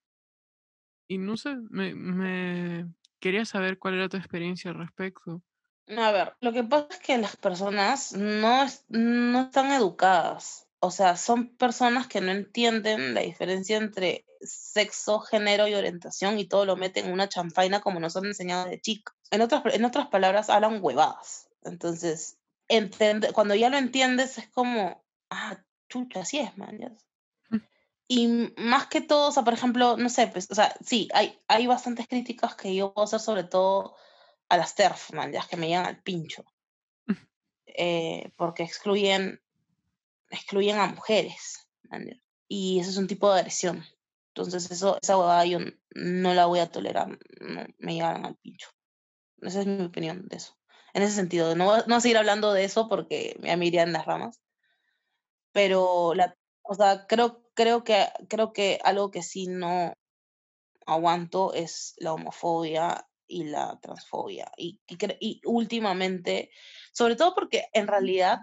Y 1.07 1.17
no 1.17 1.37
sé, 1.37 1.57
me, 1.69 1.93
me 1.95 2.87
quería 3.19 3.45
saber 3.45 3.77
cuál 3.79 3.95
era 3.95 4.09
tu 4.09 4.17
experiencia 4.17 4.71
al 4.71 4.77
respecto. 4.77 5.41
A 5.87 6.11
ver, 6.11 6.35
lo 6.39 6.53
que 6.53 6.63
pasa 6.63 6.87
es 6.91 6.99
que 6.99 7.17
las 7.17 7.35
personas 7.35 8.13
no, 8.13 8.65
no 8.89 9.41
están 9.41 9.71
educadas. 9.71 10.67
O 10.83 10.89
sea, 10.89 11.15
son 11.15 11.55
personas 11.57 12.07
que 12.07 12.21
no 12.21 12.31
entienden 12.31 13.13
la 13.13 13.21
diferencia 13.21 13.77
entre 13.77 14.25
sexo, 14.41 15.19
género 15.19 15.67
y 15.67 15.75
orientación 15.75 16.39
y 16.39 16.45
todo 16.45 16.65
lo 16.65 16.75
meten 16.75 17.05
en 17.05 17.13
una 17.13 17.29
chanfaina 17.29 17.81
como 17.81 17.99
nos 17.99 18.17
han 18.17 18.25
enseñado 18.25 18.67
de 18.67 18.81
chicos. 18.81 19.15
En 19.29 19.41
otras, 19.41 19.61
en 19.73 19.85
otras 19.85 20.07
palabras, 20.07 20.49
hablan 20.49 20.79
huevadas. 20.81 21.47
Entonces, 21.63 22.39
cuando 23.33 23.55
ya 23.55 23.69
lo 23.69 23.77
entiendes 23.77 24.37
es 24.37 24.49
como, 24.49 25.03
ah, 25.29 25.63
chucha, 25.89 26.21
así 26.21 26.39
es, 26.39 26.57
man. 26.57 26.97
Mm. 27.49 27.57
Y 28.07 28.27
más 28.57 28.87
que 28.87 29.01
todo, 29.01 29.29
o 29.29 29.31
sea, 29.31 29.43
por 29.43 29.53
ejemplo, 29.53 29.97
no 29.97 30.09
sé, 30.09 30.27
pues, 30.27 30.49
o 30.49 30.55
sea, 30.55 30.73
sí, 30.83 31.09
hay, 31.13 31.37
hay 31.47 31.67
bastantes 31.67 32.07
críticas 32.07 32.55
que 32.55 32.73
yo 32.73 32.93
puedo 32.93 33.05
hacer 33.05 33.19
sobre 33.19 33.43
todo 33.43 33.95
a 34.49 34.57
las 34.57 34.75
TERF, 34.75 35.13
man, 35.13 35.31
que 35.49 35.57
me 35.57 35.67
llegan 35.67 35.85
al 35.85 36.01
pincho. 36.01 36.43
Mm. 37.05 37.13
Eh, 37.67 38.31
porque 38.35 38.63
excluyen, 38.63 39.41
excluyen 40.31 40.77
a 40.77 40.87
mujeres, 40.87 41.67
Y 42.47 42.79
eso 42.79 42.89
es 42.89 42.97
un 42.97 43.07
tipo 43.07 43.31
de 43.31 43.39
agresión. 43.39 43.83
Entonces, 44.33 44.71
eso, 44.71 44.97
esa 45.01 45.17
huevada 45.17 45.45
yo 45.45 45.59
no 45.95 46.33
la 46.33 46.45
voy 46.45 46.59
a 46.59 46.71
tolerar, 46.71 47.19
me 47.77 47.93
llegan 47.93 48.25
al 48.25 48.35
pincho. 48.37 48.69
Esa 49.41 49.61
es 49.61 49.67
mi 49.67 49.83
opinión 49.83 50.27
de 50.27 50.37
eso 50.37 50.55
en 50.93 51.03
ese 51.03 51.15
sentido. 51.15 51.55
No, 51.55 51.77
no 51.77 51.83
voy 51.85 51.95
a 51.95 52.01
seguir 52.01 52.17
hablando 52.17 52.53
de 52.53 52.63
eso 52.63 52.87
porque 52.87 53.37
me 53.39 53.65
irían 53.65 53.93
las 53.93 54.05
ramas. 54.05 54.41
Pero, 55.51 56.13
la, 56.15 56.35
o 56.63 56.75
sea, 56.75 57.05
creo, 57.07 57.43
creo, 57.53 57.83
que, 57.83 58.07
creo 58.29 58.53
que 58.53 58.79
algo 58.83 59.11
que 59.11 59.23
sí 59.23 59.47
no 59.47 59.93
aguanto 60.85 61.53
es 61.53 61.93
la 61.97 62.13
homofobia 62.13 63.07
y 63.27 63.45
la 63.45 63.79
transfobia. 63.81 64.51
Y, 64.57 64.79
y, 65.19 65.41
últimamente, 65.45 66.51
sobre 66.93 67.15
todo 67.15 67.35
porque 67.35 67.65
en 67.73 67.87
realidad, 67.87 68.39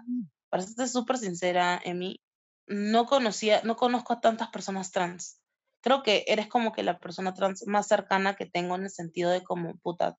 para 0.49 0.63
ser 0.63 0.87
súper 0.87 1.17
sincera, 1.17 1.79
Emi, 1.83 2.21
no 2.67 3.05
conocía, 3.05 3.61
no 3.63 3.75
conozco 3.75 4.13
a 4.13 4.21
tantas 4.21 4.49
personas 4.49 4.91
trans. 4.91 5.41
Creo 5.81 6.03
que 6.03 6.25
eres 6.27 6.47
como 6.47 6.73
que 6.73 6.83
la 6.83 6.99
persona 6.99 7.33
trans 7.33 7.65
más 7.67 7.87
cercana 7.87 8.35
que 8.35 8.45
tengo 8.45 8.75
en 8.75 8.83
el 8.83 8.89
sentido 8.89 9.31
de 9.31 9.43
como, 9.43 9.77
puta, 9.77 10.17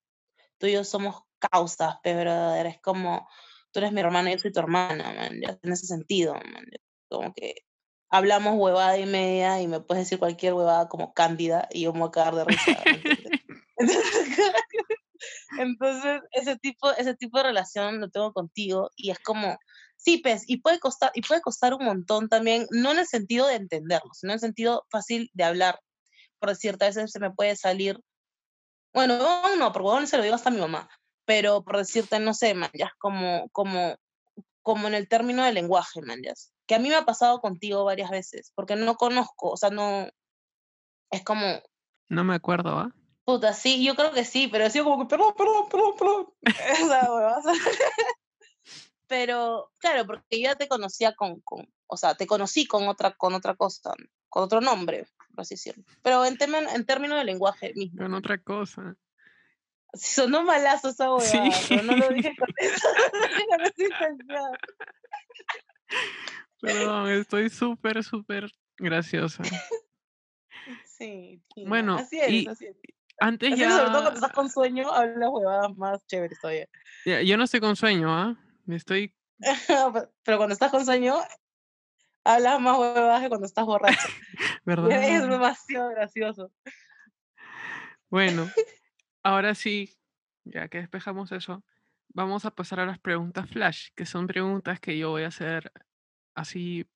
tú 0.58 0.66
y 0.66 0.72
yo 0.72 0.84
somos 0.84 1.22
causas, 1.38 1.96
pero 2.02 2.54
eres 2.54 2.80
como, 2.80 3.28
tú 3.72 3.80
eres 3.80 3.92
mi 3.92 4.00
hermano 4.00 4.28
y 4.28 4.32
yo 4.32 4.38
soy 4.38 4.52
tu 4.52 4.60
hermana, 4.60 5.12
man, 5.12 5.40
en 5.62 5.72
ese 5.72 5.86
sentido, 5.86 6.34
man, 6.34 6.66
como 7.08 7.32
que 7.34 7.54
hablamos 8.10 8.54
huevada 8.56 8.98
y 8.98 9.06
media 9.06 9.60
y 9.60 9.68
me 9.68 9.80
puedes 9.80 10.04
decir 10.04 10.18
cualquier 10.18 10.54
huevada 10.54 10.88
como 10.88 11.12
cándida 11.14 11.68
y 11.70 11.82
yo 11.82 11.92
me 11.92 12.00
voy 12.00 12.08
a 12.08 12.12
cagar 12.12 12.34
de 12.34 12.44
risa. 12.44 12.76
Entonces, 15.58 16.22
ese 16.32 16.56
tipo, 16.56 16.90
ese 16.92 17.14
tipo 17.14 17.38
de 17.38 17.44
relación 17.44 18.00
lo 18.00 18.10
tengo 18.10 18.32
contigo 18.32 18.90
y 18.96 19.10
es 19.10 19.18
como, 19.18 19.58
Sí, 20.02 20.16
pues, 20.16 20.44
y 20.46 20.62
puede 20.62 20.78
costar, 20.78 21.10
y 21.14 21.20
puede 21.20 21.42
costar 21.42 21.74
un 21.74 21.84
montón 21.84 22.30
también, 22.30 22.66
no 22.70 22.92
en 22.92 23.00
el 23.00 23.06
sentido 23.06 23.46
de 23.46 23.56
entenderlo, 23.56 24.10
sino 24.14 24.32
en 24.32 24.36
el 24.36 24.40
sentido 24.40 24.86
fácil 24.90 25.30
de 25.34 25.44
hablar. 25.44 25.78
Por 26.38 26.48
decirte, 26.48 26.86
a 26.86 26.88
veces 26.88 27.10
se 27.12 27.20
me 27.20 27.30
puede 27.30 27.54
salir, 27.54 28.00
bueno, 28.94 29.18
no, 29.58 29.72
porque 29.72 29.86
huevón 29.86 30.06
se 30.06 30.16
lo 30.16 30.22
digo 30.22 30.34
hasta 30.34 30.48
a 30.48 30.52
mi 30.52 30.60
mamá, 30.60 30.88
pero 31.26 31.62
por 31.62 31.76
decirte, 31.76 32.18
no 32.18 32.32
sé, 32.32 32.54
man, 32.54 32.70
ya, 32.72 32.90
como, 32.98 33.50
como, 33.50 33.96
como 34.62 34.88
en 34.88 34.94
el 34.94 35.06
término 35.06 35.44
del 35.44 35.54
lenguaje, 35.54 36.00
man, 36.00 36.20
ya, 36.24 36.32
que 36.66 36.76
a 36.76 36.78
mí 36.78 36.88
me 36.88 36.96
ha 36.96 37.04
pasado 37.04 37.40
contigo 37.42 37.84
varias 37.84 38.10
veces, 38.10 38.52
porque 38.54 38.76
no 38.76 38.94
conozco, 38.94 39.50
o 39.50 39.56
sea, 39.58 39.68
no, 39.68 40.08
es 41.10 41.22
como, 41.24 41.60
No 42.08 42.24
me 42.24 42.34
acuerdo, 42.34 42.70
¿ah? 42.70 42.94
puta, 43.26 43.52
sí, 43.52 43.84
yo 43.84 43.94
creo 43.96 44.12
que 44.12 44.24
sí, 44.24 44.48
pero 44.48 44.64
he 44.64 44.70
sido 44.70 44.86
como 44.86 44.98
que, 44.98 45.10
perdón, 45.14 45.34
perdón, 45.36 45.68
perdón, 45.68 45.94
perdón. 45.98 46.26
O 47.38 47.42
sea. 47.42 47.52
Pero, 49.10 49.72
claro, 49.78 50.06
porque 50.06 50.40
yo 50.40 50.44
ya 50.50 50.54
te 50.54 50.68
conocía 50.68 51.14
con, 51.16 51.40
con, 51.40 51.66
o 51.88 51.96
sea, 51.96 52.14
te 52.14 52.28
conocí 52.28 52.64
con 52.64 52.86
otra, 52.86 53.10
con 53.16 53.34
otra 53.34 53.56
cosa, 53.56 53.92
¿no? 53.98 54.06
con 54.28 54.44
otro 54.44 54.60
nombre, 54.60 55.04
por 55.34 55.40
así 55.40 55.54
decirlo. 55.56 55.82
Pero 56.02 56.24
en, 56.24 56.38
en 56.40 56.86
términos 56.86 57.18
de 57.18 57.24
lenguaje 57.24 57.72
mismo. 57.74 58.00
Con 58.00 58.14
otra 58.14 58.38
cosa. 58.38 58.94
Sí, 59.94 60.14
sonó 60.14 60.44
malazo 60.44 60.90
esa 60.90 61.06
Sí. 61.20 61.38
huevada, 61.38 61.60
pero 61.68 61.82
no 61.82 61.96
lo 61.96 62.08
dije 62.10 62.36
con 62.38 62.48
eso. 62.56 62.88
Perdón, 66.60 67.08
estoy 67.10 67.50
súper, 67.50 68.04
súper 68.04 68.48
graciosa. 68.78 69.42
Sí, 70.84 71.42
Bueno, 71.66 71.96
así 71.96 72.20
es, 72.20 72.28
y 72.30 72.46
así 72.46 72.66
es. 72.66 72.76
Antes 73.18 73.52
Así 73.54 73.62
es, 73.62 73.68
sobre 73.72 73.84
todo 73.86 73.96
ya... 73.96 74.02
cuando 74.02 74.14
estás 74.14 74.32
con 74.32 74.48
sueño, 74.50 74.92
hablas 74.92 75.28
huevadas 75.32 75.76
más 75.76 76.06
chéveres 76.06 76.38
todavía. 76.40 76.68
ya- 77.04 77.22
Yo 77.22 77.36
no 77.36 77.42
estoy 77.44 77.58
con 77.60 77.74
sueño, 77.74 78.08
¿ah? 78.14 78.36
Estoy... 78.68 79.14
Pero 80.24 80.36
cuando 80.36 80.52
estás 80.52 80.70
con 80.70 80.84
sueño, 80.84 81.16
hablas 82.24 82.60
más 82.60 82.78
huevadas 82.78 83.22
que 83.22 83.28
cuando 83.28 83.46
estás 83.46 83.64
borracho. 83.64 84.08
¿Verdad? 84.64 84.90
Es 84.90 85.28
demasiado 85.28 85.90
gracioso. 85.90 86.50
Bueno, 88.10 88.50
ahora 89.22 89.54
sí, 89.54 89.96
ya 90.44 90.68
que 90.68 90.78
despejamos 90.78 91.30
eso, 91.32 91.64
vamos 92.08 92.44
a 92.44 92.50
pasar 92.50 92.80
a 92.80 92.86
las 92.86 92.98
preguntas 92.98 93.48
flash, 93.48 93.90
que 93.94 94.04
son 94.04 94.26
preguntas 94.26 94.80
que 94.80 94.98
yo 94.98 95.10
voy 95.10 95.22
a 95.22 95.28
hacer 95.28 95.72
así 96.34 96.88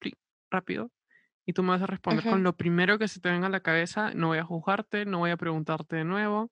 rápido 0.50 0.90
y 1.46 1.52
tú 1.52 1.62
me 1.62 1.70
vas 1.70 1.82
a 1.82 1.86
responder 1.86 2.24
con 2.24 2.42
lo 2.42 2.56
primero 2.56 2.98
que 2.98 3.08
se 3.08 3.20
te 3.20 3.30
venga 3.30 3.46
a 3.46 3.50
la 3.50 3.60
cabeza. 3.60 4.12
No 4.14 4.28
voy 4.28 4.38
a 4.38 4.44
juzgarte, 4.44 5.04
no 5.04 5.18
voy 5.18 5.30
a 5.30 5.36
preguntarte 5.36 5.96
de 5.96 6.04
nuevo. 6.04 6.50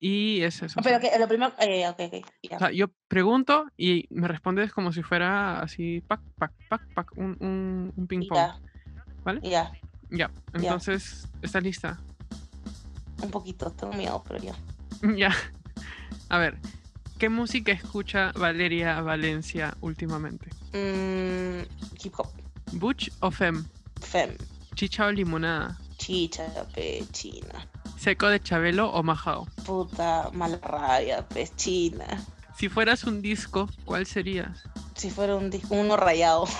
Y 0.00 0.42
es 0.42 0.62
eso. 0.62 0.80
o 0.80 0.82
Pero 0.82 1.00
que 1.00 1.10
lo 1.18 1.26
primero, 1.28 1.52
eh, 1.60 1.88
ok, 1.88 2.00
ok, 2.06 2.26
ya. 2.42 2.56
o 2.56 2.58
sea, 2.58 2.70
yo 2.72 2.88
pregunto 3.08 3.66
y 3.76 4.06
me 4.10 4.28
respondes 4.28 4.72
como 4.72 4.92
si 4.92 5.02
fuera 5.02 5.60
así, 5.60 6.02
pac, 6.06 6.20
pac, 6.38 6.52
pac, 6.68 6.82
pac, 6.94 7.16
un, 7.16 7.36
un, 7.40 7.92
un 7.96 8.06
ping 8.06 8.26
pong. 8.28 8.36
Ya, 8.38 8.58
¿Vale? 9.24 9.40
ya, 9.42 9.72
Ya. 10.10 10.30
Entonces, 10.52 11.26
¿estás 11.42 11.62
lista? 11.62 11.98
un 13.22 13.30
poquito, 13.30 13.70
tengo 13.72 13.92
miedo, 13.94 14.22
pero 14.28 14.42
ya. 14.42 14.54
Ya. 15.16 15.34
A 16.28 16.38
ver, 16.38 16.58
¿qué 17.18 17.28
música 17.28 17.72
escucha 17.72 18.32
Valeria 18.32 19.00
Valencia 19.00 19.74
últimamente? 19.80 20.50
Mm, 20.72 21.62
hip 22.02 22.14
hop, 22.18 22.28
¿Butch 22.72 23.10
o 23.20 23.30
Fem? 23.30 23.64
fem, 24.00 24.36
¿Chicha 24.74 25.06
o 25.06 25.12
limonada? 25.12 25.78
Chicha, 25.96 26.46
pe, 26.74 27.04
china. 27.12 27.66
¿Seco 27.98 28.28
de 28.28 28.40
Chabelo 28.40 28.90
o 28.90 29.02
Majao? 29.02 29.46
Puta, 29.64 30.30
mala 30.32 30.58
rabia, 30.58 31.22
pe, 31.26 31.48
china. 31.56 32.06
Si 32.56 32.68
fueras 32.68 33.04
un 33.04 33.20
disco, 33.22 33.68
¿cuál 33.84 34.06
serías? 34.06 34.62
Si 34.94 35.10
fuera 35.10 35.34
un 35.36 35.50
disco, 35.50 35.74
uno 35.74 35.96
rayado. 35.96 36.46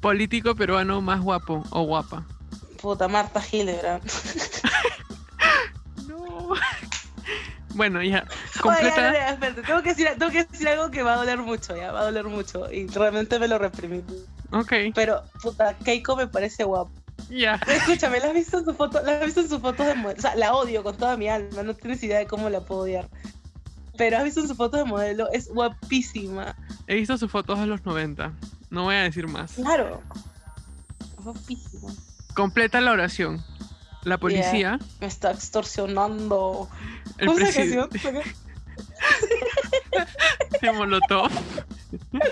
¿Político 0.00 0.54
peruano 0.54 1.00
más 1.00 1.20
guapo 1.20 1.64
o 1.70 1.82
guapa? 1.84 2.26
Puta, 2.80 3.08
Marta 3.08 3.42
Hildebrand. 3.50 4.02
No. 6.06 6.54
Bueno, 7.74 8.02
ya. 8.02 8.18
Oye, 8.18 8.60
Completa. 8.60 8.96
ya, 8.96 9.12
ya, 9.12 9.28
espérate, 9.30 9.62
tengo 9.62 9.82
que, 9.82 9.88
decir, 9.90 10.08
tengo 10.18 10.30
que 10.30 10.44
decir 10.44 10.68
algo 10.68 10.90
que 10.90 11.02
va 11.02 11.14
a 11.14 11.16
doler 11.16 11.38
mucho, 11.38 11.74
ya, 11.74 11.90
va 11.90 12.00
a 12.00 12.04
doler 12.04 12.26
mucho. 12.26 12.70
Y 12.70 12.86
realmente 12.88 13.38
me 13.38 13.48
lo 13.48 13.58
reprimí. 13.58 14.02
Ok, 14.52 14.72
Pero, 14.94 15.22
puta, 15.42 15.74
Keiko 15.78 16.16
me 16.16 16.26
parece 16.26 16.64
guapo. 16.64 16.90
ya. 17.30 17.60
Escúchame, 17.66 18.20
¿la 18.20 18.26
has 18.28 18.34
visto 18.34 18.58
en 18.58 18.64
su 18.64 18.74
foto? 18.74 19.02
¿La 19.02 19.18
has 19.18 19.24
visto 19.26 19.40
en 19.40 19.48
sus 19.48 19.60
fotos 19.60 19.86
de 19.86 19.94
modelo? 19.94 20.18
O 20.18 20.22
sea, 20.22 20.34
la 20.36 20.54
odio 20.54 20.82
con 20.82 20.96
toda 20.96 21.16
mi 21.16 21.28
alma, 21.28 21.62
no 21.62 21.74
tienes 21.74 22.02
idea 22.02 22.18
de 22.18 22.26
cómo 22.26 22.48
la 22.50 22.60
puedo 22.60 22.82
odiar. 22.82 23.08
Pero 23.96 24.18
has 24.18 24.24
visto 24.24 24.40
en 24.40 24.48
su 24.48 24.54
foto 24.54 24.76
de 24.76 24.84
modelo, 24.84 25.28
es 25.32 25.48
guapísima. 25.48 26.56
He 26.86 26.96
visto 26.96 27.16
sus 27.18 27.30
fotos 27.30 27.58
de 27.60 27.66
los 27.66 27.84
90. 27.84 28.32
No 28.70 28.84
voy 28.84 28.94
a 28.96 29.02
decir 29.02 29.28
más. 29.28 29.52
Claro. 29.52 30.02
Guapísima. 31.18 31.92
Completa 32.34 32.80
la 32.80 32.92
oración. 32.92 33.44
La 34.04 34.18
policía, 34.18 34.78
Me 35.00 35.06
está 35.06 35.30
extorsionando. 35.30 36.68
el 37.18 37.26
¿Cómo 37.28 37.38
canción? 37.38 37.88
de 40.60 40.72
Molotov. 40.72 41.30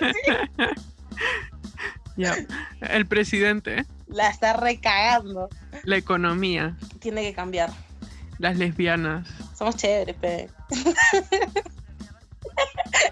ya. 2.21 2.35
El 2.81 3.07
presidente, 3.07 3.85
La 4.07 4.29
está 4.29 4.53
recagando. 4.55 5.49
la 5.85 5.97
economía, 5.97 6.77
Tiene 7.01 7.23
que 7.23 7.35
cambiar. 7.35 7.71
las 8.39 8.57
lesbianas. 8.57 9.29
Somos 9.57 9.77
chéveres, 9.77 10.17
pe. 10.17 10.49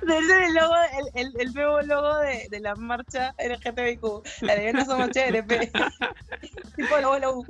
El, 0.03 0.55
logo, 0.55 0.75
el, 1.15 1.27
el, 1.27 1.41
el 1.41 1.55
nuevo 1.55 1.81
logo 1.83 2.19
de, 2.19 2.49
de 2.51 2.61
la 2.61 2.75
marcha 2.75 3.35
LGTBIQ. 3.39 4.03
La 4.43 4.55
de 4.57 4.73
no 4.73 4.85
somos 4.85 5.11
chéveres, 5.11 5.45
pe. 5.47 5.71
tipo 6.77 6.97
logo, 7.01 7.19
logo. 7.19 7.47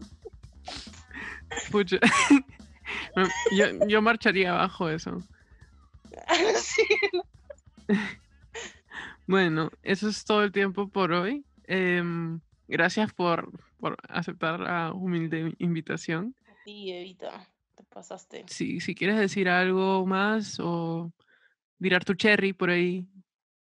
Pucha. 1.70 1.96
yo, 3.52 3.86
yo 3.86 4.02
marcharía 4.02 4.52
abajo 4.52 4.88
eso. 4.90 5.22
Sí. 6.56 6.84
Bueno, 9.26 9.70
eso 9.82 10.08
es 10.08 10.24
todo 10.24 10.42
el 10.42 10.52
tiempo 10.52 10.88
por 10.88 11.12
hoy. 11.12 11.44
Em, 11.70 12.40
gracias 12.66 13.12
por, 13.12 13.52
por 13.78 13.98
aceptar 14.08 14.58
la 14.58 14.92
humilde 14.94 15.54
invitación. 15.58 16.34
Sí, 16.64 16.90
Evita, 16.90 17.46
te 17.74 17.84
pasaste. 17.84 18.44
Si, 18.48 18.80
si 18.80 18.94
quieres 18.94 19.18
decir 19.18 19.50
algo 19.50 20.06
más 20.06 20.58
o 20.60 21.12
tirar 21.78 22.06
tu 22.06 22.14
cherry 22.14 22.54
por 22.54 22.70
ahí. 22.70 23.06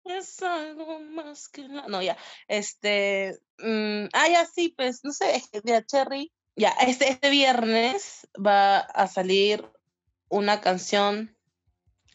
Es 0.03 0.41
algo 0.43 0.99
más 0.99 1.49
que 1.49 1.67
la... 1.67 1.87
No, 1.87 2.01
ya. 2.01 2.15
Este. 2.47 3.39
mm, 3.57 4.05
ah, 4.13 4.27
ya 4.29 4.45
sí, 4.45 4.73
pues, 4.75 5.03
no 5.03 5.11
sé, 5.11 5.35
es 5.35 5.47
que, 5.51 5.61
mira, 5.63 5.83
Cherry. 5.83 6.31
Ya, 6.55 6.69
este, 6.85 7.09
este 7.09 7.29
viernes 7.31 8.27
va 8.35 8.79
a 8.79 9.07
salir 9.07 9.67
una 10.29 10.61
canción 10.61 11.35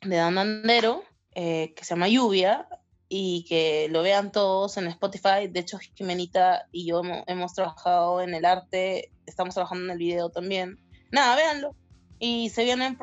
de 0.02 0.16
Dan 0.16 0.38
Andero 0.38 1.02
eh, 1.34 1.72
que 1.74 1.84
se 1.84 1.94
llama 1.94 2.08
Lluvia 2.08 2.68
y 3.16 3.44
que 3.44 3.86
lo 3.92 4.02
vean 4.02 4.32
todos 4.32 4.76
en 4.76 4.88
Spotify. 4.88 5.46
De 5.48 5.60
hecho, 5.60 5.78
Jimenita 5.78 6.66
y 6.72 6.84
yo 6.84 7.00
hemos, 7.28 7.54
trabajado 7.54 8.20
en 8.20 8.34
el 8.34 8.44
arte, 8.44 9.12
estamos 9.24 9.54
trabajando 9.54 9.84
en 9.84 9.90
el 9.92 9.98
video 9.98 10.30
también. 10.30 10.80
Nada, 11.12 11.36
véanlo. 11.36 11.76
Y 12.18 12.48
se 12.48 12.64
vienen 12.64 12.98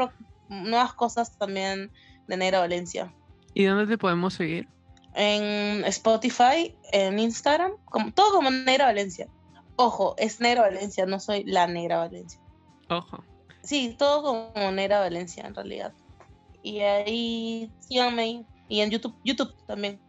nuevas 0.50 0.92
cosas 0.96 1.38
también 1.38 1.94
de 2.28 2.36
Negra 2.36 2.60
Valencia 2.60 3.14
¿Y 3.54 3.64
dónde 3.64 3.88
te 3.88 3.98
podemos 3.98 4.34
seguir? 4.34 4.68
en 5.14 5.86
Spotify, 5.86 6.76
en 6.92 7.18
Instagram, 7.18 7.72
como, 7.86 8.12
todo 8.12 8.34
como 8.34 8.52
Negra 8.52 8.88
Valencia. 8.88 9.30
Ojo, 9.78 10.16
es 10.18 10.42
Negra 10.42 10.64
Valencia, 10.64 11.06
no 11.06 11.22
soy 11.22 11.46
la 11.46 11.68
Negra 11.68 12.00
Valencia. 12.00 12.42
Ojo. 12.90 13.24
Sí, 13.64 13.96
todo 13.98 14.24
como 14.54 14.72
Negra 14.72 15.00
Valencia 15.00 15.46
en 15.48 15.56
realidad. 15.56 15.94
Y 16.64 16.82
ahí, 16.82 17.72
síganme 17.80 18.22
ahí. 18.24 18.46
Y 18.72 18.80
en 18.80 18.90
YouTube, 18.90 19.20
YouTube 19.26 19.54
también. 19.68 20.00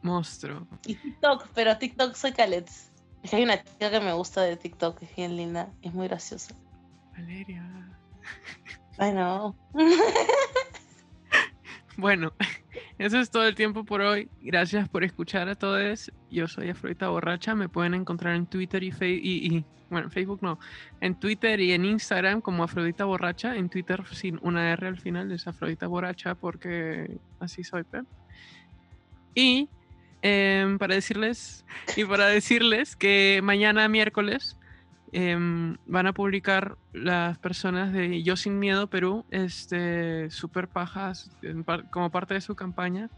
Monstruo. 0.00 0.64
Y 0.86 0.94
TikTok, 0.94 1.48
pero 1.54 1.76
TikTok 1.76 2.14
soy 2.14 2.30
Calets. 2.30 2.92
Es 3.24 3.30
que 3.30 3.36
hay 3.36 3.42
una 3.42 3.64
chica 3.64 3.90
que 3.90 3.98
me 3.98 4.12
gusta 4.12 4.42
de 4.42 4.56
TikTok, 4.56 5.02
es 5.02 5.16
bien 5.16 5.36
linda, 5.36 5.72
es 5.82 5.92
muy 5.92 6.06
graciosa. 6.06 6.54
Valeria. 7.16 7.64
Ay, 8.98 9.12
no. 9.12 9.56
Bueno, 11.96 12.32
eso 12.98 13.18
es 13.18 13.30
todo 13.30 13.46
el 13.46 13.54
tiempo 13.54 13.84
por 13.84 14.00
hoy. 14.00 14.28
Gracias 14.40 14.88
por 14.88 15.04
escuchar 15.04 15.48
a 15.48 15.54
todos. 15.54 16.12
Yo 16.30 16.46
soy 16.48 16.70
Afrodita 16.70 17.08
Borracha. 17.08 17.54
Me 17.54 17.68
pueden 17.68 17.94
encontrar 17.94 18.34
en 18.36 18.46
Twitter 18.46 18.82
y, 18.82 18.92
y, 19.00 19.56
y- 19.56 19.64
bueno, 19.90 20.06
en 20.06 20.12
Facebook 20.12 20.38
no. 20.42 20.58
En 21.00 21.14
Twitter 21.18 21.60
y 21.60 21.72
en 21.72 21.84
Instagram 21.84 22.40
como 22.40 22.64
Afrodita 22.64 23.04
Borracha. 23.04 23.56
En 23.56 23.68
Twitter 23.68 24.02
sin 24.12 24.38
una 24.42 24.72
R 24.72 24.86
al 24.88 24.98
final 24.98 25.30
es 25.32 25.46
Afrodita 25.46 25.86
Borracha 25.86 26.34
porque 26.34 27.18
así 27.40 27.62
soy, 27.64 27.84
Pep. 27.84 28.04
Y 29.34 29.68
em, 30.22 30.78
para 30.78 30.94
decirles 30.94 31.64
y 31.96 32.04
para 32.04 32.26
decirles 32.26 32.96
que 32.96 33.40
mañana 33.42 33.88
miércoles 33.88 34.56
em, 35.14 35.76
van 35.86 36.06
a 36.06 36.12
publicar 36.12 36.76
las 36.92 37.38
personas 37.38 37.92
de 37.92 38.22
Yo 38.22 38.36
Sin 38.36 38.58
Miedo 38.58 38.88
Perú, 38.88 39.24
este, 39.30 40.28
super 40.30 40.68
pajas, 40.68 41.30
como 41.90 42.10
parte 42.10 42.34
de 42.34 42.40
su 42.40 42.54
campaña, 42.54 43.08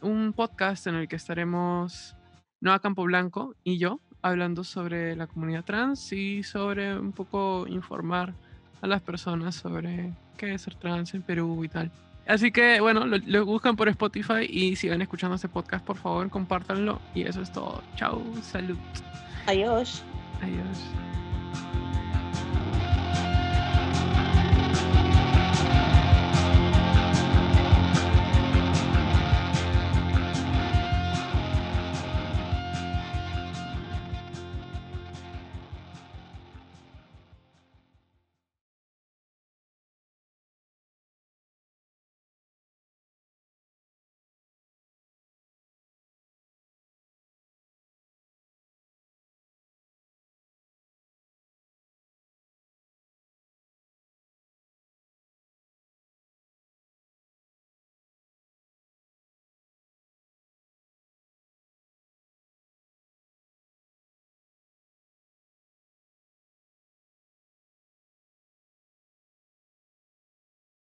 un 0.00 0.32
podcast 0.32 0.86
en 0.86 0.94
el 0.94 1.08
que 1.08 1.16
estaremos 1.16 2.16
Noa 2.60 2.80
Campo 2.80 3.04
Blanco 3.04 3.54
y 3.62 3.78
yo 3.78 4.00
hablando 4.22 4.64
sobre 4.64 5.14
la 5.14 5.26
comunidad 5.26 5.64
trans 5.64 6.12
y 6.12 6.42
sobre 6.42 6.98
un 6.98 7.12
poco 7.12 7.66
informar 7.68 8.34
a 8.80 8.86
las 8.86 9.02
personas 9.02 9.54
sobre 9.54 10.12
qué 10.36 10.54
es 10.54 10.62
ser 10.62 10.74
trans 10.74 11.14
en 11.14 11.22
Perú 11.22 11.64
y 11.64 11.68
tal. 11.68 11.90
Así 12.26 12.50
que 12.50 12.80
bueno, 12.80 13.06
lo, 13.06 13.46
buscan 13.46 13.76
por 13.76 13.88
Spotify 13.88 14.46
y 14.48 14.74
sigan 14.76 15.00
escuchando 15.00 15.36
este 15.36 15.48
podcast, 15.48 15.84
por 15.84 15.96
favor, 15.96 16.28
compártanlo. 16.28 17.00
Y 17.14 17.22
eso 17.22 17.40
es 17.40 17.52
todo. 17.52 17.82
Chao, 17.94 18.22
salud. 18.42 18.76
Adiós. 19.46 20.02
Adiós. 20.42 21.25
thank 21.56 21.74
you 21.74 21.85